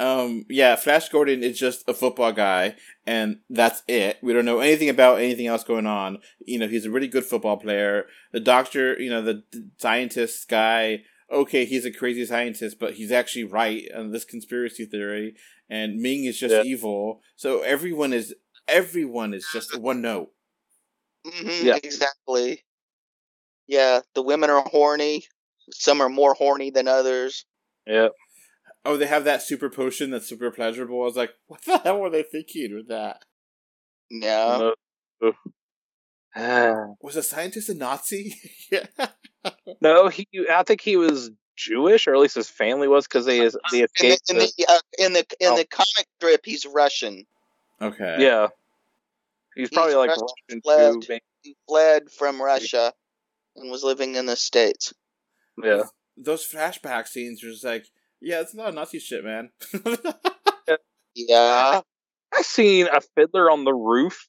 Um, 0.00 0.46
yeah, 0.48 0.76
Flash 0.76 1.08
Gordon 1.10 1.44
is 1.44 1.58
just 1.58 1.88
a 1.88 1.94
football 1.94 2.32
guy, 2.32 2.76
and 3.06 3.40
that's 3.50 3.82
it. 3.88 4.18
We 4.22 4.32
don't 4.32 4.46
know 4.46 4.60
anything 4.60 4.88
about 4.90 5.20
anything 5.20 5.46
else 5.46 5.64
going 5.64 5.86
on. 5.86 6.18
You 6.46 6.58
know, 6.58 6.68
he's 6.68 6.86
a 6.86 6.90
really 6.90 7.08
good 7.08 7.24
football 7.24 7.58
player. 7.58 8.06
The 8.32 8.40
doctor, 8.40 9.00
you 9.00 9.10
know, 9.10 9.22
the 9.22 9.44
scientist 9.78 10.48
guy. 10.48 11.04
Okay, 11.32 11.64
he's 11.66 11.86
a 11.86 11.92
crazy 11.92 12.26
scientist, 12.26 12.78
but 12.80 12.94
he's 12.94 13.12
actually 13.12 13.44
right 13.44 13.84
on 13.96 14.10
this 14.12 14.24
conspiracy 14.24 14.86
theory. 14.86 15.34
And 15.70 16.00
Ming 16.00 16.24
is 16.24 16.38
just 16.38 16.54
Yeah. 16.54 16.62
evil. 16.62 17.22
So 17.36 17.62
everyone 17.62 18.12
is 18.12 18.34
everyone 18.68 19.34
is 19.34 19.48
just 19.48 19.78
one 19.78 20.02
note. 20.02 20.30
hmm 21.24 21.66
Yeah. 21.66 21.78
exactly. 21.82 22.64
Yeah, 23.68 24.00
the 24.14 24.22
women 24.22 24.50
are 24.50 24.62
horny. 24.62 25.26
Some 25.72 26.00
are 26.00 26.08
more 26.10 26.34
horny 26.34 26.70
than 26.70 26.88
others. 26.88 27.46
Yeah, 27.86 28.08
Oh, 28.84 28.96
they 28.96 29.06
have 29.06 29.24
that 29.24 29.42
super 29.42 29.68
potion 29.68 30.10
that's 30.10 30.26
super 30.26 30.50
pleasurable. 30.50 31.02
I 31.02 31.04
was 31.04 31.16
like, 31.16 31.30
what 31.46 31.62
the 31.64 31.78
hell 31.78 32.00
were 32.00 32.10
they 32.10 32.22
thinking 32.22 32.74
with 32.74 32.88
that? 32.88 33.24
Yeah. 34.10 34.72
no. 35.20 35.32
Was 37.02 37.16
a 37.16 37.22
scientist 37.22 37.68
a 37.68 37.74
Nazi? 37.74 38.34
yeah. 38.72 38.86
no, 39.80 40.08
he. 40.08 40.26
I 40.50 40.62
think 40.62 40.80
he 40.80 40.96
was 40.96 41.30
Jewish, 41.56 42.06
or 42.06 42.14
at 42.14 42.20
least 42.20 42.36
his 42.36 42.48
family 42.48 42.88
was, 42.88 43.06
because 43.06 43.26
they 43.26 43.38
they 43.40 43.44
In 43.46 43.50
the 43.72 43.82
escaped. 43.82 44.30
in 44.30 44.38
the- 44.38 44.52
the, 44.56 44.66
uh, 44.68 44.78
in 44.98 45.12
the 45.12 45.24
in 45.40 45.48
Oh. 45.48 45.56
the 45.56 45.64
comic 45.66 46.06
strip, 46.18 46.42
he's 46.44 46.64
Russian. 46.66 47.26
Okay. 47.82 48.16
yeah, 48.20 48.48
he's 49.56 49.70
probably 49.70 49.92
He's 49.92 49.96
like 49.98 50.10
Russian 50.10 50.26
Russian 50.48 50.62
left. 50.64 51.02
too. 51.02 51.06
maybe. 51.08 51.22
He 51.42 51.56
fled 51.66 52.10
from 52.10 52.40
Russia 52.40 52.92
and 53.56 53.70
was 53.70 53.82
living 53.82 54.14
in 54.14 54.26
the 54.26 54.36
states. 54.36 54.92
Yeah, 55.62 55.84
Those 56.16 56.46
flashback 56.46 57.08
scenes 57.08 57.42
are 57.42 57.50
just 57.50 57.64
like, 57.64 57.86
yeah, 58.20 58.40
it's 58.40 58.54
not 58.54 58.74
Nazi 58.74 58.98
shit, 58.98 59.24
man. 59.24 59.50
Yeah. 61.14 61.80
I 62.32 62.42
seen 62.42 62.86
a 62.86 63.00
Fiddler 63.16 63.50
on 63.50 63.64
the 63.64 63.74
Roof 63.74 64.28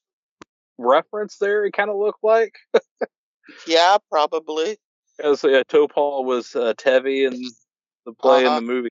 reference 0.77 1.37
there. 1.37 1.63
It 1.65 1.73
kind 1.73 1.89
of 1.91 1.95
looked 1.97 2.23
like 2.23 2.55
Yeah, 3.67 3.97
probably. 4.09 4.77
as 5.23 5.43
uh, 5.43 5.63
Topol 5.69 6.25
was 6.25 6.55
uh, 6.55 6.73
Tevye 6.73 7.27
in 7.31 7.41
the 8.05 8.13
play 8.13 8.45
Uh-huh. 8.45 8.57
in 8.57 8.65
the 8.65 8.73
movie. 8.73 8.89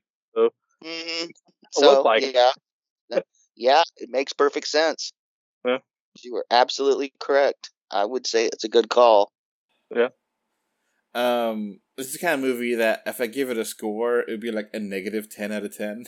hmm 0.83 1.25
So 1.73 1.81
looked 1.91 2.05
like 2.05 2.33
yeah, 2.33 2.51
yeah, 3.55 3.83
it 3.97 4.09
makes 4.09 4.31
perfect 4.33 4.67
sense. 4.67 5.11
Yeah. 5.65 5.79
You 6.21 6.33
were 6.33 6.45
absolutely 6.49 7.13
correct. 7.19 7.69
I 7.91 8.05
would 8.05 8.25
say 8.25 8.45
it's 8.45 8.63
a 8.63 8.69
good 8.69 8.89
call. 8.89 9.31
Um, 11.13 11.79
this 11.97 12.07
is 12.07 12.13
the 12.13 12.19
kind 12.19 12.35
of 12.35 12.39
movie 12.41 12.75
that 12.75 13.01
if 13.05 13.19
I 13.21 13.27
give 13.27 13.49
it 13.49 13.57
a 13.57 13.65
score, 13.65 14.19
it 14.19 14.29
would 14.29 14.39
be 14.39 14.51
like 14.51 14.69
a 14.73 14.79
negative 14.79 15.29
10 15.29 15.51
out 15.51 15.65
of 15.65 15.75
10. 15.75 16.05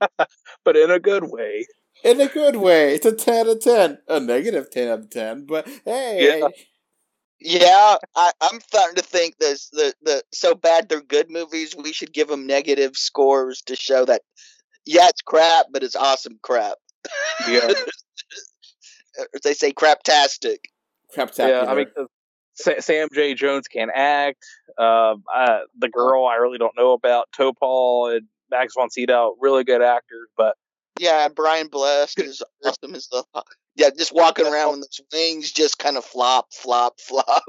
but 0.64 0.76
in 0.76 0.90
a 0.90 1.00
good 1.00 1.24
way. 1.30 1.66
In 2.04 2.20
a 2.20 2.28
good 2.28 2.56
way. 2.56 2.94
It's 2.94 3.06
a 3.06 3.12
10 3.12 3.46
out 3.46 3.56
of 3.56 3.60
10. 3.60 3.98
A 4.08 4.20
negative 4.20 4.70
10 4.70 4.88
out 4.88 4.98
of 5.00 5.10
10. 5.10 5.46
But 5.46 5.68
hey. 5.84 6.38
Yeah. 6.40 6.48
Yeah, 7.38 7.96
I, 8.16 8.32
I'm 8.40 8.60
starting 8.62 8.96
to 8.96 9.02
think 9.02 9.36
this 9.36 9.68
the 9.68 9.92
the 10.00 10.22
so 10.32 10.54
bad 10.54 10.88
they're 10.88 11.02
good 11.02 11.30
movies. 11.30 11.76
We 11.76 11.92
should 11.92 12.14
give 12.14 12.28
them 12.28 12.46
negative 12.46 12.96
scores 12.96 13.60
to 13.66 13.76
show 13.76 14.06
that 14.06 14.22
yeah, 14.86 15.08
it's 15.08 15.20
crap, 15.20 15.66
but 15.70 15.82
it's 15.82 15.96
awesome 15.96 16.38
crap. 16.42 16.78
Yeah. 17.48 17.72
They 19.42 19.54
say 19.54 19.72
craptastic. 19.72 20.58
Craptacular. 21.16 21.48
Yeah, 21.48 21.64
I 21.66 21.74
mean, 21.74 21.86
'cause 21.96 22.06
Sa- 22.56 22.80
Sam 22.80 23.08
J. 23.12 23.34
Jones 23.34 23.68
can 23.68 23.88
act. 23.94 24.44
Um, 24.78 25.24
I, 25.32 25.60
the 25.78 25.88
girl 25.88 26.26
I 26.26 26.36
really 26.36 26.58
don't 26.58 26.76
know 26.76 26.92
about. 26.92 27.28
Topol 27.38 28.16
and 28.16 28.26
Max 28.50 28.74
von 28.74 28.90
Sydow, 28.90 29.36
really 29.40 29.64
good 29.64 29.82
actors, 29.82 30.28
but 30.36 30.56
Yeah, 30.98 31.28
Brian 31.28 31.68
Blessed 31.68 32.20
is 32.20 32.42
awesome 32.64 32.94
as 32.94 33.08
the 33.08 33.24
yeah, 33.74 33.90
just 33.90 34.14
walking 34.14 34.46
around 34.46 34.70
with 34.72 34.80
those 34.80 35.00
wings, 35.12 35.52
just 35.52 35.78
kind 35.78 35.96
of 35.98 36.04
flop, 36.04 36.46
flop, 36.52 36.98
flop. 37.00 37.42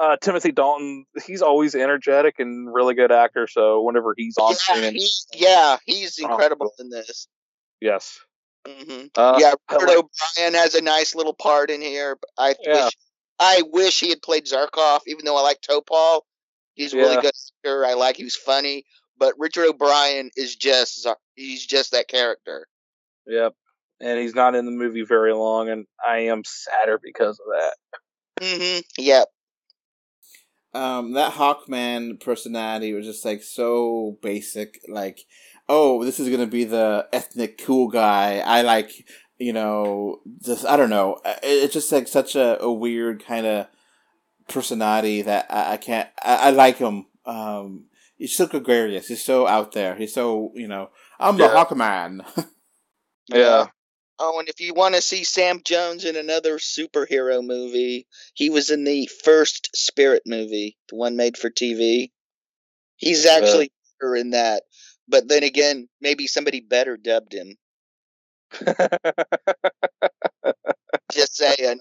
uh, 0.00 0.16
Timothy 0.22 0.52
Dalton, 0.52 1.04
he's 1.26 1.42
always 1.42 1.74
energetic 1.74 2.36
and 2.38 2.72
really 2.72 2.94
good 2.94 3.12
actor. 3.12 3.46
So 3.46 3.82
whenever 3.82 4.14
he's 4.16 4.38
on 4.38 4.52
Yeah, 4.52 4.56
screen, 4.56 4.94
he, 4.94 5.10
yeah, 5.34 5.76
he's 5.84 6.18
incredible 6.18 6.72
in 6.78 6.88
this. 6.88 7.28
yes, 7.80 8.18
hmm 8.66 9.06
uh, 9.16 9.36
yeah, 9.38 9.52
Robert 9.70 9.90
O'Brien 9.90 10.54
has 10.54 10.74
a 10.74 10.80
nice 10.82 11.14
little 11.14 11.34
part 11.34 11.70
in 11.70 11.80
here. 11.82 12.16
but 12.16 12.30
I 12.38 12.54
Yeah. 12.62 12.84
wish 12.86 12.96
I 13.38 13.62
wish 13.70 14.00
he 14.00 14.10
had 14.10 14.22
played 14.22 14.46
Zarkov, 14.46 15.00
even 15.06 15.24
though 15.24 15.36
I 15.36 15.42
like 15.42 15.60
Topol. 15.60 16.22
He's 16.74 16.92
a 16.92 16.98
really 16.98 17.16
good 17.16 17.32
actor. 17.64 17.84
I 17.84 17.94
like 17.94 18.16
he 18.16 18.24
was 18.24 18.36
funny, 18.36 18.84
but 19.18 19.34
Richard 19.38 19.66
O'Brien 19.66 20.30
is 20.36 20.56
just 20.56 21.06
he's 21.34 21.64
just 21.66 21.92
that 21.92 22.08
character. 22.08 22.66
Yep. 23.26 23.54
And 24.00 24.18
he's 24.20 24.34
not 24.34 24.54
in 24.54 24.66
the 24.66 24.70
movie 24.70 25.04
very 25.04 25.32
long, 25.32 25.70
and 25.70 25.86
I 26.06 26.18
am 26.18 26.42
sadder 26.44 27.00
because 27.02 27.40
of 27.40 27.46
that. 28.38 28.42
hmm 28.42 28.80
Yep. 29.02 29.28
um, 30.74 31.12
that 31.12 31.32
Hawkman 31.32 32.20
personality 32.20 32.92
was 32.92 33.06
just 33.06 33.24
like 33.24 33.42
so 33.42 34.18
basic. 34.22 34.80
Like, 34.86 35.20
oh, 35.68 36.04
this 36.04 36.20
is 36.20 36.28
gonna 36.28 36.46
be 36.46 36.64
the 36.64 37.08
ethnic 37.12 37.58
cool 37.64 37.88
guy. 37.88 38.42
I 38.44 38.60
like, 38.62 38.90
you 39.38 39.52
know, 39.52 40.20
just 40.44 40.64
I 40.64 40.76
don't 40.76 40.90
know. 40.90 41.18
It's 41.42 41.74
just 41.74 41.92
like 41.92 42.08
such 42.08 42.34
a, 42.36 42.60
a 42.62 42.72
weird 42.72 43.24
kind 43.24 43.46
of 43.46 43.66
personality 44.48 45.22
that 45.22 45.46
I, 45.50 45.74
I 45.74 45.76
can't. 45.76 46.08
I, 46.22 46.36
I 46.36 46.50
like 46.50 46.78
him. 46.78 47.06
Um, 47.24 47.86
he's 48.16 48.36
so 48.36 48.46
gregarious. 48.46 49.08
He's 49.08 49.24
so 49.24 49.46
out 49.46 49.72
there. 49.72 49.94
He's 49.96 50.14
so 50.14 50.52
you 50.54 50.68
know. 50.68 50.90
I'm 51.18 51.36
the 51.36 51.44
Yeah. 51.44 51.64
Hawkman. 51.64 52.46
Yeah. 53.28 53.66
Oh, 54.18 54.38
and 54.38 54.48
if 54.48 54.60
you 54.60 54.72
want 54.72 54.94
to 54.94 55.02
see 55.02 55.24
Sam 55.24 55.60
Jones 55.64 56.04
in 56.04 56.16
another 56.16 56.58
superhero 56.58 57.44
movie, 57.44 58.06
he 58.34 58.50
was 58.50 58.70
in 58.70 58.84
the 58.84 59.10
first 59.24 59.76
Spirit 59.76 60.22
movie, 60.24 60.78
the 60.88 60.96
one 60.96 61.16
made 61.16 61.36
for 61.36 61.50
TV. 61.50 62.12
He's 62.96 63.26
actually 63.26 63.72
better 64.00 64.16
in 64.16 64.30
that. 64.30 64.62
But 65.08 65.28
then 65.28 65.42
again, 65.42 65.88
maybe 66.00 66.26
somebody 66.26 66.60
better 66.60 66.96
dubbed 66.96 67.34
him. 67.34 67.56
Just 71.12 71.36
saying. 71.36 71.80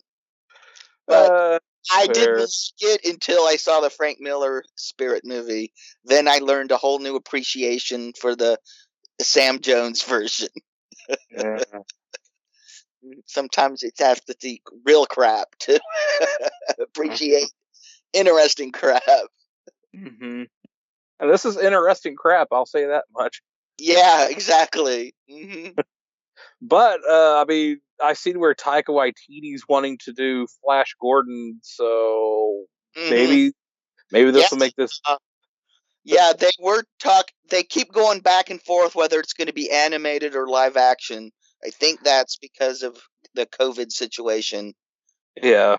But 1.08 1.32
uh, 1.32 1.60
I 1.92 2.08
didn't 2.08 2.52
it 2.82 3.06
until 3.06 3.46
I 3.46 3.58
saw 3.58 3.80
the 3.80 3.90
Frank 3.90 4.20
Miller 4.20 4.64
Spirit 4.76 5.24
movie. 5.26 5.72
Then 6.04 6.28
I 6.28 6.40
learned 6.40 6.72
a 6.72 6.78
whole 6.78 7.00
new 7.00 7.16
appreciation 7.16 8.14
for 8.20 8.36
the 8.36 8.60
Sam 9.22 9.60
Jones 9.60 10.04
version. 10.04 10.50
Yeah. 11.30 11.60
Sometimes 13.28 13.84
it's 13.84 14.00
have 14.00 14.24
to 14.26 14.36
see 14.42 14.62
real 14.84 15.06
crap 15.06 15.50
to 15.60 15.80
appreciate 16.80 17.52
interesting 18.14 18.72
crap. 18.72 19.04
hmm 19.94 20.44
And 21.20 21.32
this 21.32 21.46
is 21.46 21.58
interesting 21.58 22.16
crap. 22.16 22.48
I'll 22.52 22.66
say 22.66 22.88
that 22.88 23.04
much. 23.16 23.44
Yeah, 23.78 24.30
exactly. 24.30 25.14
hmm 25.30 25.68
But 26.62 27.00
uh, 27.10 27.42
I 27.42 27.46
mean, 27.48 27.80
I 28.04 28.14
seen 28.14 28.40
where 28.40 28.56
Taika 28.56 28.90
Waititi's 28.90 29.64
wanting 29.68 29.98
to 30.06 30.14
do 30.14 30.48
Flash 30.64 30.96
Gordon, 31.02 31.60
so 31.62 32.66
mm-hmm. 32.98 33.10
maybe 33.10 33.52
maybe 34.12 34.32
this 34.32 34.44
Yeah. 34.44 34.48
will 34.52 34.58
make 34.60 34.74
uh, 34.78 34.84
this. 34.84 35.02
Yeah, 36.04 36.34
they 36.38 36.52
were 36.60 36.84
talk. 37.00 37.32
They 37.50 37.64
keep 37.64 37.92
going 37.92 38.20
back 38.20 38.50
and 38.50 38.62
forth 38.62 38.96
whether 38.96 39.20
it's 39.20 39.34
going 39.34 39.48
to 39.48 39.54
be 39.54 39.72
animated 39.72 40.36
or 40.36 40.48
live 40.48 40.78
action. 40.78 41.32
I 41.66 41.72
think 41.72 42.04
that's 42.04 42.38
because 42.38 42.84
of 42.84 42.98
the 43.34 43.48
COVID 43.48 43.92
situation. 43.92 44.74
Yeah, 45.42 45.78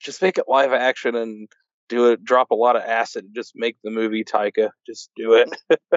just 0.00 0.22
make 0.22 0.38
it 0.38 0.44
live 0.48 0.72
action 0.72 1.14
and 1.14 1.48
do 1.88 2.10
it. 2.10 2.24
Drop 2.24 2.50
a 2.50 2.54
lot 2.54 2.76
of 2.76 2.82
acid. 2.82 3.26
Just 3.34 3.52
make 3.54 3.76
the 3.84 3.90
movie 3.90 4.24
Taika. 4.24 4.70
Just 4.86 5.10
do 5.16 5.34
it. 5.34 5.48
Mm-hmm. 5.70 5.96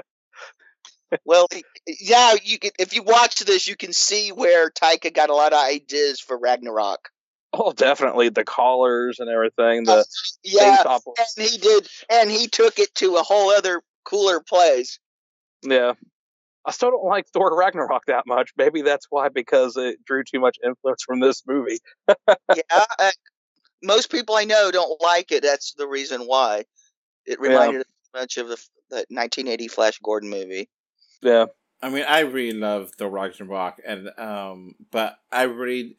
Well, 1.24 1.46
yeah, 1.86 2.34
you 2.42 2.58
can. 2.58 2.70
If 2.78 2.94
you 2.94 3.02
watch 3.02 3.36
this, 3.40 3.66
you 3.66 3.76
can 3.76 3.92
see 3.92 4.30
where 4.30 4.70
Taika 4.70 5.12
got 5.12 5.30
a 5.30 5.34
lot 5.34 5.52
of 5.52 5.58
ideas 5.58 6.20
for 6.20 6.38
Ragnarok. 6.38 7.08
oh, 7.52 7.72
definitely 7.72 8.28
the 8.28 8.44
collars 8.44 9.18
and 9.20 9.28
everything. 9.30 9.84
The 9.84 10.04
Yeah, 10.42 10.82
and 11.06 11.48
he 11.48 11.58
did, 11.58 11.88
and 12.10 12.30
he 12.30 12.48
took 12.48 12.78
it 12.78 12.94
to 12.96 13.16
a 13.16 13.22
whole 13.22 13.50
other 13.50 13.82
cooler 14.04 14.40
place. 14.40 14.98
Yeah. 15.62 15.94
I 16.64 16.70
still 16.70 16.90
don't 16.90 17.06
like 17.06 17.26
Thor 17.28 17.56
Ragnarok 17.56 18.04
that 18.06 18.26
much. 18.26 18.50
Maybe 18.58 18.82
that's 18.82 19.06
why, 19.08 19.30
because 19.30 19.78
it 19.78 20.04
drew 20.04 20.22
too 20.22 20.38
much 20.38 20.58
influence 20.62 21.02
from 21.02 21.20
this 21.20 21.42
movie. 21.46 21.78
yeah, 22.28 22.84
uh, 22.98 23.10
most 23.82 24.10
people 24.10 24.34
I 24.34 24.44
know 24.44 24.70
don't 24.70 25.00
like 25.00 25.32
it. 25.32 25.42
That's 25.42 25.72
the 25.74 25.86
reason 25.86 26.22
why. 26.22 26.64
It 27.24 27.40
reminded 27.40 27.82
us 27.82 27.86
much 28.14 28.36
of 28.36 28.48
the, 28.48 28.56
the 28.90 28.96
1980 29.08 29.68
Flash 29.68 29.98
Gordon 30.02 30.28
movie. 30.28 30.68
Yeah. 31.22 31.46
I 31.80 31.90
mean, 31.90 32.04
I 32.08 32.20
really 32.20 32.58
love 32.58 32.90
the 32.98 33.08
Ragnarok, 33.08 33.76
and 33.86 34.10
um, 34.18 34.74
but 34.90 35.18
I 35.30 35.42
really, 35.42 35.96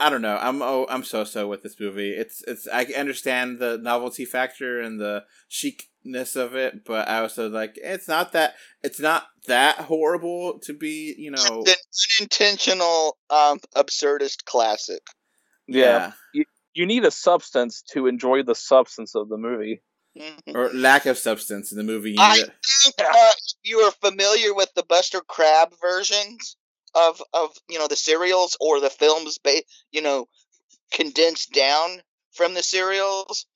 I 0.00 0.10
don't 0.10 0.22
know. 0.22 0.36
I'm 0.36 0.60
oh, 0.60 0.86
I'm 0.88 1.04
so 1.04 1.22
so 1.22 1.46
with 1.46 1.62
this 1.62 1.78
movie. 1.78 2.10
It's 2.10 2.42
it's 2.48 2.66
I 2.66 2.84
understand 2.96 3.60
the 3.60 3.78
novelty 3.78 4.24
factor 4.24 4.80
and 4.80 4.98
the 4.98 5.24
chicness 5.48 6.34
of 6.34 6.56
it, 6.56 6.84
but 6.84 7.08
I 7.08 7.20
also 7.20 7.48
like 7.48 7.74
it's 7.76 8.08
not 8.08 8.32
that 8.32 8.54
it's 8.82 8.98
not 8.98 9.28
that 9.46 9.76
horrible 9.76 10.58
to 10.64 10.72
be, 10.72 11.14
you 11.16 11.30
know. 11.30 11.64
An 11.64 11.74
unintentional, 12.18 13.16
um, 13.30 13.60
absurdist 13.76 14.44
classic. 14.46 15.02
Yeah. 15.68 16.12
You 16.74 16.86
need 16.86 17.04
a 17.04 17.10
substance 17.10 17.82
to 17.92 18.06
enjoy 18.06 18.42
the 18.42 18.54
substance 18.54 19.14
of 19.14 19.28
the 19.28 19.36
movie. 19.36 19.82
Mhm. 20.16 20.54
or 20.54 20.72
lack 20.72 21.06
of 21.06 21.18
substance 21.18 21.70
in 21.70 21.78
the 21.78 21.84
movie. 21.84 22.12
You 22.12 22.20
I- 22.20 22.36
need 22.36 22.52
think 22.82 22.94
uh, 22.98 23.32
you 23.62 23.78
are 23.80 23.92
familiar 23.92 24.52
with 24.54 24.72
the 24.74 24.82
Buster 24.82 25.20
Crabbe 25.20 25.74
versions 25.80 26.56
of 26.94 27.22
of 27.32 27.56
you 27.68 27.78
know 27.78 27.86
the 27.86 27.96
serials 27.96 28.56
or 28.60 28.80
the 28.80 28.90
films, 28.90 29.38
ba- 29.38 29.62
you 29.92 30.02
know, 30.02 30.28
condensed 30.90 31.52
down 31.52 32.02
from 32.32 32.54
the 32.54 32.62
serials. 32.62 33.46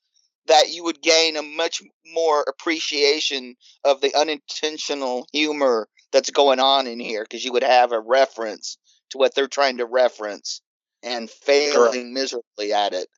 That 0.46 0.68
you 0.68 0.84
would 0.84 1.00
gain 1.00 1.38
a 1.38 1.42
much 1.42 1.82
more 2.12 2.42
appreciation 2.42 3.56
of 3.82 4.02
the 4.02 4.14
unintentional 4.14 5.26
humor 5.32 5.88
that's 6.12 6.28
going 6.28 6.60
on 6.60 6.86
in 6.86 7.00
here 7.00 7.24
because 7.24 7.42
you 7.42 7.52
would 7.52 7.62
have 7.64 7.92
a 7.92 7.98
reference 7.98 8.76
to 9.10 9.18
what 9.18 9.34
they're 9.34 9.48
trying 9.48 9.78
to 9.78 9.86
reference 9.86 10.60
and 11.02 11.30
failing 11.30 12.12
miserably 12.12 12.74
at 12.74 12.92
it. 12.92 13.08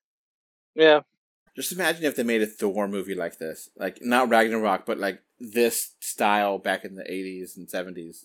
Yeah. 0.76 1.00
Just 1.56 1.72
imagine 1.72 2.04
if 2.04 2.16
they 2.16 2.22
made 2.22 2.42
a 2.42 2.46
Thor 2.46 2.86
movie 2.86 3.14
like 3.14 3.38
this, 3.38 3.70
like 3.76 3.98
not 4.02 4.28
Ragnarok, 4.28 4.84
but 4.84 4.98
like 4.98 5.22
this 5.40 5.94
style 6.00 6.58
back 6.58 6.84
in 6.84 6.94
the 6.94 7.02
'80s 7.02 7.56
and 7.56 7.66
'70s. 7.66 8.24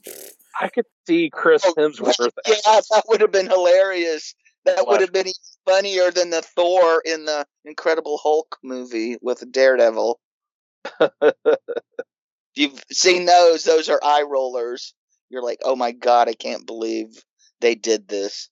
I 0.59 0.67
could 0.67 0.85
see 1.07 1.29
Chris 1.31 1.63
Oh, 1.65 1.73
Hemsworth. 1.73 2.17
Yeah, 2.45 2.55
that 2.91 3.03
would 3.07 3.21
have 3.21 3.31
been 3.31 3.47
hilarious. 3.47 4.35
That 4.65 4.75
Flash. 4.75 4.87
would 4.87 5.01
have 5.01 5.13
been 5.13 5.27
even 5.27 5.33
funnier 5.65 6.11
than 6.11 6.29
the 6.29 6.41
Thor 6.41 7.01
in 7.05 7.23
the 7.23 7.45
Incredible 7.63 8.19
Hulk 8.21 8.57
movie 8.61 9.17
with 9.21 9.49
Daredevil. 9.49 10.19
You've 12.55 12.83
seen 12.91 13.25
those; 13.25 13.63
those 13.63 13.87
are 13.87 13.99
eye 14.03 14.25
rollers. 14.29 14.93
You're 15.29 15.41
like, 15.41 15.59
oh 15.63 15.77
my 15.77 15.93
god, 15.93 16.27
I 16.27 16.33
can't 16.33 16.67
believe 16.67 17.23
they 17.61 17.75
did 17.75 18.09
this. 18.09 18.49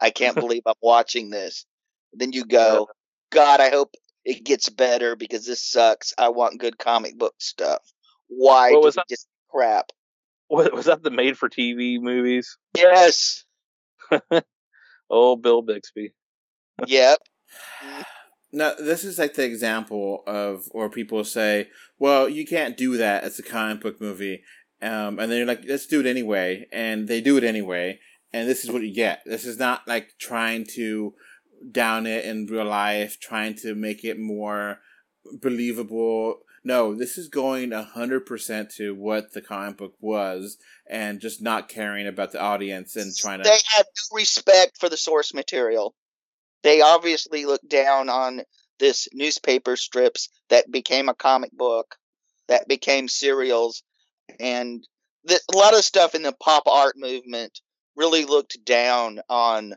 I 0.00 0.08
can't 0.08 0.34
believe 0.40 0.62
I'm 0.66 0.74
watching 0.80 1.28
this. 1.28 1.66
Then 2.14 2.32
you 2.32 2.46
go, 2.46 2.88
God, 3.30 3.60
I 3.60 3.68
hope 3.70 3.94
it 4.24 4.44
gets 4.44 4.68
better 4.68 5.16
because 5.16 5.46
this 5.46 5.62
sucks. 5.62 6.14
I 6.18 6.28
want 6.30 6.60
good 6.60 6.78
comic 6.78 7.18
book 7.18 7.34
stuff. 7.38 7.82
Why 8.28 8.70
What 8.70 8.80
did 8.80 8.84
was 8.84 8.94
that? 8.96 9.08
just 9.08 9.26
crap? 9.50 9.86
Was, 10.50 10.70
was 10.72 10.86
that 10.86 11.02
the 11.02 11.10
made 11.10 11.36
for 11.38 11.48
TV 11.48 12.00
movies? 12.00 12.56
Yes. 12.76 13.44
Oh, 15.14 15.36
Bill 15.36 15.60
Bixby. 15.62 16.14
Yep. 16.86 17.18
No, 18.54 18.74
this 18.78 19.02
is 19.02 19.18
like 19.18 19.32
the 19.32 19.44
example 19.44 20.22
of 20.26 20.64
where 20.72 20.90
people 20.90 21.24
say, 21.24 21.68
"Well, 21.98 22.28
you 22.28 22.46
can't 22.46 22.76
do 22.76 22.98
that. 22.98 23.24
It's 23.24 23.38
a 23.38 23.42
comic 23.42 23.80
book 23.80 23.98
movie," 23.98 24.42
um, 24.82 25.18
and 25.18 25.32
then 25.32 25.38
you're 25.38 25.46
like, 25.46 25.64
"Let's 25.66 25.86
do 25.86 26.00
it 26.00 26.06
anyway," 26.06 26.66
and 26.70 27.08
they 27.08 27.22
do 27.22 27.38
it 27.38 27.44
anyway, 27.44 27.98
and 28.30 28.46
this 28.46 28.62
is 28.62 28.70
what 28.70 28.82
you 28.82 28.92
get. 28.94 29.22
This 29.24 29.46
is 29.46 29.58
not 29.58 29.88
like 29.88 30.18
trying 30.18 30.66
to 30.74 31.14
down 31.70 32.06
it 32.06 32.24
in 32.24 32.46
real 32.46 32.64
life, 32.64 33.18
trying 33.20 33.54
to 33.56 33.74
make 33.74 34.04
it 34.04 34.18
more 34.18 34.80
believable. 35.40 36.40
No, 36.64 36.94
this 36.94 37.18
is 37.18 37.28
going 37.28 37.72
hundred 37.72 38.26
percent 38.26 38.70
to 38.76 38.94
what 38.94 39.32
the 39.32 39.42
comic 39.42 39.76
book 39.78 39.94
was, 40.00 40.58
and 40.88 41.20
just 41.20 41.42
not 41.42 41.68
caring 41.68 42.06
about 42.06 42.32
the 42.32 42.40
audience 42.40 42.96
and 42.96 43.14
trying 43.14 43.38
to. 43.38 43.44
they 43.44 43.58
have 43.76 43.86
no 43.86 44.16
respect 44.16 44.78
for 44.78 44.88
the 44.88 44.96
source 44.96 45.34
material. 45.34 45.94
They 46.62 46.80
obviously 46.80 47.44
look 47.44 47.66
down 47.66 48.08
on 48.08 48.42
this 48.78 49.08
newspaper 49.12 49.76
strips 49.76 50.28
that 50.48 50.70
became 50.70 51.08
a 51.08 51.14
comic 51.14 51.50
book, 51.52 51.96
that 52.48 52.68
became 52.68 53.08
serials, 53.08 53.82
and 54.38 54.86
th- 55.28 55.40
a 55.52 55.56
lot 55.56 55.74
of 55.74 55.84
stuff 55.84 56.14
in 56.14 56.22
the 56.22 56.32
pop 56.32 56.64
art 56.66 56.94
movement 56.96 57.60
really 57.96 58.24
looked 58.24 58.64
down 58.64 59.20
on 59.28 59.74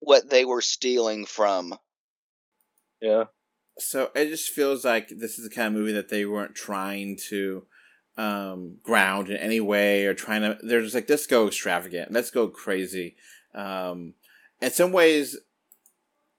what 0.00 0.30
they 0.30 0.44
were 0.44 0.62
stealing 0.62 1.26
from. 1.26 1.74
Yeah. 3.00 3.24
so 3.78 4.10
it 4.14 4.28
just 4.30 4.50
feels 4.50 4.84
like 4.84 5.08
this 5.08 5.38
is 5.38 5.48
the 5.48 5.54
kind 5.54 5.68
of 5.68 5.74
movie 5.74 5.92
that 5.92 6.08
they 6.08 6.24
weren't 6.24 6.54
trying 6.54 7.18
to 7.28 7.66
um, 8.16 8.78
ground 8.82 9.28
in 9.28 9.36
any 9.36 9.60
way 9.60 10.06
or 10.06 10.14
trying 10.14 10.40
to 10.40 10.58
they're 10.62 10.80
just 10.80 10.94
like 10.94 11.08
let's 11.10 11.26
go 11.26 11.46
extravagant. 11.46 12.10
Let's 12.12 12.30
go 12.30 12.48
crazy. 12.48 13.16
Um, 13.54 14.14
in 14.62 14.70
some 14.70 14.92
ways 14.92 15.36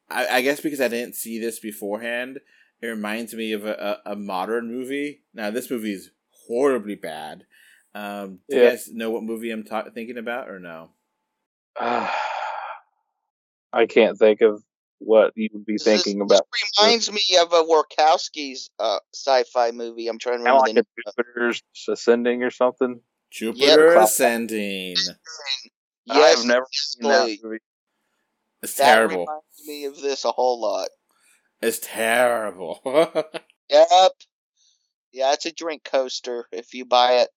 I, 0.09 0.27
I 0.27 0.41
guess 0.41 0.61
because 0.61 0.81
i 0.81 0.87
didn't 0.87 1.15
see 1.15 1.39
this 1.39 1.59
beforehand 1.59 2.39
it 2.81 2.87
reminds 2.87 3.33
me 3.33 3.53
of 3.53 3.65
a, 3.65 3.99
a, 4.05 4.11
a 4.11 4.15
modern 4.15 4.71
movie. 4.71 5.23
Now 5.33 5.49
this 5.51 5.69
movie 5.69 5.93
is 5.93 6.11
horribly 6.47 6.95
bad. 6.95 7.45
Um, 7.95 8.39
do 8.49 8.57
you 8.57 8.63
guys 8.69 8.89
know 8.91 9.09
what 9.09 9.23
movie 9.23 9.51
i'm 9.51 9.63
ta- 9.63 9.89
thinking 9.93 10.17
about 10.17 10.49
or 10.49 10.59
no 10.59 10.89
I 13.77 13.85
can't 13.85 14.17
think 14.17 14.41
of 14.41 14.63
what 14.99 15.31
you 15.35 15.49
would 15.53 15.65
be 15.65 15.73
This 15.75 15.85
is- 15.85 16.03
thinking 16.03 16.21
about. 16.21 16.41
This 16.51 16.71
reminds 16.79 17.11
me 17.11 17.21
of 17.39 17.53
a 17.53 17.63
Wachowski's 17.63 18.69
uh, 18.79 18.99
sci-fi 19.13 19.71
movie. 19.71 20.07
I'm 20.07 20.17
trying 20.17 20.37
to 20.37 20.43
remember 20.43 20.59
like 20.61 20.73
the 20.75 20.81
a 20.81 21.11
Jupiter's 21.11 21.61
Ascending 21.87 22.41
or 22.43 22.49
something. 22.51 23.01
jupiter 23.31 23.91
crap. 23.91 24.05
ascending 24.05 24.95
Yes, 26.05 26.39
I've 26.39 26.45
never 26.45 26.65
seen 26.71 27.09
that 27.09 27.37
movie. 27.43 27.59
it's 28.63 28.73
That 28.75 28.85
terrible 28.95 29.25
reminds 29.25 29.67
me 29.67 29.85
of 29.85 30.01
this 30.01 30.23
a 30.25 30.31
whole 30.31 30.59
lot. 30.61 30.89
it's 31.61 31.79
terrible 31.83 32.79
Yep. 33.69 34.11
Yeah, 35.11 35.33
it's 35.33 35.45
a 35.45 35.51
drink 35.51 35.83
coaster. 35.83 36.45
If 36.53 36.73
you 36.73 36.85
buy 36.85 37.13
it 37.23 37.29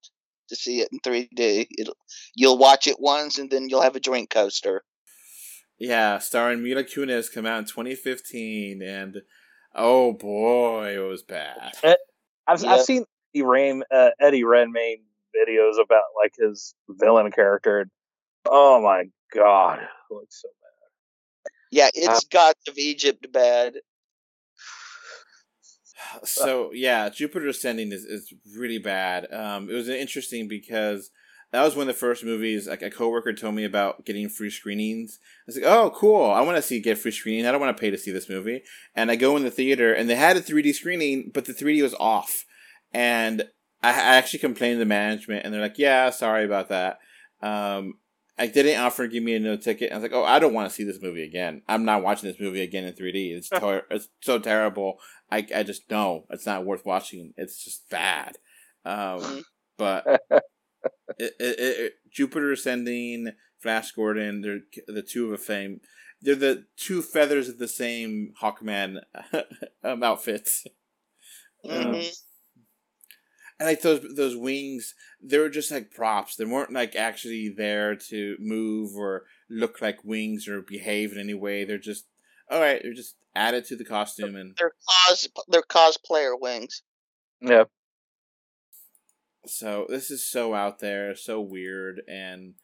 to 0.48 0.56
see 0.56 0.80
it 0.80 0.88
in 0.92 1.00
3D, 1.00 1.66
it'll 1.78 1.96
you'll 2.36 2.58
watch 2.58 2.86
it 2.86 2.96
once 3.00 3.38
and 3.38 3.50
then 3.50 3.68
you'll 3.68 3.82
have 3.82 3.96
a 3.96 4.00
drink 4.00 4.30
coaster. 4.30 4.82
Yeah, 5.80 6.18
starring 6.18 6.62
Mila 6.62 6.84
Kunis, 6.84 7.32
come 7.32 7.46
out 7.46 7.58
in 7.58 7.64
2015, 7.64 8.82
and 8.82 9.22
oh 9.74 10.12
boy, 10.12 10.94
it 10.94 11.08
was 11.08 11.22
bad. 11.22 11.72
I've, 12.46 12.62
Yeah. 12.62 12.72
I've 12.72 12.82
seen 12.82 13.04
Eddie, 13.34 13.42
Rain, 13.42 13.82
uh, 13.90 14.10
Eddie 14.20 14.44
Redmayne 14.44 15.02
videos 15.34 15.82
about 15.82 16.02
like 16.22 16.34
his 16.36 16.74
villain 16.88 17.32
character. 17.32 17.88
Oh 18.44 18.82
my 18.82 19.04
god, 19.34 19.78
it 19.80 20.14
looks 20.14 20.42
so 20.42 20.48
bad. 20.48 21.52
Yeah, 21.70 21.88
it's 21.94 22.24
Gods 22.24 22.60
of 22.68 22.76
Egypt 22.76 23.32
bad. 23.32 23.74
So 26.24 26.72
yeah, 26.74 27.08
Jupiter 27.08 27.48
Ascending 27.48 27.92
is, 27.92 28.04
is 28.04 28.34
really 28.54 28.78
bad. 28.78 29.32
Um, 29.32 29.70
it 29.70 29.74
was 29.74 29.88
interesting 29.88 30.46
because 30.46 31.10
that 31.52 31.64
was 31.64 31.74
one 31.74 31.88
of 31.88 31.94
the 31.94 31.98
first 31.98 32.24
movies. 32.24 32.68
Like 32.68 32.82
a 32.82 32.90
coworker 32.90 33.32
told 33.32 33.54
me 33.54 33.64
about 33.64 34.04
getting 34.04 34.28
free 34.28 34.50
screenings. 34.50 35.18
I 35.22 35.42
was 35.46 35.56
like, 35.56 35.64
"Oh, 35.66 35.90
cool! 35.90 36.30
I 36.30 36.40
want 36.42 36.56
to 36.56 36.62
see 36.62 36.80
get 36.80 36.98
free 36.98 37.10
screening. 37.10 37.46
I 37.46 37.52
don't 37.52 37.60
want 37.60 37.76
to 37.76 37.80
pay 37.80 37.90
to 37.90 37.98
see 37.98 38.12
this 38.12 38.28
movie." 38.28 38.62
And 38.94 39.10
I 39.10 39.16
go 39.16 39.36
in 39.36 39.42
the 39.44 39.50
theater, 39.50 39.92
and 39.92 40.08
they 40.08 40.14
had 40.14 40.36
a 40.36 40.40
3D 40.40 40.72
screening, 40.72 41.30
but 41.34 41.44
the 41.46 41.52
3D 41.54 41.82
was 41.82 41.94
off. 41.98 42.44
And 42.92 43.42
I, 43.82 43.90
I 43.90 44.16
actually 44.16 44.38
complained 44.40 44.78
to 44.80 44.84
management, 44.84 45.44
and 45.44 45.52
they're 45.52 45.60
like, 45.60 45.78
"Yeah, 45.78 46.10
sorry 46.10 46.44
about 46.44 46.68
that." 46.68 46.98
Um, 47.42 47.94
I 48.38 48.46
didn't 48.46 48.80
offer 48.80 49.06
to 49.06 49.12
give 49.12 49.22
me 49.22 49.34
a 49.34 49.40
no 49.40 49.56
ticket. 49.56 49.92
I 49.92 49.96
was 49.96 50.02
like, 50.02 50.12
"Oh, 50.14 50.24
I 50.24 50.38
don't 50.38 50.54
want 50.54 50.68
to 50.68 50.74
see 50.74 50.84
this 50.84 51.02
movie 51.02 51.24
again. 51.24 51.62
I'm 51.68 51.84
not 51.84 52.02
watching 52.02 52.28
this 52.30 52.40
movie 52.40 52.62
again 52.62 52.84
in 52.84 52.94
3D. 52.94 53.32
It's 53.36 53.48
ter- 53.50 53.86
it's 53.90 54.08
so 54.20 54.38
terrible. 54.38 54.98
I 55.30 55.46
I 55.54 55.62
just 55.64 55.90
know 55.90 56.26
it's 56.30 56.46
not 56.46 56.64
worth 56.64 56.86
watching. 56.86 57.34
It's 57.36 57.62
just 57.64 57.88
bad." 57.90 58.38
Um, 58.84 59.42
but 59.76 60.06
it, 61.18 61.34
it, 61.38 61.58
it, 61.60 61.92
Jupiter 62.10 62.52
Ascending, 62.52 63.32
Flash 63.58 63.92
Gordon, 63.92 64.40
they're 64.40 64.60
the 64.86 65.02
two 65.02 65.26
of 65.26 65.32
a 65.32 65.38
fame. 65.38 65.80
They're 66.22 66.34
the 66.34 66.66
two 66.76 67.02
feathers 67.02 67.48
of 67.48 67.58
the 67.58 67.68
same 67.68 68.34
Hawkman 68.42 69.00
um, 69.84 70.02
outfits. 70.02 70.66
Um, 71.68 71.72
Mhm. 71.72 72.22
and 73.58 73.68
like 73.68 73.82
those 73.82 74.00
those 74.16 74.36
wings, 74.36 74.94
they 75.22 75.38
were 75.38 75.50
just 75.50 75.70
like 75.70 75.90
props. 75.90 76.36
They 76.36 76.44
weren't 76.44 76.72
like 76.72 76.96
actually 76.96 77.48
there 77.54 77.94
to 77.96 78.36
move 78.38 78.96
or 78.96 79.24
look 79.50 79.80
like 79.82 80.04
wings 80.04 80.48
or 80.48 80.62
behave 80.62 81.12
in 81.12 81.18
any 81.18 81.34
way. 81.34 81.64
They're 81.64 81.78
just 81.78 82.06
all 82.50 82.60
right. 82.60 82.80
They're 82.82 82.94
just 82.94 83.16
added 83.34 83.64
to 83.66 83.76
the 83.76 83.84
costume 83.84 84.36
and 84.36 84.54
They're 84.58 84.72
cos 85.06 85.28
they're 85.48 85.62
cosplayer 85.62 86.38
wings. 86.38 86.82
Yeah. 87.40 87.64
So 89.46 89.86
this 89.88 90.10
is 90.10 90.28
so 90.28 90.54
out 90.54 90.80
there, 90.80 91.14
so 91.16 91.40
weird, 91.40 92.02
and 92.08 92.54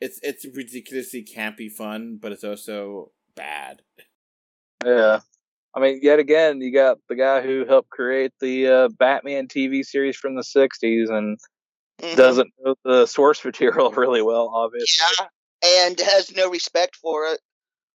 it's 0.00 0.20
it's 0.22 0.44
ridiculously 0.54 1.24
campy 1.24 1.70
fun, 1.70 2.18
but 2.20 2.32
it's 2.32 2.44
also 2.44 3.12
bad. 3.34 3.82
Yeah. 4.84 5.20
I 5.74 5.80
mean, 5.80 6.00
yet 6.02 6.18
again, 6.18 6.60
you 6.60 6.72
got 6.72 6.98
the 7.08 7.14
guy 7.14 7.40
who 7.40 7.64
helped 7.64 7.90
create 7.90 8.32
the 8.40 8.66
uh, 8.66 8.88
Batman 8.98 9.46
TV 9.48 9.84
series 9.84 10.16
from 10.16 10.34
the 10.34 10.42
60s 10.42 11.08
and 11.10 11.38
Mhm. 12.00 12.16
doesn't 12.16 12.52
know 12.60 12.76
the 12.84 13.06
source 13.06 13.44
material 13.44 13.90
really 13.90 14.22
well, 14.22 14.50
obviously. 14.54 15.04
Yeah, 15.18 15.86
and 15.86 15.98
has 16.00 16.30
no 16.32 16.48
respect 16.48 16.94
for 16.96 17.26
it. 17.26 17.40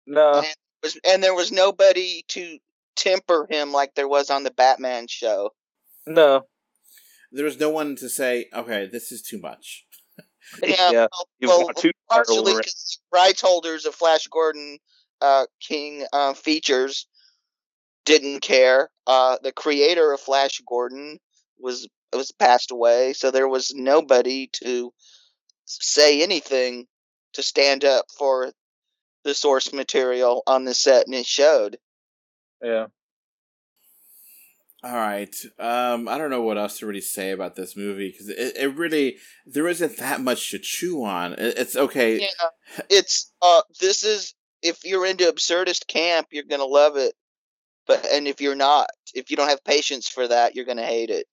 No. 0.08 0.44
Was 0.84 0.98
and 1.06 1.22
there 1.22 1.36
was 1.36 1.52
nobody 1.52 2.24
to 2.30 2.58
temper 2.96 3.46
him 3.50 3.72
like 3.74 3.96
there 3.96 4.08
was 4.08 4.30
on 4.30 4.44
the 4.44 4.52
Batman 4.52 5.08
show. 5.08 5.52
No. 6.08 6.44
There 7.32 7.46
was 7.46 7.60
no 7.60 7.70
one 7.70 7.96
to 7.98 8.10
say, 8.10 8.48
"Okay, 8.54 8.88
this 8.88 9.12
is 9.12 9.22
too 9.22 9.40
much." 9.40 9.86
Yeah, 10.64 10.92
yeah. 10.92 11.08
well, 11.12 11.28
You've 11.40 11.50
well, 11.50 11.94
partially 12.10 12.56
because 12.56 13.00
rights 13.14 13.42
holders 13.42 13.86
of 13.86 13.94
Flash 13.94 14.28
Gordon 14.28 14.80
uh, 15.22 15.46
King 15.62 16.06
uh, 16.12 16.34
features 16.34 17.08
didn't 18.06 18.42
care. 18.42 18.90
Uh, 19.06 19.38
the 19.44 19.52
creator 19.52 20.12
of 20.12 20.20
Flash 20.20 20.62
Gordon 20.68 21.20
was 21.60 21.88
was 22.14 22.32
passed 22.32 22.72
away, 22.72 23.14
so 23.14 23.30
there 23.30 23.48
was 23.48 23.72
nobody 23.76 24.50
to 24.64 24.92
say 25.66 26.24
anything 26.24 26.88
to 27.34 27.44
stand 27.44 27.86
up 27.86 28.06
for 28.18 28.52
the 29.24 29.36
source 29.36 29.72
material 29.72 30.42
on 30.48 30.64
the 30.64 30.74
set, 30.74 31.06
and 31.06 31.14
it 31.14 31.26
showed. 31.26 31.78
Yeah. 32.64 32.88
All 34.82 34.96
right, 34.96 35.36
um, 35.60 36.08
I 36.08 36.18
don't 36.18 36.30
know 36.30 36.42
what 36.42 36.58
else 36.58 36.80
to 36.80 36.86
really 36.86 37.02
say 37.02 37.32
about 37.32 37.56
this 37.56 37.76
movie 37.76 38.12
because 38.12 38.30
it, 38.30 38.56
it 38.56 38.76
really 38.76 39.18
there 39.46 39.68
isn't 39.68 39.98
that 39.98 40.22
much 40.22 40.52
to 40.52 40.60
chew 40.60 41.04
on. 41.04 41.34
It, 41.34 41.58
it's 41.58 41.76
okay. 41.76 42.22
Yeah, 42.22 42.82
it's 42.90 43.34
uh, 43.42 43.62
this 43.82 44.04
is 44.04 44.34
if 44.62 44.86
you're 44.86 45.06
into 45.06 45.26
absurdist 45.26 45.88
camp, 45.88 46.28
you're 46.32 46.46
gonna 46.46 46.64
love 46.64 46.96
it. 46.96 47.14
But 47.88 48.06
and 48.06 48.26
if 48.26 48.40
you're 48.40 48.56
not, 48.56 48.88
if 49.14 49.30
you 49.32 49.36
don't 49.36 49.50
have 49.50 49.64
patience 49.66 50.08
for 50.08 50.28
that, 50.28 50.56
you're 50.56 50.66
gonna 50.66 50.86
hate 50.86 51.10
it. 51.10 51.28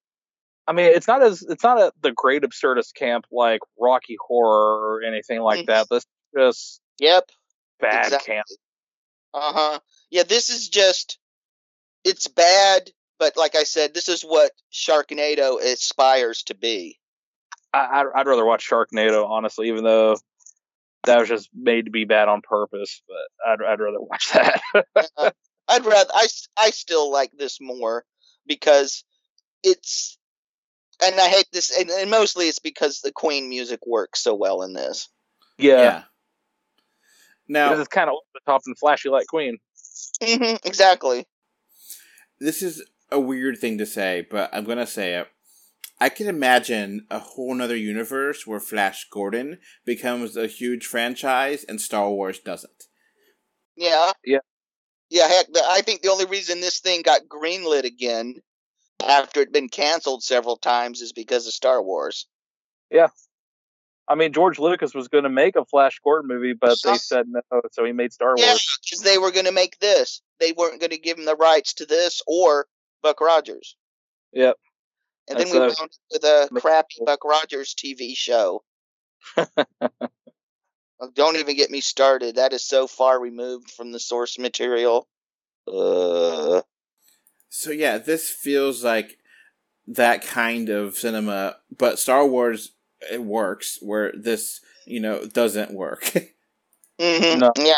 I 0.66 0.72
mean, 0.72 0.86
it's 0.86 1.06
not 1.06 1.22
as 1.22 1.42
it's 1.42 1.62
not 1.62 1.78
a, 1.78 1.92
the 2.02 2.12
great 2.12 2.42
absurdist 2.42 2.94
camp 2.94 3.26
like 3.30 3.60
Rocky 3.78 4.16
Horror 4.26 4.96
or 4.96 5.02
anything 5.02 5.40
like 5.40 5.66
that. 5.66 5.86
This 5.88 6.02
is 6.02 6.08
just 6.36 6.80
Yep. 6.98 7.30
bad 7.78 8.06
exactly. 8.06 8.34
camp. 8.34 8.46
Uh 9.32 9.52
huh. 9.52 9.80
Yeah, 10.10 10.24
this 10.24 10.50
is 10.50 10.68
just 10.68 11.18
it's 12.04 12.26
bad, 12.26 12.90
but 13.18 13.36
like 13.36 13.54
I 13.56 13.64
said, 13.64 13.94
this 13.94 14.08
is 14.08 14.22
what 14.22 14.52
Sharknado 14.72 15.60
aspires 15.60 16.42
to 16.44 16.54
be. 16.54 16.98
I, 17.72 18.00
I'd, 18.00 18.06
I'd 18.14 18.26
rather 18.26 18.44
watch 18.44 18.68
Sharknado, 18.68 19.28
honestly, 19.28 19.68
even 19.68 19.84
though 19.84 20.16
that 21.04 21.18
was 21.18 21.28
just 21.28 21.48
made 21.54 21.86
to 21.86 21.90
be 21.90 22.04
bad 22.04 22.28
on 22.28 22.42
purpose. 22.42 23.02
But 23.08 23.50
I'd, 23.50 23.72
I'd 23.72 23.80
rather 23.80 24.00
watch 24.00 24.30
that. 24.32 24.60
I'd 25.68 25.84
rather 25.84 26.10
I, 26.14 26.24
s- 26.24 26.48
I 26.56 26.70
still 26.70 27.10
like 27.10 27.32
this 27.36 27.58
more 27.60 28.04
because 28.46 29.04
it's 29.62 30.18
and 31.02 31.18
I 31.20 31.28
hate 31.28 31.48
this 31.52 31.76
and, 31.76 31.90
and 31.90 32.10
mostly 32.10 32.46
it's 32.48 32.58
because 32.58 33.00
the 33.00 33.12
Queen 33.12 33.48
music 33.48 33.80
works 33.86 34.20
so 34.22 34.34
well 34.34 34.62
in 34.62 34.72
this. 34.72 35.08
yeah, 35.58 35.82
yeah. 35.82 36.02
Now 37.48 37.70
because 37.70 37.80
it's 37.80 37.88
kind 37.88 38.08
of 38.08 38.14
over 38.14 38.20
the 38.34 38.40
top 38.46 38.62
and 38.66 38.78
flashy 38.78 39.08
like 39.08 39.26
Queen. 39.26 39.58
hmm 40.22 40.54
exactly. 40.64 41.26
this 42.40 42.62
is 42.62 42.84
a 43.10 43.20
weird 43.20 43.58
thing 43.58 43.78
to 43.78 43.86
say, 43.86 44.26
but 44.30 44.50
I'm 44.52 44.64
gonna 44.64 44.86
say 44.86 45.14
it. 45.14 45.28
I 45.98 46.08
can 46.10 46.26
imagine 46.26 47.06
a 47.10 47.18
whole 47.18 47.54
nother 47.54 47.76
universe 47.76 48.46
where 48.46 48.60
Flash 48.60 49.06
Gordon 49.10 49.58
becomes 49.86 50.36
a 50.36 50.46
huge 50.46 50.84
franchise 50.86 51.64
and 51.64 51.80
Star 51.80 52.10
Wars 52.10 52.38
doesn't. 52.38 52.84
Yeah. 53.76 54.12
Yeah. 54.24 54.38
Yeah, 55.08 55.28
heck, 55.28 55.46
the, 55.52 55.62
I 55.64 55.82
think 55.82 56.02
the 56.02 56.10
only 56.10 56.26
reason 56.26 56.60
this 56.60 56.80
thing 56.80 57.02
got 57.02 57.22
greenlit 57.28 57.84
again 57.84 58.34
after 59.06 59.40
it'd 59.40 59.52
been 59.52 59.68
canceled 59.68 60.22
several 60.22 60.56
times 60.56 61.00
is 61.00 61.12
because 61.12 61.46
of 61.46 61.52
Star 61.52 61.82
Wars. 61.82 62.26
Yeah. 62.90 63.08
I 64.08 64.16
mean, 64.16 64.32
George 64.32 64.58
Lucas 64.58 64.94
was 64.94 65.08
going 65.08 65.24
to 65.24 65.30
make 65.30 65.56
a 65.56 65.64
Flash 65.64 65.98
Gordon 66.02 66.28
movie, 66.28 66.54
but 66.60 66.76
they 66.84 66.96
said 66.96 67.26
no, 67.28 67.40
so 67.72 67.84
he 67.84 67.92
made 67.92 68.12
Star 68.12 68.34
Yeah, 68.36 68.48
Wars. 68.48 68.78
because 68.84 69.00
they 69.00 69.18
were 69.18 69.30
going 69.30 69.46
to 69.46 69.52
make 69.52 69.78
this. 69.78 70.22
They 70.40 70.52
weren't 70.52 70.80
going 70.80 70.90
to 70.90 70.98
give 70.98 71.18
him 71.18 71.24
the 71.24 71.36
rights 71.36 71.74
to 71.74 71.86
this 71.86 72.20
or 72.26 72.66
Buck 73.06 73.20
Rogers. 73.20 73.76
Yep. 74.32 74.56
And 75.28 75.38
then 75.38 75.46
That's 75.48 75.52
we 75.52 75.58
a- 75.58 75.60
wound 75.62 75.76
up 75.80 75.90
with 76.12 76.24
a 76.24 76.48
crappy 76.60 76.96
Buck 77.04 77.24
Rogers 77.24 77.74
TV 77.74 78.16
show. 78.16 78.62
Don't 81.14 81.36
even 81.36 81.56
get 81.56 81.70
me 81.70 81.80
started. 81.80 82.36
That 82.36 82.52
is 82.52 82.64
so 82.64 82.86
far 82.86 83.20
removed 83.20 83.70
from 83.70 83.92
the 83.92 84.00
source 84.00 84.38
material. 84.38 85.08
Uh, 85.68 86.62
So 87.48 87.70
yeah, 87.70 87.98
this 87.98 88.28
feels 88.30 88.82
like 88.82 89.18
that 89.86 90.22
kind 90.22 90.68
of 90.68 90.96
cinema, 90.96 91.56
but 91.76 91.98
Star 91.98 92.26
Wars 92.26 92.72
it 93.12 93.22
works 93.22 93.78
where 93.82 94.12
this, 94.16 94.60
you 94.86 95.00
know, 95.00 95.26
doesn't 95.26 95.70
work. 95.72 96.04
mhm, 97.00 97.38
No. 97.38 97.52
Yeah. 97.58 97.74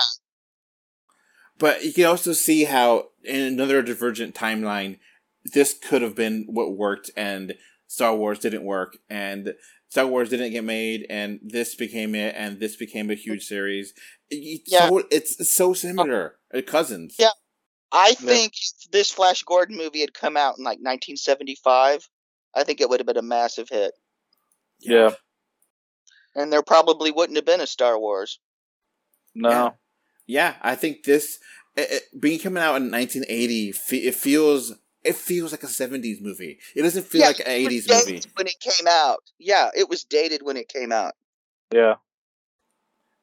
but 1.59 1.85
you 1.85 1.93
can 1.93 2.05
also 2.05 2.33
see 2.33 2.65
how 2.65 3.09
in 3.25 3.41
another 3.41 3.83
divergent 3.83 4.35
timeline 4.35 4.99
this 5.45 5.75
could 5.75 6.03
have 6.03 6.15
been 6.15 6.47
what 6.49 6.77
worked 6.77 7.11
and 7.17 7.55
Star 7.87 8.15
Wars 8.15 8.39
didn't 8.39 8.65
work 8.65 8.99
and 9.09 9.55
Star 9.89 10.07
Wars 10.07 10.29
didn't 10.29 10.53
get 10.53 10.65
made 10.65 11.07
and 11.09 11.41
this 11.43 11.75
became 11.75 12.15
it 12.15 12.35
and 12.37 12.61
this 12.61 12.77
became 12.77 13.11
a 13.11 13.15
huge 13.15 13.45
series. 13.45 13.95
It's 14.31 14.71
Yeah. 14.71 14.89
so, 14.89 15.03
it's 15.11 15.51
so 15.51 15.73
similar. 15.73 16.37
Uh, 16.53 16.61
Cousins. 16.63 17.17
Yeah. 17.19 17.31
I 17.91 18.13
think 18.13 18.53
if 18.55 18.91
this 18.91 19.11
Flash 19.11 19.43
Gordon 19.45 19.77
movie 19.79 20.01
had 20.01 20.13
come 20.13 20.37
out 20.37 20.59
in 20.59 20.65
like 20.65 20.79
1975, 20.79 22.09
I 22.55 22.65
think 22.65 22.81
it 22.81 22.89
would 22.91 23.01
have 23.01 23.07
been 23.07 23.17
a 23.17 23.23
massive 23.23 23.71
hit. 23.71 23.93
Yeah. 24.81 25.15
And 26.35 26.53
there 26.53 26.63
probably 26.63 27.11
wouldn't 27.11 27.37
have 27.37 27.47
been 27.47 27.63
a 27.63 27.67
Star 27.67 27.99
Wars. 27.99 28.39
No. 29.35 29.49
Yeah. 29.49 29.71
Yeah, 30.31 30.55
I 30.61 30.75
think 30.75 31.05
this 31.05 31.39
it, 31.75 31.91
it, 31.91 32.21
being 32.21 32.39
coming 32.39 32.63
out 32.63 32.77
in 32.77 32.91
1980, 32.91 33.73
it 34.07 34.15
feels 34.15 34.75
it 35.05 35.15
feels 35.17 35.53
like 35.53 35.63
a 35.63 35.67
70s 35.67 36.21
movie. 36.21 36.59
It 36.75 36.83
doesn't 36.83 37.07
feel 37.07 37.21
Yeah, 37.23 37.27
like 37.29 37.41
an 37.41 37.47
it 37.49 37.65
was 37.65 37.87
80s 37.87 38.07
movie. 38.07 38.23
When 38.37 38.47
it 38.47 38.61
came 38.61 38.87
out. 38.89 39.23
Yeah, 39.39 39.71
it 39.77 39.89
was 39.89 40.05
dated 40.05 40.43
when 40.43 40.57
it 40.57 40.69
came 40.69 40.93
out. 40.93 41.15
Yeah. 41.73 41.95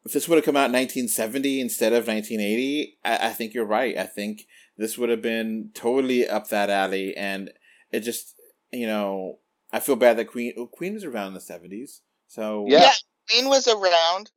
If 0.05 0.13
this 0.13 0.27
would 0.27 0.35
have 0.35 0.45
come 0.45 0.55
out 0.55 0.67
in 0.67 0.73
1970 0.73 1.59
instead 1.59 1.91
of 1.91 2.07
1980, 2.07 2.99
I, 3.03 3.27
I 3.27 3.29
think 3.31 3.53
you're 3.53 3.65
right. 3.65 3.97
I 3.97 4.03
think 4.05 4.45
this 4.77 4.97
would 4.97 5.09
have 5.09 5.21
been 5.21 5.71
totally 5.73 6.27
up 6.27 6.49
that 6.49 6.69
alley, 6.69 7.15
and 7.17 7.51
it 7.91 8.01
just 8.01 8.35
you 8.71 8.85
know 8.85 9.39
I 9.71 9.79
feel 9.79 9.95
bad 9.95 10.17
that 10.17 10.25
Queen 10.25 10.53
oh, 10.57 10.67
Queen 10.67 10.93
was 10.93 11.03
around 11.03 11.29
in 11.29 11.33
the 11.33 11.39
70s, 11.39 12.01
so 12.27 12.65
Yeah. 12.67 12.91
Queen 13.29 13.49
was 13.49 13.67
around. 13.67 14.31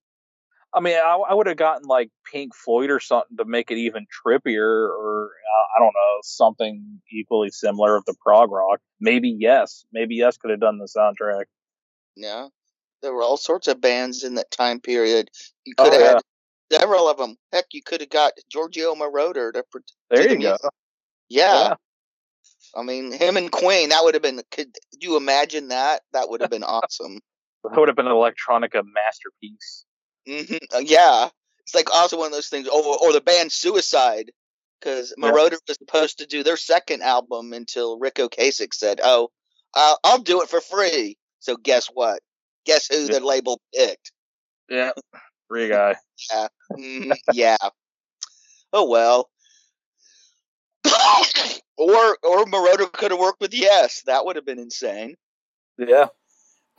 I 0.74 0.80
mean, 0.80 0.96
I, 0.96 1.16
I 1.30 1.34
would 1.34 1.46
have 1.46 1.56
gotten 1.56 1.86
like 1.88 2.10
Pink 2.30 2.54
Floyd 2.54 2.90
or 2.90 3.00
something 3.00 3.36
to 3.38 3.44
make 3.44 3.70
it 3.70 3.78
even 3.78 4.06
trippier, 4.06 4.88
or 4.88 5.30
uh, 5.30 5.76
I 5.76 5.80
don't 5.80 5.94
know, 5.94 6.18
something 6.22 7.00
equally 7.10 7.50
similar 7.50 7.96
of 7.96 8.04
the 8.04 8.14
prog 8.20 8.50
rock. 8.50 8.80
Maybe 9.00 9.34
yes, 9.38 9.86
maybe 9.92 10.16
yes 10.16 10.36
could 10.36 10.50
have 10.50 10.60
done 10.60 10.78
the 10.78 10.88
soundtrack. 10.94 11.44
Yeah, 12.16 12.48
there 13.02 13.14
were 13.14 13.22
all 13.22 13.38
sorts 13.38 13.66
of 13.68 13.80
bands 13.80 14.24
in 14.24 14.34
that 14.34 14.50
time 14.50 14.80
period. 14.80 15.30
You 15.64 15.74
Oh, 15.78 15.84
could 15.84 15.92
have 15.94 16.02
yeah. 16.02 16.08
had 16.08 16.22
several 16.80 17.08
of 17.08 17.16
them. 17.16 17.36
Heck, 17.52 17.66
you 17.72 17.82
could 17.82 18.00
have 18.00 18.10
got 18.10 18.34
Giorgio 18.50 18.94
Moroder 18.94 19.52
to. 19.54 19.64
There 20.10 20.24
the 20.24 20.34
you 20.34 20.40
go. 20.40 20.56
Yeah, 21.30 21.68
Yeah. 21.68 21.74
I 22.76 22.82
mean, 22.82 23.12
him 23.12 23.36
and 23.36 23.50
Queen. 23.50 23.88
That 23.88 24.04
would 24.04 24.14
have 24.14 24.22
been. 24.22 24.42
Could 24.50 24.76
you 25.00 25.16
imagine 25.16 25.68
that? 25.68 26.02
That 26.12 26.28
would 26.28 26.40
have 26.42 26.50
been 26.50 26.64
awesome. 26.64 27.20
That 27.64 27.78
would 27.78 27.88
have 27.88 27.96
been 27.96 28.06
an 28.06 28.12
electronica 28.12 28.82
masterpiece. 28.84 29.84
Hmm 30.28 30.56
yeah, 30.82 31.28
it's 31.64 31.74
like 31.74 31.90
also 31.90 32.18
one 32.18 32.26
of 32.26 32.32
those 32.32 32.48
things. 32.48 32.68
Or, 32.68 32.82
or 33.02 33.12
the 33.12 33.20
band 33.20 33.50
Suicide, 33.50 34.30
because 34.80 35.14
Yeah. 35.18 35.30
Was 35.30 35.60
supposed 35.78 36.18
to 36.18 36.26
do 36.26 36.42
their 36.42 36.56
second 36.56 37.02
album 37.02 37.52
until 37.52 37.98
Ric 37.98 38.16
Ocasek 38.16 38.74
said, 38.74 39.00
"Oh, 39.02 39.30
I'll, 39.74 39.98
I'll 40.04 40.18
do 40.18 40.42
it 40.42 40.48
for 40.48 40.60
free." 40.60 41.16
So 41.40 41.56
guess 41.56 41.88
what? 41.92 42.20
Guess 42.66 42.88
who 42.88 43.06
the 43.06 43.20
label 43.20 43.60
picked? 43.74 44.12
Yeah. 44.68 44.92
Free 45.48 45.68
guy. 45.68 45.96
Mhm, 46.72 47.16
yeah. 47.32 47.56
Oh 48.72 48.88
well. 48.88 49.30
or 51.78 52.18
or 52.22 52.44
Moroder 52.44 52.92
could 52.92 53.10
have 53.12 53.20
worked 53.20 53.40
with 53.40 53.54
Yes. 53.54 54.02
That 54.06 54.26
would 54.26 54.36
have 54.36 54.44
been 54.44 54.58
insane. 54.58 55.16
Yeah. 55.78 56.08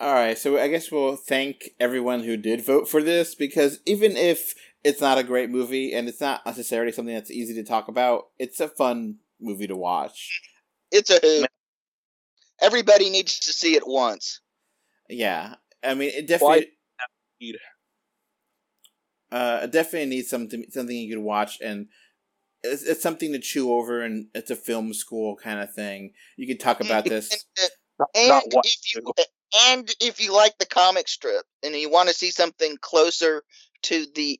All 0.01 0.13
right, 0.13 0.37
so 0.37 0.57
I 0.57 0.69
guess 0.69 0.91
we'll 0.91 1.17
thank 1.17 1.71
everyone 1.77 2.23
who 2.23 2.37
did 2.37 2.63
vote 2.63 2.87
for 2.87 3.03
this 3.03 3.35
because 3.35 3.79
even 3.85 4.15
if 4.15 4.55
it's 4.81 5.01
not 5.01 5.17
a 5.17 5.23
great 5.23 5.49
movie 5.49 5.93
and 5.93 6.07
it's 6.07 6.21
not 6.21 6.45
necessarily 6.45 6.93
something 6.93 7.13
that's 7.13 7.29
easy 7.29 7.53
to 7.55 7.63
talk 7.63 7.89
about, 7.89 8.27
it's 8.39 8.61
a 8.61 8.69
fun 8.69 9.17
movie 9.41 9.67
to 9.67 9.75
watch. 9.75 10.41
It's 10.89 11.09
a 11.09 11.19
hoot. 11.21 11.49
Everybody 12.61 13.09
needs 13.09 13.39
to 13.41 13.51
see 13.51 13.75
it 13.75 13.85
once. 13.85 14.39
Yeah, 15.09 15.55
I 15.83 15.95
mean, 15.95 16.11
it 16.13 16.27
definitely. 16.27 16.67
Uh, 19.31 19.59
it 19.63 19.71
definitely 19.71 20.09
needs 20.09 20.29
something 20.29 20.63
something 20.69 20.95
you 20.95 21.13
could 21.13 21.23
watch, 21.23 21.59
and 21.61 21.87
it's, 22.63 22.83
it's 22.83 23.03
something 23.03 23.33
to 23.33 23.39
chew 23.39 23.73
over, 23.73 24.01
and 24.01 24.27
it's 24.33 24.49
a 24.49 24.55
film 24.55 24.93
school 24.93 25.35
kind 25.35 25.59
of 25.59 25.73
thing. 25.73 26.13
You 26.37 26.47
could 26.47 26.61
talk 26.61 26.79
about 26.79 27.03
this. 27.03 27.45
Not, 27.99 28.09
And 28.15 28.29
not 28.29 28.43
what. 28.51 28.65
if 28.65 28.95
you 28.95 29.01
and 29.55 29.89
if 29.99 30.21
you 30.21 30.33
like 30.33 30.57
the 30.57 30.65
comic 30.65 31.07
strip 31.07 31.45
and 31.63 31.75
you 31.75 31.89
want 31.89 32.09
to 32.09 32.15
see 32.15 32.31
something 32.31 32.77
closer 32.81 33.43
to 33.83 34.05
the 34.13 34.39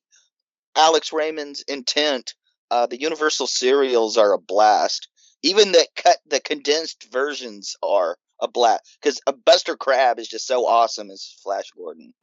Alex 0.75 1.11
Raymond's 1.11 1.63
intent, 1.67 2.33
uh, 2.71 2.85
the 2.85 2.99
Universal 2.99 3.47
serials 3.47 4.17
are 4.17 4.33
a 4.33 4.39
blast. 4.39 5.07
Even 5.41 5.71
the 5.71 5.87
cut, 5.95 6.17
the 6.27 6.39
condensed 6.39 7.07
versions 7.11 7.75
are 7.81 8.17
a 8.41 8.47
blast 8.47 8.97
because 9.01 9.21
a 9.25 9.33
Buster 9.33 9.75
Crabbe 9.75 10.19
is 10.19 10.27
just 10.27 10.47
so 10.47 10.67
awesome 10.67 11.09
as 11.09 11.35
Flash 11.43 11.71
Gordon. 11.75 12.13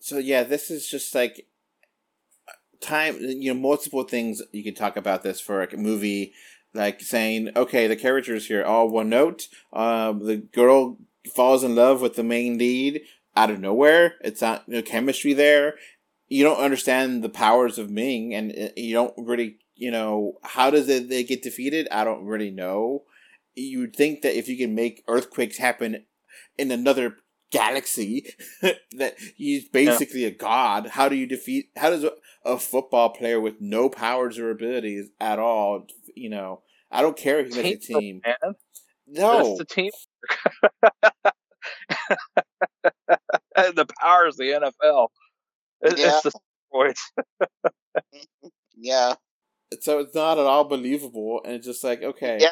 So 0.00 0.18
yeah, 0.18 0.42
this 0.42 0.70
is 0.70 0.88
just 0.88 1.14
like 1.14 1.46
time. 2.80 3.16
You 3.20 3.54
know, 3.54 3.60
multiple 3.60 4.04
things 4.04 4.42
you 4.52 4.62
could 4.62 4.76
talk 4.76 4.96
about 4.96 5.22
this 5.22 5.40
for 5.40 5.62
a 5.62 5.76
movie, 5.76 6.34
like 6.74 7.00
saying, 7.00 7.50
okay, 7.56 7.86
the 7.86 7.96
characters 7.96 8.46
here 8.46 8.64
all 8.64 8.88
one 8.88 9.08
note. 9.08 9.44
Um, 9.72 10.26
the 10.26 10.36
girl 10.36 10.98
falls 11.32 11.64
in 11.64 11.74
love 11.74 12.00
with 12.00 12.16
the 12.16 12.24
main 12.24 12.58
lead 12.58 13.02
out 13.36 13.50
of 13.50 13.60
nowhere. 13.60 14.14
It's 14.20 14.40
not 14.40 14.68
no 14.68 14.82
chemistry 14.82 15.32
there. 15.32 15.74
You 16.28 16.44
don't 16.44 16.60
understand 16.60 17.22
the 17.22 17.28
powers 17.28 17.78
of 17.78 17.90
Ming, 17.90 18.34
and 18.34 18.52
uh, 18.52 18.68
you 18.76 18.94
don't 18.94 19.14
really, 19.16 19.58
you 19.74 19.90
know, 19.90 20.38
how 20.42 20.70
does 20.70 20.88
it 20.88 21.08
they 21.08 21.24
get 21.24 21.42
defeated? 21.42 21.88
I 21.90 22.04
don't 22.04 22.24
really 22.24 22.50
know. 22.50 23.04
You'd 23.54 23.94
think 23.94 24.22
that 24.22 24.36
if 24.36 24.48
you 24.48 24.56
can 24.56 24.74
make 24.74 25.04
earthquakes 25.06 25.58
happen 25.58 26.04
in 26.58 26.70
another 26.70 27.18
galaxy, 27.50 28.26
that 28.92 29.16
he's 29.36 29.68
basically 29.68 30.24
a 30.24 30.30
god. 30.30 30.88
How 30.88 31.08
do 31.08 31.16
you 31.16 31.26
defeat? 31.26 31.70
How 31.76 31.90
does 31.90 32.04
a, 32.04 32.12
a 32.44 32.58
football 32.58 33.10
player 33.10 33.40
with 33.40 33.60
no 33.60 33.88
powers 33.88 34.38
or 34.38 34.50
abilities 34.50 35.10
at 35.20 35.38
all? 35.38 35.86
You 36.16 36.30
know, 36.30 36.62
I 36.90 37.02
don't 37.02 37.16
care 37.16 37.40
if 37.40 37.54
he 37.54 37.62
makes 37.62 37.90
a 37.90 37.94
team. 37.98 38.20
Man. 38.24 38.54
No, 39.06 39.38
That's 39.38 39.58
the 39.58 39.64
team. 39.66 39.90
the 43.56 43.86
powers 44.00 44.34
of 44.34 44.38
the 44.38 44.72
NFL. 44.82 45.08
It- 45.82 45.98
Yeah. 45.98 46.06
It's 46.16 46.22
the 46.22 46.32
points. 46.72 47.10
Mm-hmm. 48.12 48.48
Yeah, 48.76 49.14
so 49.80 50.00
it's 50.00 50.16
not 50.16 50.36
at 50.36 50.46
all 50.46 50.64
believable, 50.64 51.40
and 51.44 51.54
it's 51.54 51.64
just 51.66 51.84
like 51.84 52.02
okay, 52.02 52.38
Yeah. 52.40 52.50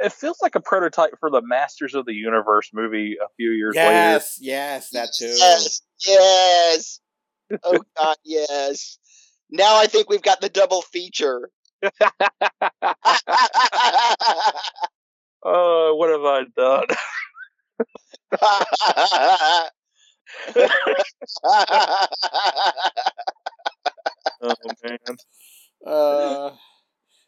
It 0.00 0.12
feels 0.12 0.38
like 0.42 0.56
a 0.56 0.60
prototype 0.60 1.12
for 1.20 1.30
the 1.30 1.40
Masters 1.44 1.94
of 1.94 2.06
the 2.06 2.12
Universe 2.14 2.70
movie 2.74 3.16
a 3.22 3.28
few 3.36 3.50
years 3.52 3.76
later. 3.76 3.88
yes, 3.90 4.38
yes, 4.40 4.90
that 4.90 5.10
too. 5.16 5.26
yes, 5.26 5.80
yes. 6.04 7.00
Oh 7.62 7.78
God, 7.96 8.16
yes. 8.24 8.98
Now 9.48 9.76
I 9.78 9.86
think 9.86 10.10
we've 10.10 10.22
got 10.22 10.40
the 10.40 10.48
double 10.48 10.82
feature. 10.82 11.50
Later. 15.44 15.54
Oh, 15.56 15.94
what 15.96 16.10
have 16.10 16.24
I 16.24 16.44
done? 16.56 16.86
Oh 24.42 24.54
man. 24.82 25.16
Uh, 25.86 26.56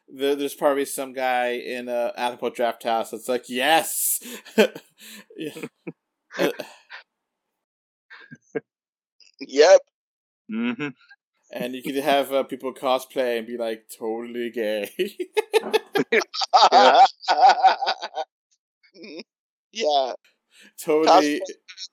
there, 0.08 0.36
there's 0.36 0.54
probably 0.54 0.84
some 0.86 1.12
guy 1.12 1.52
in 1.52 1.88
a 1.88 2.12
Animal 2.16 2.50
Draft 2.50 2.84
House 2.84 3.10
that's 3.10 3.28
like, 3.28 3.48
yes. 3.48 4.20
Yeah. 5.36 5.52
Uh, 6.38 6.50
yep. 9.40 9.80
hmm 10.48 10.88
and 11.54 11.74
you 11.74 11.82
could 11.82 11.94
have 11.96 12.32
uh, 12.32 12.42
people 12.42 12.74
cosplay 12.74 13.38
and 13.38 13.46
be 13.46 13.56
like 13.56 13.84
totally 13.96 14.50
gay. 14.50 14.90
yeah. 19.72 20.12
totally, 20.82 21.40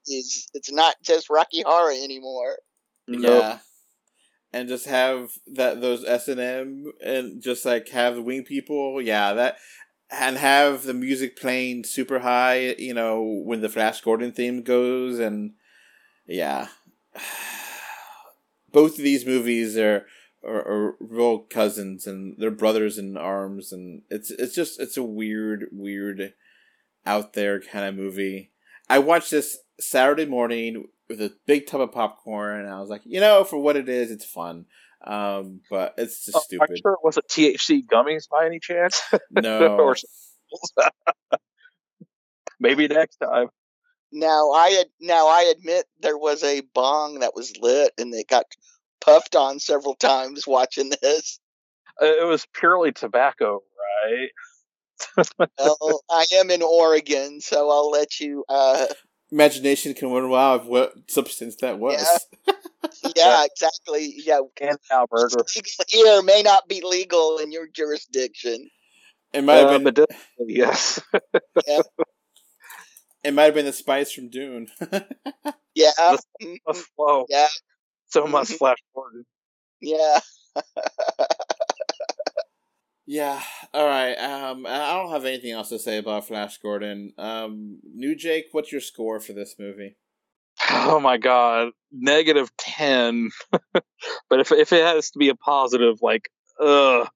Is 0.07 0.49
it's 0.53 0.71
not 0.71 0.95
just 1.03 1.29
Rocky 1.29 1.61
Horror 1.61 1.91
anymore. 1.91 2.57
yeah. 3.07 3.59
And 4.53 4.67
just 4.67 4.85
have 4.87 5.31
that 5.53 5.79
those 5.79 6.03
S 6.03 6.27
and 6.27 6.41
M 6.41 6.91
and 7.05 7.41
just 7.41 7.63
like 7.63 7.87
have 7.89 8.15
the 8.15 8.21
wing 8.21 8.43
people, 8.43 9.01
yeah, 9.01 9.33
that 9.33 9.57
and 10.09 10.37
have 10.37 10.83
the 10.83 10.93
music 10.93 11.37
playing 11.37 11.85
super 11.85 12.19
high, 12.19 12.75
you 12.77 12.93
know, 12.93 13.21
when 13.45 13.61
the 13.61 13.69
Flash 13.69 14.01
Gordon 14.01 14.33
theme 14.33 14.61
goes, 14.61 15.19
and 15.19 15.53
yeah, 16.27 16.67
both 18.71 18.97
of 18.97 19.03
these 19.03 19.25
movies 19.25 19.77
are 19.77 20.05
are, 20.43 20.67
are 20.67 20.95
real 20.99 21.39
cousins, 21.39 22.07
and 22.07 22.35
they're 22.37 22.51
brothers 22.51 22.97
in 22.97 23.15
arms, 23.17 23.71
and 23.71 24.01
it's 24.09 24.31
it's 24.31 24.55
just 24.55 24.79
it's 24.79 24.97
a 24.97 25.03
weird, 25.03 25.65
weird, 25.71 26.33
out 27.05 27.33
there 27.33 27.59
kind 27.61 27.85
of 27.85 27.95
movie. 27.95 28.51
I 28.89 28.99
watched 28.99 29.31
this 29.31 29.57
Saturday 29.79 30.25
morning 30.25 30.85
with 31.07 31.21
a 31.21 31.33
big 31.45 31.67
tub 31.67 31.81
of 31.81 31.91
popcorn, 31.91 32.61
and 32.61 32.69
I 32.73 32.79
was 32.79 32.89
like, 32.89 33.01
you 33.05 33.19
know, 33.19 33.43
for 33.43 33.57
what 33.57 33.75
it 33.77 33.87
is, 33.89 34.11
it's 34.11 34.25
fun. 34.25 34.65
Um, 35.05 35.61
but 35.69 35.95
it's 35.97 36.25
just 36.25 36.37
Oh, 36.37 36.41
stupid. 36.41 36.69
you 36.69 36.77
sure 36.81 36.93
it 36.93 36.99
wasn't 37.03 37.27
THC 37.27 37.83
gummies 37.85 38.29
by 38.29 38.45
any 38.45 38.59
chance? 38.59 39.01
No, 39.31 39.95
Maybe 42.59 42.87
next 42.87 43.17
time. 43.17 43.47
Now 44.11 44.51
I 44.51 44.77
ad- 44.81 44.91
now 44.99 45.27
I 45.27 45.53
admit 45.55 45.85
there 46.01 46.17
was 46.17 46.43
a 46.43 46.61
bong 46.73 47.19
that 47.19 47.35
was 47.35 47.53
lit 47.57 47.93
and 47.97 48.13
it 48.13 48.27
got 48.27 48.45
puffed 48.99 49.35
on 49.35 49.59
several 49.59 49.95
times 49.95 50.45
watching 50.45 50.91
this. 51.01 51.39
It 51.99 52.25
was 52.25 52.45
purely 52.53 52.91
tobacco, 52.91 53.61
right? 55.17 55.27
Well, 55.57 56.01
I 56.09 56.25
am 56.35 56.49
in 56.49 56.61
Oregon, 56.61 57.41
so 57.41 57.69
I'll 57.69 57.89
let 57.91 58.19
you. 58.19 58.43
Uh, 58.49 58.87
imagination 59.31 59.93
can 59.93 60.11
run 60.11 60.29
wild. 60.29 60.65
What 60.65 60.93
substance 61.07 61.57
that 61.57 61.79
was? 61.79 62.19
yeah, 63.15 63.45
exactly. 63.45 64.13
Yeah, 64.17 64.41
And 64.59 64.77
Alberta. 64.91 65.43
legal 65.47 65.77
here 65.87 66.21
may 66.23 66.41
not 66.43 66.67
be 66.67 66.81
legal 66.83 67.37
in 67.37 67.51
your 67.51 67.67
jurisdiction. 67.67 68.69
It 69.33 69.43
might 69.43 69.55
have 69.57 69.67
Uh, 69.67 69.73
been. 69.73 69.83
medicinally, 69.83 70.17
yes. 70.47 70.99
It 73.23 73.33
might 73.33 73.43
have 73.43 73.53
been 73.53 73.65
the 73.65 73.73
spice 73.73 74.11
from 74.11 74.29
Dune. 74.29 74.67
Yeah, 75.73 75.91
Let's- 75.97 76.25
mhm, 76.43 76.57
flow. 76.97 77.25
Yeah. 77.29 77.47
So 78.07 78.27
much 78.27 78.49
Flash 78.49 78.75
Gordon. 78.93 79.23
yeah. 79.79 80.19
yeah. 83.05 83.41
All 83.73 83.85
right. 83.85 84.13
Um, 84.15 84.65
I 84.65 84.93
don't 84.93 85.11
have 85.11 85.23
anything 85.25 85.51
else 85.51 85.69
to 85.69 85.79
say 85.79 85.97
about 85.97 86.27
Flash 86.27 86.57
Gordon. 86.57 87.13
Um, 87.17 87.79
New 87.95 88.15
Jake, 88.15 88.47
what's 88.51 88.71
your 88.71 88.81
score 88.81 89.19
for 89.21 89.31
this 89.33 89.55
movie? 89.57 89.95
oh 90.69 90.99
my 90.99 91.17
god, 91.17 91.69
negative 91.91 92.49
ten. 92.57 93.29
but 93.73 94.39
if 94.41 94.51
if 94.51 94.73
it 94.73 94.83
has 94.83 95.11
to 95.11 95.19
be 95.19 95.29
a 95.29 95.35
positive, 95.35 95.99
like, 96.01 96.29
ugh, 96.61 97.07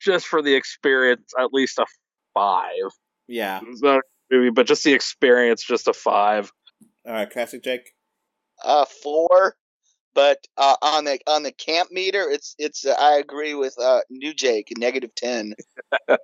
just 0.00 0.26
for 0.26 0.42
the 0.42 0.54
experience, 0.54 1.32
at 1.38 1.52
least 1.52 1.78
a 1.78 1.86
five. 2.34 2.90
Yeah. 3.28 3.60
It's 3.64 3.82
not 3.82 3.98
a 3.98 4.02
movie, 4.30 4.50
but 4.50 4.66
just 4.66 4.84
the 4.84 4.92
experience, 4.92 5.62
just 5.64 5.88
a 5.88 5.92
five. 5.92 6.52
All 7.06 7.12
right, 7.12 7.30
classic 7.30 7.62
Jake. 7.62 7.92
Uh, 8.62 8.84
four. 9.02 9.56
But 10.12 10.38
uh, 10.56 10.76
on 10.82 11.04
the 11.04 11.20
on 11.26 11.44
the 11.44 11.52
camp 11.52 11.90
meter, 11.92 12.28
it's 12.28 12.56
it's. 12.58 12.84
Uh, 12.84 12.96
I 12.98 13.18
agree 13.18 13.54
with 13.54 13.76
uh, 13.80 14.00
New 14.10 14.34
Jake, 14.34 14.72
negative 14.76 15.14
ten. 15.14 15.54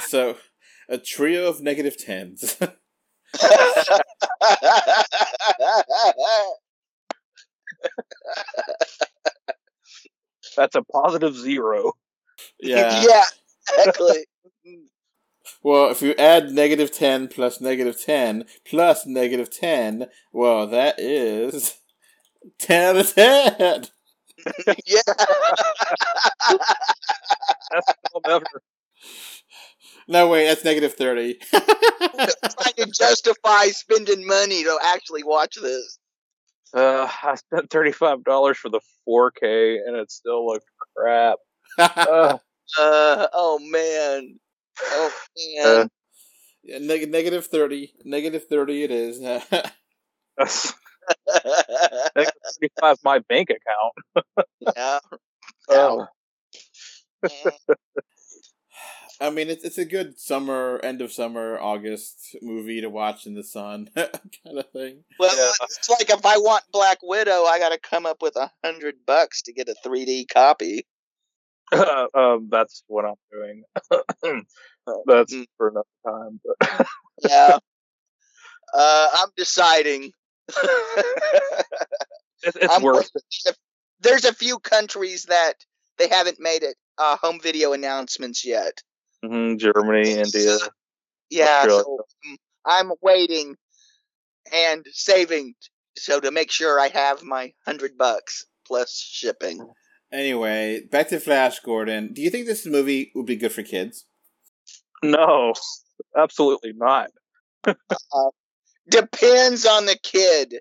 So, 0.00 0.36
a 0.88 0.98
trio 0.98 1.48
of 1.48 1.60
negative 1.60 1.96
tens. 1.98 2.56
That's 10.56 10.74
a 10.74 10.82
positive 10.82 11.36
zero. 11.36 11.92
yeah. 12.60 13.04
yeah, 13.08 13.24
exactly. 13.78 14.26
Well, 15.62 15.90
if 15.90 16.02
you 16.02 16.14
add 16.18 16.50
negative 16.52 16.90
10 16.92 17.28
plus 17.28 17.60
negative 17.60 18.00
10 18.00 18.44
plus 18.64 19.06
negative 19.06 19.50
10, 19.50 20.08
well, 20.32 20.66
that 20.66 20.98
is 20.98 21.78
10 22.58 22.96
out 22.96 23.00
of 23.00 23.14
10. 23.14 23.86
yeah. 24.86 25.02
That's 27.70 27.92
still 28.06 28.20
never. 28.26 28.46
No, 30.06 30.28
wait, 30.28 30.46
that's 30.46 30.64
negative 30.64 30.94
30. 30.94 31.34
Trying 31.50 32.74
to 32.76 32.86
justify 32.92 33.66
spending 33.66 34.26
money 34.26 34.62
to 34.64 34.78
actually 34.82 35.22
watch 35.22 35.56
this. 35.60 35.98
Uh, 36.74 37.08
I 37.22 37.36
spent 37.36 37.70
thirty 37.70 37.92
five 37.92 38.24
dollars 38.24 38.58
for 38.58 38.68
the 38.70 38.80
4K, 39.06 39.78
and 39.86 39.96
it 39.96 40.10
still 40.10 40.46
looked 40.46 40.66
crap. 40.96 41.38
Uh, 41.78 42.38
Uh, 42.78 43.28
oh 43.32 43.58
man. 43.60 44.38
Oh 44.84 45.12
man. 45.56 45.66
Uh, 45.66 45.88
Yeah, 46.62 46.78
neg- 46.78 47.10
negative 47.10 47.46
30. 47.46 47.92
Negative 48.04 48.44
30 48.46 48.82
it 48.84 48.90
is. 48.90 49.20
that's 50.36 50.74
thirty 51.28 52.72
five 52.80 52.96
my 53.04 53.18
bank 53.20 53.48
account. 53.50 54.36
yeah. 54.76 54.98
Uh, 55.70 56.06
I 59.20 59.30
mean, 59.30 59.48
it's, 59.50 59.64
it's 59.64 59.78
a 59.78 59.84
good 59.84 60.20
summer, 60.20 60.78
end 60.84 61.00
of 61.00 61.10
summer, 61.12 61.58
August 61.58 62.36
movie 62.40 62.80
to 62.80 62.88
watch 62.88 63.26
in 63.26 63.34
the 63.34 63.42
sun 63.42 63.88
kind 63.96 64.08
of 64.58 64.70
thing. 64.72 65.02
Well, 65.18 65.36
Yeah. 65.36 65.50
it's 65.62 65.90
like 65.90 66.08
if 66.10 66.24
I 66.24 66.36
want 66.38 66.62
Black 66.72 66.98
Widow, 67.02 67.42
I 67.44 67.58
got 67.58 67.70
to 67.70 67.78
come 67.80 68.06
up 68.06 68.22
with 68.22 68.36
a 68.36 68.52
hundred 68.64 68.94
bucks 69.06 69.42
to 69.42 69.52
get 69.52 69.68
a 69.68 69.74
3D 69.84 70.28
copy. 70.32 70.86
um, 72.14 72.48
that's 72.50 72.82
what 72.86 73.04
I'm 73.04 73.14
doing. 73.32 73.64
that's 75.06 75.34
Mm. 75.34 75.46
for 75.56 75.68
another 75.68 75.86
time. 76.06 76.40
But 76.44 76.86
Yeah. 77.22 77.58
uh, 78.74 79.08
I'm 79.18 79.28
deciding. 79.36 80.12
it, 80.48 81.66
it's 82.42 82.74
I'm 82.74 82.82
worth 82.82 83.10
waiting. 83.14 83.56
There's 84.00 84.24
a 84.24 84.32
few 84.32 84.58
countries 84.58 85.24
that 85.24 85.54
they 85.98 86.08
haven't 86.08 86.40
made 86.40 86.62
it 86.62 86.76
uh, 86.96 87.16
home 87.16 87.40
video 87.40 87.72
announcements 87.72 88.44
yet. 88.44 88.82
it. 89.22 89.28
hmm 89.28 89.56
Germany, 89.56 90.12
India. 90.12 90.58
Yeah, 91.30 91.64
so 91.64 91.98
um, 92.26 92.36
I'm 92.64 92.92
waiting 93.02 93.56
and 94.52 94.86
saving 94.92 95.54
so 95.96 96.20
to 96.20 96.30
make 96.30 96.50
sure 96.50 96.78
I 96.80 96.88
have 96.88 97.22
my 97.22 97.52
hundred 97.66 97.98
bucks 97.98 98.46
plus 98.66 98.94
shipping. 98.96 99.58
Anyway, 100.12 100.80
back 100.90 101.08
to 101.08 101.20
Flash 101.20 101.60
Gordon. 101.60 102.12
Do 102.12 102.22
you 102.22 102.30
think 102.30 102.46
this 102.46 102.66
movie 102.66 103.12
would 103.14 103.26
be 103.26 103.36
good 103.36 103.52
for 103.52 103.62
kids? 103.62 104.06
No, 105.02 105.52
absolutely 106.16 106.72
not. 106.74 107.10
Depends 108.88 109.66
on 109.66 109.86
the 109.86 109.96
kid. 110.02 110.60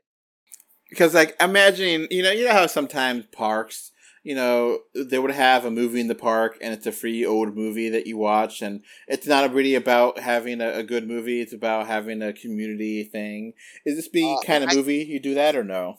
Because, 0.89 1.13
like, 1.13 1.35
imagining, 1.41 2.07
you 2.11 2.23
know, 2.23 2.31
you 2.31 2.45
know 2.45 2.53
how 2.53 2.67
sometimes 2.67 3.25
parks, 3.31 3.91
you 4.23 4.35
know, 4.35 4.79
they 4.95 5.19
would 5.19 5.31
have 5.31 5.65
a 5.65 5.71
movie 5.71 5.99
in 5.99 6.07
the 6.07 6.15
park 6.15 6.57
and 6.61 6.73
it's 6.73 6.85
a 6.85 6.91
free 6.91 7.25
old 7.25 7.55
movie 7.55 7.89
that 7.89 8.07
you 8.07 8.17
watch, 8.17 8.61
and 8.61 8.83
it's 9.07 9.27
not 9.27 9.53
really 9.53 9.75
about 9.75 10.19
having 10.19 10.61
a, 10.61 10.69
a 10.69 10.83
good 10.83 11.07
movie, 11.07 11.41
it's 11.41 11.53
about 11.53 11.87
having 11.87 12.21
a 12.21 12.33
community 12.33 13.03
thing. 13.03 13.53
Is 13.85 13.95
this 13.95 14.07
be 14.07 14.33
Uh, 14.33 14.41
kind 14.45 14.63
of 14.63 14.69
I- 14.71 14.75
movie 14.75 15.03
you 15.05 15.19
do 15.19 15.33
that 15.35 15.55
or 15.55 15.63
no? 15.63 15.97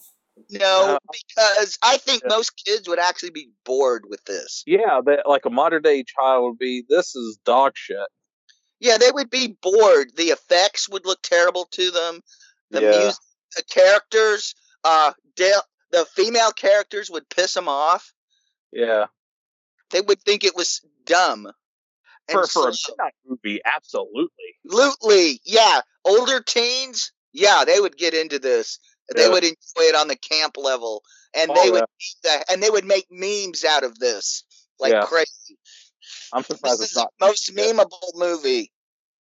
No, 0.51 0.99
because 1.11 1.79
I 1.83 1.97
think 1.99 2.23
Yeah. 2.23 2.29
most 2.37 2.51
kids 2.65 2.89
would 2.89 2.99
actually 2.99 3.31
be 3.31 3.51
bored 3.65 4.05
with 4.09 4.25
this. 4.25 4.63
Yeah, 4.67 5.01
that 5.05 5.27
like 5.27 5.45
a 5.45 5.51
modern 5.51 5.83
day 5.83 6.05
child 6.05 6.45
would 6.45 6.59
be. 6.59 6.85
This 6.89 7.15
is 7.17 7.39
dog 7.45 7.73
shit. 7.77 8.09
Yeah, 8.81 8.99
they 8.99 9.11
would 9.11 9.31
be 9.31 9.49
bored. 9.61 10.15
The 10.17 10.31
effects 10.31 10.89
would 10.89 11.05
look 11.05 11.21
terrible 11.23 11.67
to 11.73 11.91
them. 11.91 12.23
The 12.71 12.83
Yeah. 12.83 12.91
music, 12.99 13.21
the 13.57 13.63
characters, 13.65 14.55
uh, 14.85 15.13
de- 15.35 15.63
the 15.91 16.05
female 16.07 16.53
characters 16.53 17.11
would 17.11 17.29
piss 17.29 17.55
them 17.55 17.69
off. 17.69 18.13
Yeah, 18.73 19.07
They 19.91 20.03
would 20.03 20.23
think 20.23 20.45
it 20.45 20.55
was 20.55 20.83
dumb. 21.05 21.51
for 22.29 22.41
And 22.43 22.51
for 22.51 22.69
a 22.69 22.75
so- 22.75 22.93
midnight 22.93 23.15
movie, 23.25 23.61
absolutely. 23.65 24.59
Absolutely, 24.67 25.41
yeah. 25.45 25.81
Older 26.05 26.43
teens, 26.43 27.11
yeah, 27.33 27.65
they 27.65 27.81
would 27.81 27.97
get 27.97 28.13
into 28.13 28.39
this. 28.39 28.79
They 29.15 29.23
Yeah. 29.23 29.31
would 29.31 29.45
enjoy 29.45 29.89
it 29.89 29.95
on 29.95 30.09
the 30.09 30.17
camp 30.17 30.57
level, 30.57 31.03
and 31.35 31.51
Oh, 31.51 31.55
they 31.55 31.71
would, 31.71 31.85
yeah. 32.25 32.43
and 32.51 32.63
they 32.63 32.71
would 32.71 32.85
make 32.85 33.07
memes 33.11 33.65
out 33.65 33.85
of 33.85 33.99
this 33.99 34.45
like 34.79 34.93
Yeah. 34.93 35.05
crazy. 35.05 35.59
I'm 36.33 36.43
surprised 36.43 36.81
This 36.81 36.81
it's 36.81 36.91
is 36.91 36.95
the 36.95 37.01
not 37.03 37.15
most 37.21 37.51
Yeah. 37.51 37.63
memeable 37.73 38.15
movie. 38.15 38.73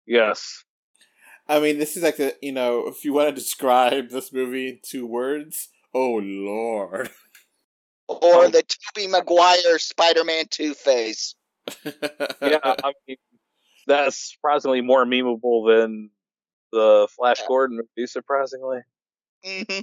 Yes. 0.05 0.63
I 1.47 1.59
mean, 1.59 1.79
this 1.79 1.97
is 1.97 2.03
like 2.03 2.17
the, 2.17 2.37
you 2.41 2.51
know, 2.51 2.87
if 2.87 3.03
you 3.03 3.13
want 3.13 3.29
to 3.29 3.35
describe 3.35 4.09
this 4.09 4.31
movie 4.31 4.69
in 4.69 4.79
two 4.83 5.05
words, 5.07 5.69
oh 5.93 6.15
lord. 6.23 7.09
Or 8.07 8.45
um 8.45 8.51
the 8.51 8.63
Tobey 8.63 9.07
Maguire 9.07 9.77
Spider-Man 9.79 10.45
Two 10.49 10.73
Face. 10.73 11.35
Yeah, 12.41 12.59
I 12.63 12.93
mean 13.07 13.17
that's 13.87 14.31
surprisingly 14.33 14.81
more 14.81 15.05
memeable 15.05 15.67
than 15.67 16.09
the 16.71 17.07
Flash 17.15 17.39
Yeah. 17.41 17.47
Gordon 17.47 17.77
movie. 17.77 18.07
Surprisingly. 18.07 18.79
Hmm 19.45 19.79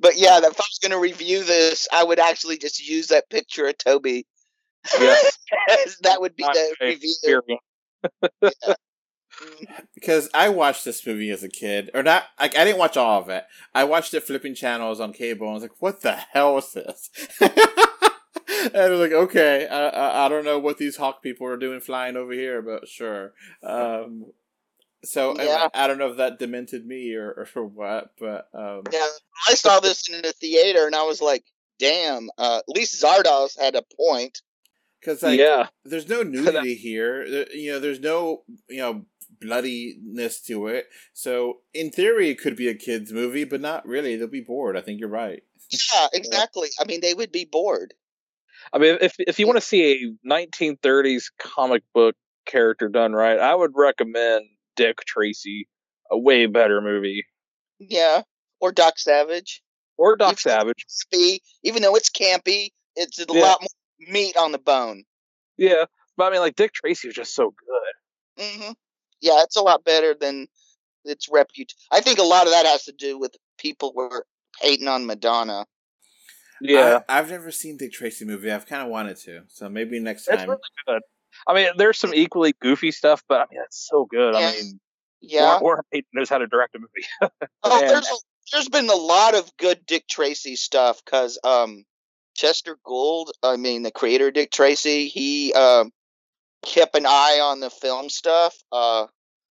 But 0.00 0.16
yeah, 0.18 0.38
if 0.38 0.44
I 0.44 0.48
was 0.48 0.78
going 0.82 0.92
to 0.92 0.98
review 0.98 1.44
this, 1.44 1.88
I 1.92 2.04
would 2.04 2.18
actually 2.18 2.58
just 2.58 2.86
use 2.86 3.08
that 3.08 3.30
picture 3.30 3.66
of 3.68 3.78
Tobey. 3.78 4.26
Yes. 5.00 5.38
that 6.02 6.20
would 6.20 6.36
be 6.36 6.44
My 6.44 6.52
the 6.54 6.76
review. 6.86 7.14
experience. 7.24 7.62
Mhm. 9.42 9.84
because 9.94 10.28
I 10.34 10.50
watched 10.50 10.84
this 10.84 11.06
movie 11.06 11.30
as 11.30 11.42
a 11.42 11.48
kid, 11.48 11.90
or 11.94 12.02
not. 12.02 12.24
Like 12.38 12.56
I 12.56 12.64
didn't 12.64 12.78
watch 12.78 12.96
all 12.98 13.20
of 13.22 13.28
it. 13.30 13.44
I 13.74 13.84
watched 13.84 14.12
it 14.14 14.22
flipping 14.24 14.54
channels 14.54 15.00
on 15.00 15.12
cable, 15.12 15.46
and 15.46 15.52
I 15.52 15.54
was 15.54 15.62
like, 15.62 15.80
"What 15.80 16.02
the 16.02 16.12
hell 16.12 16.58
is 16.58 16.72
this?" 16.74 17.10
and 17.40 17.50
I 18.76 18.88
was 18.90 19.00
like, 19.00 19.12
"Okay, 19.12 19.66
I, 19.66 19.88
I 19.88 20.26
I 20.26 20.28
don't 20.28 20.44
know 20.44 20.58
what 20.58 20.78
these 20.78 20.96
hawk 20.96 21.22
people 21.22 21.46
are 21.46 21.56
doing 21.56 21.80
flying 21.80 22.16
over 22.16 22.32
here, 22.32 22.60
but 22.62 22.88
sure." 22.88 23.32
Um, 23.62 24.26
so 25.04 25.36
I- 25.36 25.44
Yeah. 25.44 25.68
I, 25.74 25.86
don't 25.86 25.98
know 25.98 26.10
if 26.10 26.16
that 26.18 26.38
demented 26.38 26.86
me 26.86 27.14
or, 27.14 27.46
or 27.56 27.66
what, 27.66 28.12
but 28.18 28.48
um, 28.54 28.82
Yeah, 28.92 29.06
I 29.48 29.54
saw 29.54 29.80
this 29.80 30.08
in 30.08 30.22
the 30.22 30.32
theater, 30.32 30.86
and 30.86 30.94
I 30.94 31.02
was 31.02 31.20
like, 31.20 31.44
"Damn!" 31.78 32.30
Uh, 32.38 32.58
at 32.58 32.68
least 32.68 33.02
Zardoz 33.02 33.58
had 33.58 33.74
a 33.74 33.82
point. 33.96 34.40
because 35.00 35.22
like 35.22 35.38
yeah. 35.38 35.68
there's 35.84 36.08
no 36.08 36.22
nudity 36.22 36.74
here. 36.74 37.28
There, 37.28 37.52
you 37.56 37.72
know, 37.72 37.80
there's 37.80 38.00
no 38.00 38.42
you 38.68 38.78
know 38.78 39.04
bloodiness 39.40 40.40
to 40.42 40.68
it. 40.68 40.86
So 41.12 41.58
in 41.74 41.90
theory, 41.90 42.30
it 42.30 42.40
could 42.40 42.56
be 42.56 42.68
a 42.68 42.74
kids 42.74 43.12
movie, 43.12 43.44
but 43.44 43.60
not 43.60 43.86
really. 43.86 44.16
They'll 44.16 44.28
be 44.28 44.40
bored. 44.40 44.76
I 44.76 44.80
think 44.82 45.00
you're 45.00 45.08
right. 45.08 45.42
Yeah, 45.70 46.06
exactly. 46.12 46.68
I 46.80 46.84
mean, 46.84 47.00
they 47.00 47.14
would 47.14 47.32
be 47.32 47.48
bored. 47.50 47.94
I 48.72 48.78
mean, 48.78 48.98
if 49.00 49.14
if 49.18 49.38
you 49.38 49.46
want 49.46 49.58
to 49.58 49.66
see 49.66 50.16
a 50.24 50.28
1930s 50.28 51.24
comic 51.38 51.82
book 51.94 52.14
character 52.46 52.88
done 52.88 53.12
right, 53.12 53.38
I 53.38 53.54
would 53.54 53.72
recommend 53.74 54.44
Dick 54.82 54.98
Tracy, 55.06 55.68
a 56.10 56.18
way 56.18 56.46
better 56.46 56.80
movie, 56.80 57.24
Yeah, 57.78 58.22
or 58.60 58.72
Doc 58.72 58.98
Savage. 58.98 59.62
or 59.96 60.16
Doc 60.16 60.32
Even- 60.32 60.38
Savage. 60.38 60.86
Campy, 61.12 61.38
even 61.62 61.82
though 61.82 61.94
it's 61.94 62.10
campy, 62.10 62.70
it's 62.96 63.18
a 63.18 63.26
Yeah. 63.28 63.40
lot 63.40 63.60
more 63.60 64.12
meat 64.12 64.36
on 64.36 64.50
the 64.52 64.58
bone. 64.58 65.04
Yeah, 65.56 65.84
but 66.16 66.24
I 66.24 66.30
mean, 66.30 66.40
like 66.40 66.56
Dick 66.56 66.72
Tracy 66.72 67.08
was 67.08 67.14
just 67.14 67.34
so 67.34 67.50
good. 67.50 68.44
Mm-hmm. 68.44 68.72
Yeah, 69.20 69.42
it's 69.44 69.56
a 69.56 69.62
lot 69.62 69.84
better 69.84 70.14
than 70.14 70.48
its 71.04 71.28
repute. 71.30 71.72
I 71.90 72.00
think 72.00 72.18
a 72.18 72.22
lot 72.24 72.46
of 72.46 72.52
that 72.52 72.66
has 72.66 72.84
to 72.84 72.92
do 72.92 73.18
with 73.18 73.36
people 73.58 73.92
were 73.94 74.26
hating 74.60 74.88
on 74.88 75.06
Madonna. 75.06 75.66
Yeah, 76.60 77.00
I, 77.08 77.16
have 77.16 77.30
never 77.30 77.50
seen 77.50 77.76
Dick 77.76 77.92
Tracy 77.92 78.24
movie. 78.24 78.50
I've 78.50 78.66
kind 78.66 78.82
of 78.82 78.88
wanted 78.88 79.16
to, 79.18 79.42
so 79.48 79.68
maybe 79.68 79.98
next 79.98 80.28
it's 80.28 80.36
time. 80.36 80.48
really 80.48 80.60
good. 80.86 81.02
I 81.46 81.54
mean, 81.54 81.68
there's 81.76 81.98
some 81.98 82.14
equally 82.14 82.54
goofy 82.60 82.90
stuff, 82.90 83.22
but 83.28 83.40
I 83.40 83.44
mean, 83.50 83.60
it's 83.64 83.88
so 83.88 84.06
good. 84.10 84.34
I 84.34 84.52
mean, 84.52 84.80
Yeah. 85.20 85.46
Warren, 85.46 85.62
Warren 85.62 85.84
Beatty 85.90 86.08
knows 86.12 86.28
how 86.28 86.38
to 86.38 86.46
direct 86.46 86.74
a 86.74 86.78
movie. 86.78 87.30
Oh, 87.64 87.80
there's 87.80 88.08
a, 88.08 88.14
there's 88.52 88.68
been 88.68 88.88
a 88.90 88.94
lot 88.94 89.34
of 89.34 89.50
good 89.56 89.86
Dick 89.86 90.08
Tracy 90.08 90.56
stuff 90.56 91.00
because 91.04 91.38
um, 91.44 91.84
Chester 92.34 92.76
Gould, 92.84 93.32
I 93.42 93.56
mean 93.56 93.82
the 93.82 93.90
creator 93.90 94.28
of 94.28 94.34
Dick 94.34 94.50
Tracy, 94.50 95.08
he 95.08 95.52
um, 95.52 95.90
kept 96.64 96.96
an 96.96 97.06
eye 97.06 97.40
on 97.42 97.60
the 97.60 97.70
film 97.70 98.08
stuff. 98.08 98.56
Uh, 98.70 99.06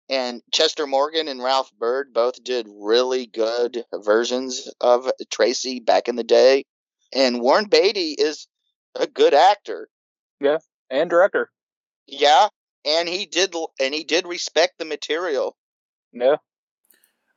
and 0.10 0.42
Chester 0.52 0.86
Morgan 0.86 1.30
and 1.30 1.42
Ralph 1.42 1.72
Byrd 1.80 2.14
both 2.14 2.44
did 2.44 2.68
really 2.70 3.28
good 3.28 3.86
versions 3.94 4.70
of 4.82 5.10
Tracy 5.32 5.80
back 5.80 6.10
in 6.10 6.18
the 6.18 6.24
day. 6.24 6.66
And 7.14 7.40
Warren 7.40 7.66
Beatty 7.66 8.16
is 8.18 8.48
a 8.96 9.08
good 9.08 9.34
actor. 9.34 9.88
Yeah, 10.42 10.58
and 10.90 11.10
director. 11.10 11.50
Yeah, 12.08 12.48
and 12.86 13.08
he 13.08 13.26
did 13.26 13.54
and 13.80 13.94
he 13.94 14.04
did 14.04 14.28
respect 14.28 14.80
the 14.80 14.86
material. 14.86 15.56
Yeah. 16.12 16.38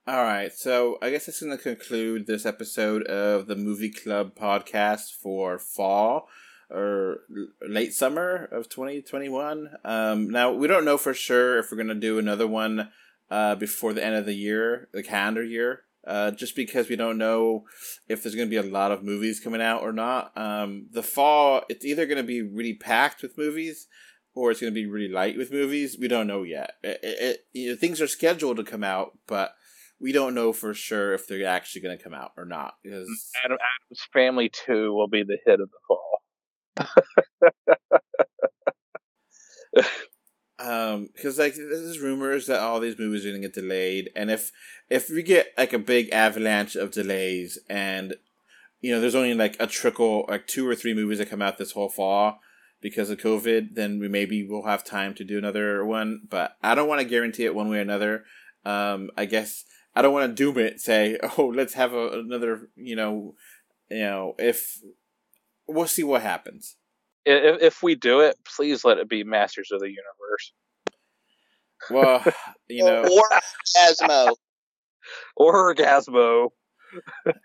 All 0.07 0.23
right, 0.23 0.53
so 0.53 0.99
I 1.01 1.09
guess 1.09 1.25
that's 1.25 1.43
going 1.43 1.57
to 1.57 1.63
conclude 1.63 2.27
this 2.27 2.45
episode 2.45 3.05
of 3.05 3.47
the 3.47 3.57
Movie 3.57 3.91
Club 3.91 4.35
podcast 4.35 5.15
for 5.19 5.59
fall 5.59 6.29
or 6.69 7.21
late 7.67 7.95
summer 7.95 8.45
of 8.53 8.69
2021. 8.69 9.71
Um, 9.83 10.29
now, 10.29 10.53
we 10.53 10.69
don't 10.69 10.85
know 10.85 10.99
for 10.99 11.15
sure 11.15 11.59
if 11.59 11.71
we're 11.71 11.79
going 11.79 11.87
to 11.89 11.95
do 11.95 12.19
another 12.19 12.47
one 12.47 12.91
uh, 13.31 13.55
before 13.55 13.95
the 13.95 14.05
end 14.05 14.17
of 14.17 14.27
the 14.27 14.35
year, 14.35 14.89
the 14.93 15.03
calendar 15.03 15.43
year, 15.43 15.85
uh, 16.07 16.33
just 16.33 16.55
because 16.55 16.91
we 16.91 16.97
don't 16.97 17.17
know 17.17 17.65
if 18.07 18.23
there's 18.23 18.35
going 18.35 18.49
to 18.49 18.51
be 18.51 18.69
a 18.69 18.71
lot 18.71 18.93
of 18.93 19.03
movies 19.03 19.41
coming 19.41 19.63
out 19.63 19.81
or 19.81 19.93
not. 19.93 20.37
Um, 20.37 20.89
the 20.93 21.03
fall, 21.03 21.63
it's 21.71 21.85
either 21.85 22.05
going 22.05 22.19
to 22.19 22.23
be 22.23 22.43
really 22.43 22.75
packed 22.75 23.23
with 23.23 23.39
movies 23.39 23.87
or 24.35 24.51
it's 24.51 24.61
going 24.61 24.73
to 24.73 24.75
be 24.75 24.87
really 24.87 25.13
light 25.13 25.37
with 25.37 25.53
movies. 25.53 25.97
We 25.99 26.09
don't 26.09 26.27
know 26.27 26.43
yet. 26.43 26.73
It, 26.83 27.01
it, 27.03 27.47
you 27.53 27.71
know, 27.71 27.77
things 27.77 28.01
are 28.01 28.09
scheduled 28.09 28.57
to 28.57 28.65
come 28.65 28.85
out, 28.85 29.19
but 29.27 29.55
we 30.01 30.13
don't 30.13 30.35
know 30.35 30.53
for 30.53 30.75
sure 30.75 31.15
if 31.15 31.27
they're 31.27 31.47
actually 31.47 31.83
going 31.83 31.97
to 31.97 32.03
come 32.03 32.15
out 32.15 32.33
or 32.37 32.45
not 32.45 32.75
because 32.83 33.09
Adam 33.45 33.57
Addams 33.57 34.09
Family 34.13 34.51
Two 34.53 34.93
will 34.93 35.09
be 35.09 35.23
the 35.23 35.39
hit 35.47 35.61
of 35.61 35.71
the 35.71 35.79
fall. 35.89 36.21
um 40.59 41.09
because 41.15 41.39
like 41.39 41.55
there's 41.55 41.99
rumors 41.99 42.47
that 42.47 42.61
all 42.61 42.81
these 42.81 42.99
movies 42.99 43.25
are 43.25 43.31
going 43.31 43.43
to 43.43 43.49
get 43.49 43.55
delayed 43.55 44.11
and 44.15 44.31
if 44.31 44.53
if 44.89 45.11
we 45.11 45.23
get 45.23 45.49
like 45.59 45.73
a 45.73 45.79
big 45.79 46.09
avalanche 46.11 46.77
of 46.77 46.93
delays 46.93 47.59
and 47.69 48.15
you 48.81 48.93
know 48.93 49.01
there's 49.01 49.17
only 49.17 49.35
like 49.35 49.57
a 49.59 49.67
trickle 49.67 50.25
like 50.29 50.47
two 50.47 50.69
or 50.69 50.77
three 50.77 50.95
movies 50.95 51.19
that 51.19 51.29
come 51.29 51.43
out 51.43 51.59
this 51.59 51.73
whole 51.73 51.89
fall 51.89 52.39
because 52.85 53.09
of 53.09 53.19
covid 53.19 53.75
then 53.75 53.99
we 53.99 54.07
maybe 54.07 54.47
will 54.47 54.67
have 54.67 54.85
time 54.85 55.15
to 55.15 55.25
do 55.25 55.39
another 55.39 55.85
one 55.85 56.21
but 56.29 56.55
i 56.63 56.75
don't 56.75 56.87
want 56.87 57.01
to 57.01 57.07
guarantee 57.07 57.47
it 57.47 57.55
one 57.55 57.71
way 57.71 57.79
or 57.79 57.81
another 57.81 58.25
um 58.67 59.11
i 59.17 59.25
guess 59.25 59.65
i 59.97 60.03
don't 60.03 60.13
want 60.13 60.29
to 60.29 60.35
doom 60.35 60.59
it 60.59 60.79
say 60.79 61.19
oh 61.39 61.47
let's 61.47 61.73
have 61.73 61.95
a, 61.95 62.09
another 62.21 62.69
you 62.77 62.95
know 62.95 63.35
you 63.91 64.03
know 64.03 64.35
if 64.39 64.79
we'll 65.67 65.87
see 65.87 66.05
what 66.05 66.21
happens 66.21 66.77
If, 67.25 67.63
if 67.63 67.83
we 67.83 67.95
do 67.95 68.21
it, 68.21 68.37
please 68.45 68.85
let 68.85 68.99
it 68.99 69.09
be 69.09 69.25
Masters 69.25 69.71
of 69.73 69.81
the 69.81 69.89
Universe 69.89 70.53
well 71.91 72.23
you 72.69 72.85
know 72.85 73.03
or 73.03 73.25
Asmo. 73.79 74.37
or 75.37 75.75
Orgazmo. 75.75 76.51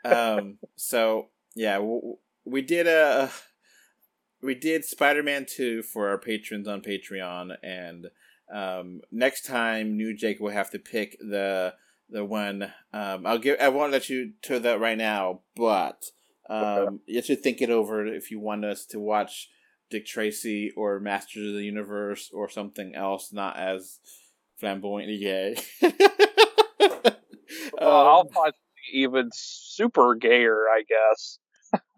um 0.03 0.57
so 0.75 1.29
yeah 1.55 1.75
w- 1.75 1.95
w- 1.95 2.17
we 2.45 2.61
did 2.61 2.87
a 2.87 3.31
we 4.41 4.55
did 4.55 4.85
spider-man 4.85 5.45
2 5.47 5.81
for 5.83 6.09
our 6.09 6.17
patrons 6.17 6.67
on 6.67 6.81
patreon 6.81 7.55
and 7.63 8.07
um 8.53 9.01
next 9.11 9.45
time 9.45 9.95
new 9.97 10.13
jake 10.15 10.39
will 10.39 10.51
have 10.51 10.69
to 10.71 10.79
pick 10.79 11.17
the 11.19 11.73
the 12.09 12.25
one 12.25 12.63
um 12.93 13.25
i'll 13.25 13.37
give 13.37 13.57
i 13.61 13.69
won't 13.69 13.91
let 13.91 14.09
you 14.09 14.33
to 14.41 14.59
that 14.59 14.79
right 14.79 14.97
now 14.97 15.41
but 15.55 16.05
um 16.49 16.99
you 17.05 17.21
should 17.21 17.41
think 17.41 17.61
it 17.61 17.69
over 17.69 18.05
if 18.05 18.31
you 18.31 18.39
want 18.39 18.65
us 18.65 18.85
to 18.85 18.99
watch 18.99 19.49
dick 19.89 20.05
tracy 20.05 20.71
or 20.75 20.99
masters 20.99 21.49
of 21.49 21.53
the 21.55 21.63
universe 21.65 22.29
or 22.33 22.49
something 22.49 22.95
else 22.95 23.31
not 23.31 23.57
as 23.57 23.99
flamboyantly 24.57 25.17
gay 25.17 25.55
Well, 27.79 28.07
I'll 28.07 28.19
Um, 28.21 28.27
find 28.33 28.53
even 28.93 29.29
super 29.33 30.15
gayer, 30.15 30.65
I 30.69 30.83
guess. 30.87 31.39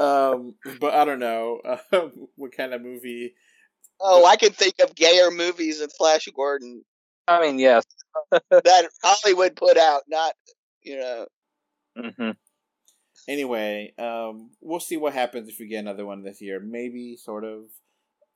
um, 0.00 0.54
but 0.80 0.94
I 0.94 1.04
don't 1.04 1.18
know 1.18 1.60
um, 1.92 2.28
what 2.36 2.56
kind 2.56 2.74
of 2.74 2.82
movie. 2.82 3.34
Oh, 4.00 4.24
I 4.26 4.36
can 4.36 4.52
think 4.52 4.74
of 4.82 4.94
gayer 4.94 5.30
movies 5.30 5.80
than 5.80 5.88
Flash 5.90 6.28
Gordon 6.34 6.84
I 7.26 7.40
mean, 7.40 7.58
yes. 7.58 7.84
that 8.30 8.88
Hollywood 9.02 9.56
put 9.56 9.76
out, 9.76 10.02
not 10.08 10.34
you 10.82 10.98
know. 10.98 11.26
hmm 11.96 12.30
Anyway, 13.26 13.94
um, 13.98 14.50
we'll 14.60 14.80
see 14.80 14.96
what 14.98 15.14
happens 15.14 15.48
if 15.48 15.58
we 15.58 15.66
get 15.66 15.78
another 15.78 16.04
one 16.04 16.22
this 16.22 16.42
year. 16.42 16.60
Maybe, 16.60 17.16
sort 17.16 17.44
of. 17.44 17.64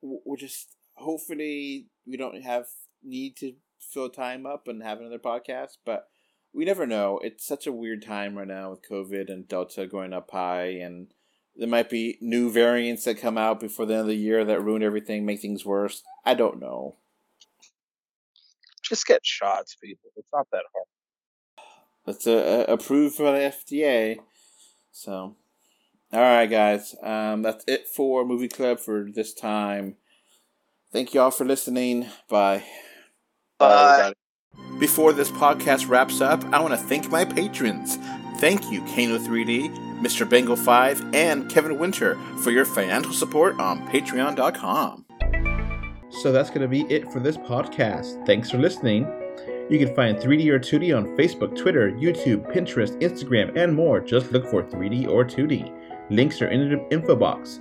We'll 0.00 0.36
just 0.36 0.76
hopefully 0.94 1.86
we 2.06 2.16
don't 2.16 2.42
have 2.42 2.66
need 3.02 3.36
to 3.38 3.52
fill 3.80 4.08
time 4.08 4.46
up 4.46 4.68
and 4.68 4.82
have 4.82 5.00
another 5.00 5.18
podcast, 5.18 5.76
but 5.84 6.06
we 6.52 6.64
never 6.64 6.86
know. 6.86 7.20
It's 7.22 7.46
such 7.46 7.66
a 7.66 7.72
weird 7.72 8.04
time 8.04 8.36
right 8.36 8.46
now 8.46 8.70
with 8.70 8.88
COVID 8.88 9.30
and 9.30 9.48
Delta 9.48 9.86
going 9.86 10.12
up 10.12 10.30
high, 10.30 10.70
and 10.80 11.08
there 11.56 11.68
might 11.68 11.90
be 11.90 12.18
new 12.20 12.50
variants 12.50 13.04
that 13.04 13.20
come 13.20 13.38
out 13.38 13.60
before 13.60 13.86
the 13.86 13.94
end 13.94 14.02
of 14.02 14.06
the 14.08 14.16
year 14.16 14.44
that 14.44 14.62
ruin 14.62 14.82
everything, 14.82 15.24
make 15.24 15.40
things 15.40 15.64
worse. 15.64 16.02
I 16.24 16.34
don't 16.34 16.60
know. 16.60 16.96
Just 18.82 19.06
get 19.06 19.24
shots, 19.24 19.76
people. 19.82 20.10
It's 20.16 20.30
not 20.32 20.46
that 20.52 20.62
hard. 20.72 20.86
That's 22.06 22.26
uh, 22.26 22.64
approved 22.68 23.18
by 23.18 23.32
the 23.32 23.54
FDA. 23.54 24.18
So, 24.92 25.36
all 26.12 26.20
right, 26.20 26.46
guys. 26.46 26.94
Um, 27.02 27.42
that's 27.42 27.64
it 27.68 27.86
for 27.86 28.24
Movie 28.24 28.48
Club 28.48 28.80
for 28.80 29.08
this 29.12 29.34
time. 29.34 29.96
Thank 30.90 31.12
you 31.12 31.20
all 31.20 31.30
for 31.30 31.44
listening. 31.44 32.06
Bye. 32.30 32.64
Bye. 33.58 33.90
everybody. 33.90 34.14
Before 34.78 35.12
this 35.12 35.30
podcast 35.30 35.88
wraps 35.88 36.20
up, 36.20 36.44
I 36.52 36.60
want 36.60 36.72
to 36.72 36.78
thank 36.78 37.10
my 37.10 37.24
patrons. 37.24 37.96
Thank 38.38 38.70
you, 38.70 38.82
Kano3D, 38.82 40.00
Mr. 40.00 40.28
Bengal 40.28 40.54
5, 40.54 41.14
and 41.14 41.50
Kevin 41.50 41.78
Winter 41.78 42.16
for 42.44 42.52
your 42.52 42.64
financial 42.64 43.12
support 43.12 43.58
on 43.58 43.86
patreon.com. 43.88 45.04
So 46.10 46.30
that's 46.30 46.48
going 46.48 46.62
to 46.62 46.68
be 46.68 46.82
it 46.82 47.10
for 47.12 47.18
this 47.18 47.36
podcast. 47.36 48.24
Thanks 48.24 48.50
for 48.50 48.58
listening. 48.58 49.06
You 49.68 49.78
can 49.78 49.94
find 49.94 50.16
3D 50.16 50.48
or 50.48 50.58
2D 50.60 50.96
on 50.96 51.16
Facebook, 51.16 51.56
Twitter, 51.56 51.90
YouTube, 51.90 52.50
Pinterest, 52.54 52.98
Instagram, 53.02 53.56
and 53.56 53.74
more. 53.74 54.00
Just 54.00 54.30
look 54.32 54.46
for 54.46 54.62
3D 54.62 55.08
or 55.08 55.24
2D. 55.24 55.74
Links 56.10 56.40
are 56.40 56.48
in 56.48 56.70
the 56.70 56.88
info 56.90 57.14
box. 57.16 57.60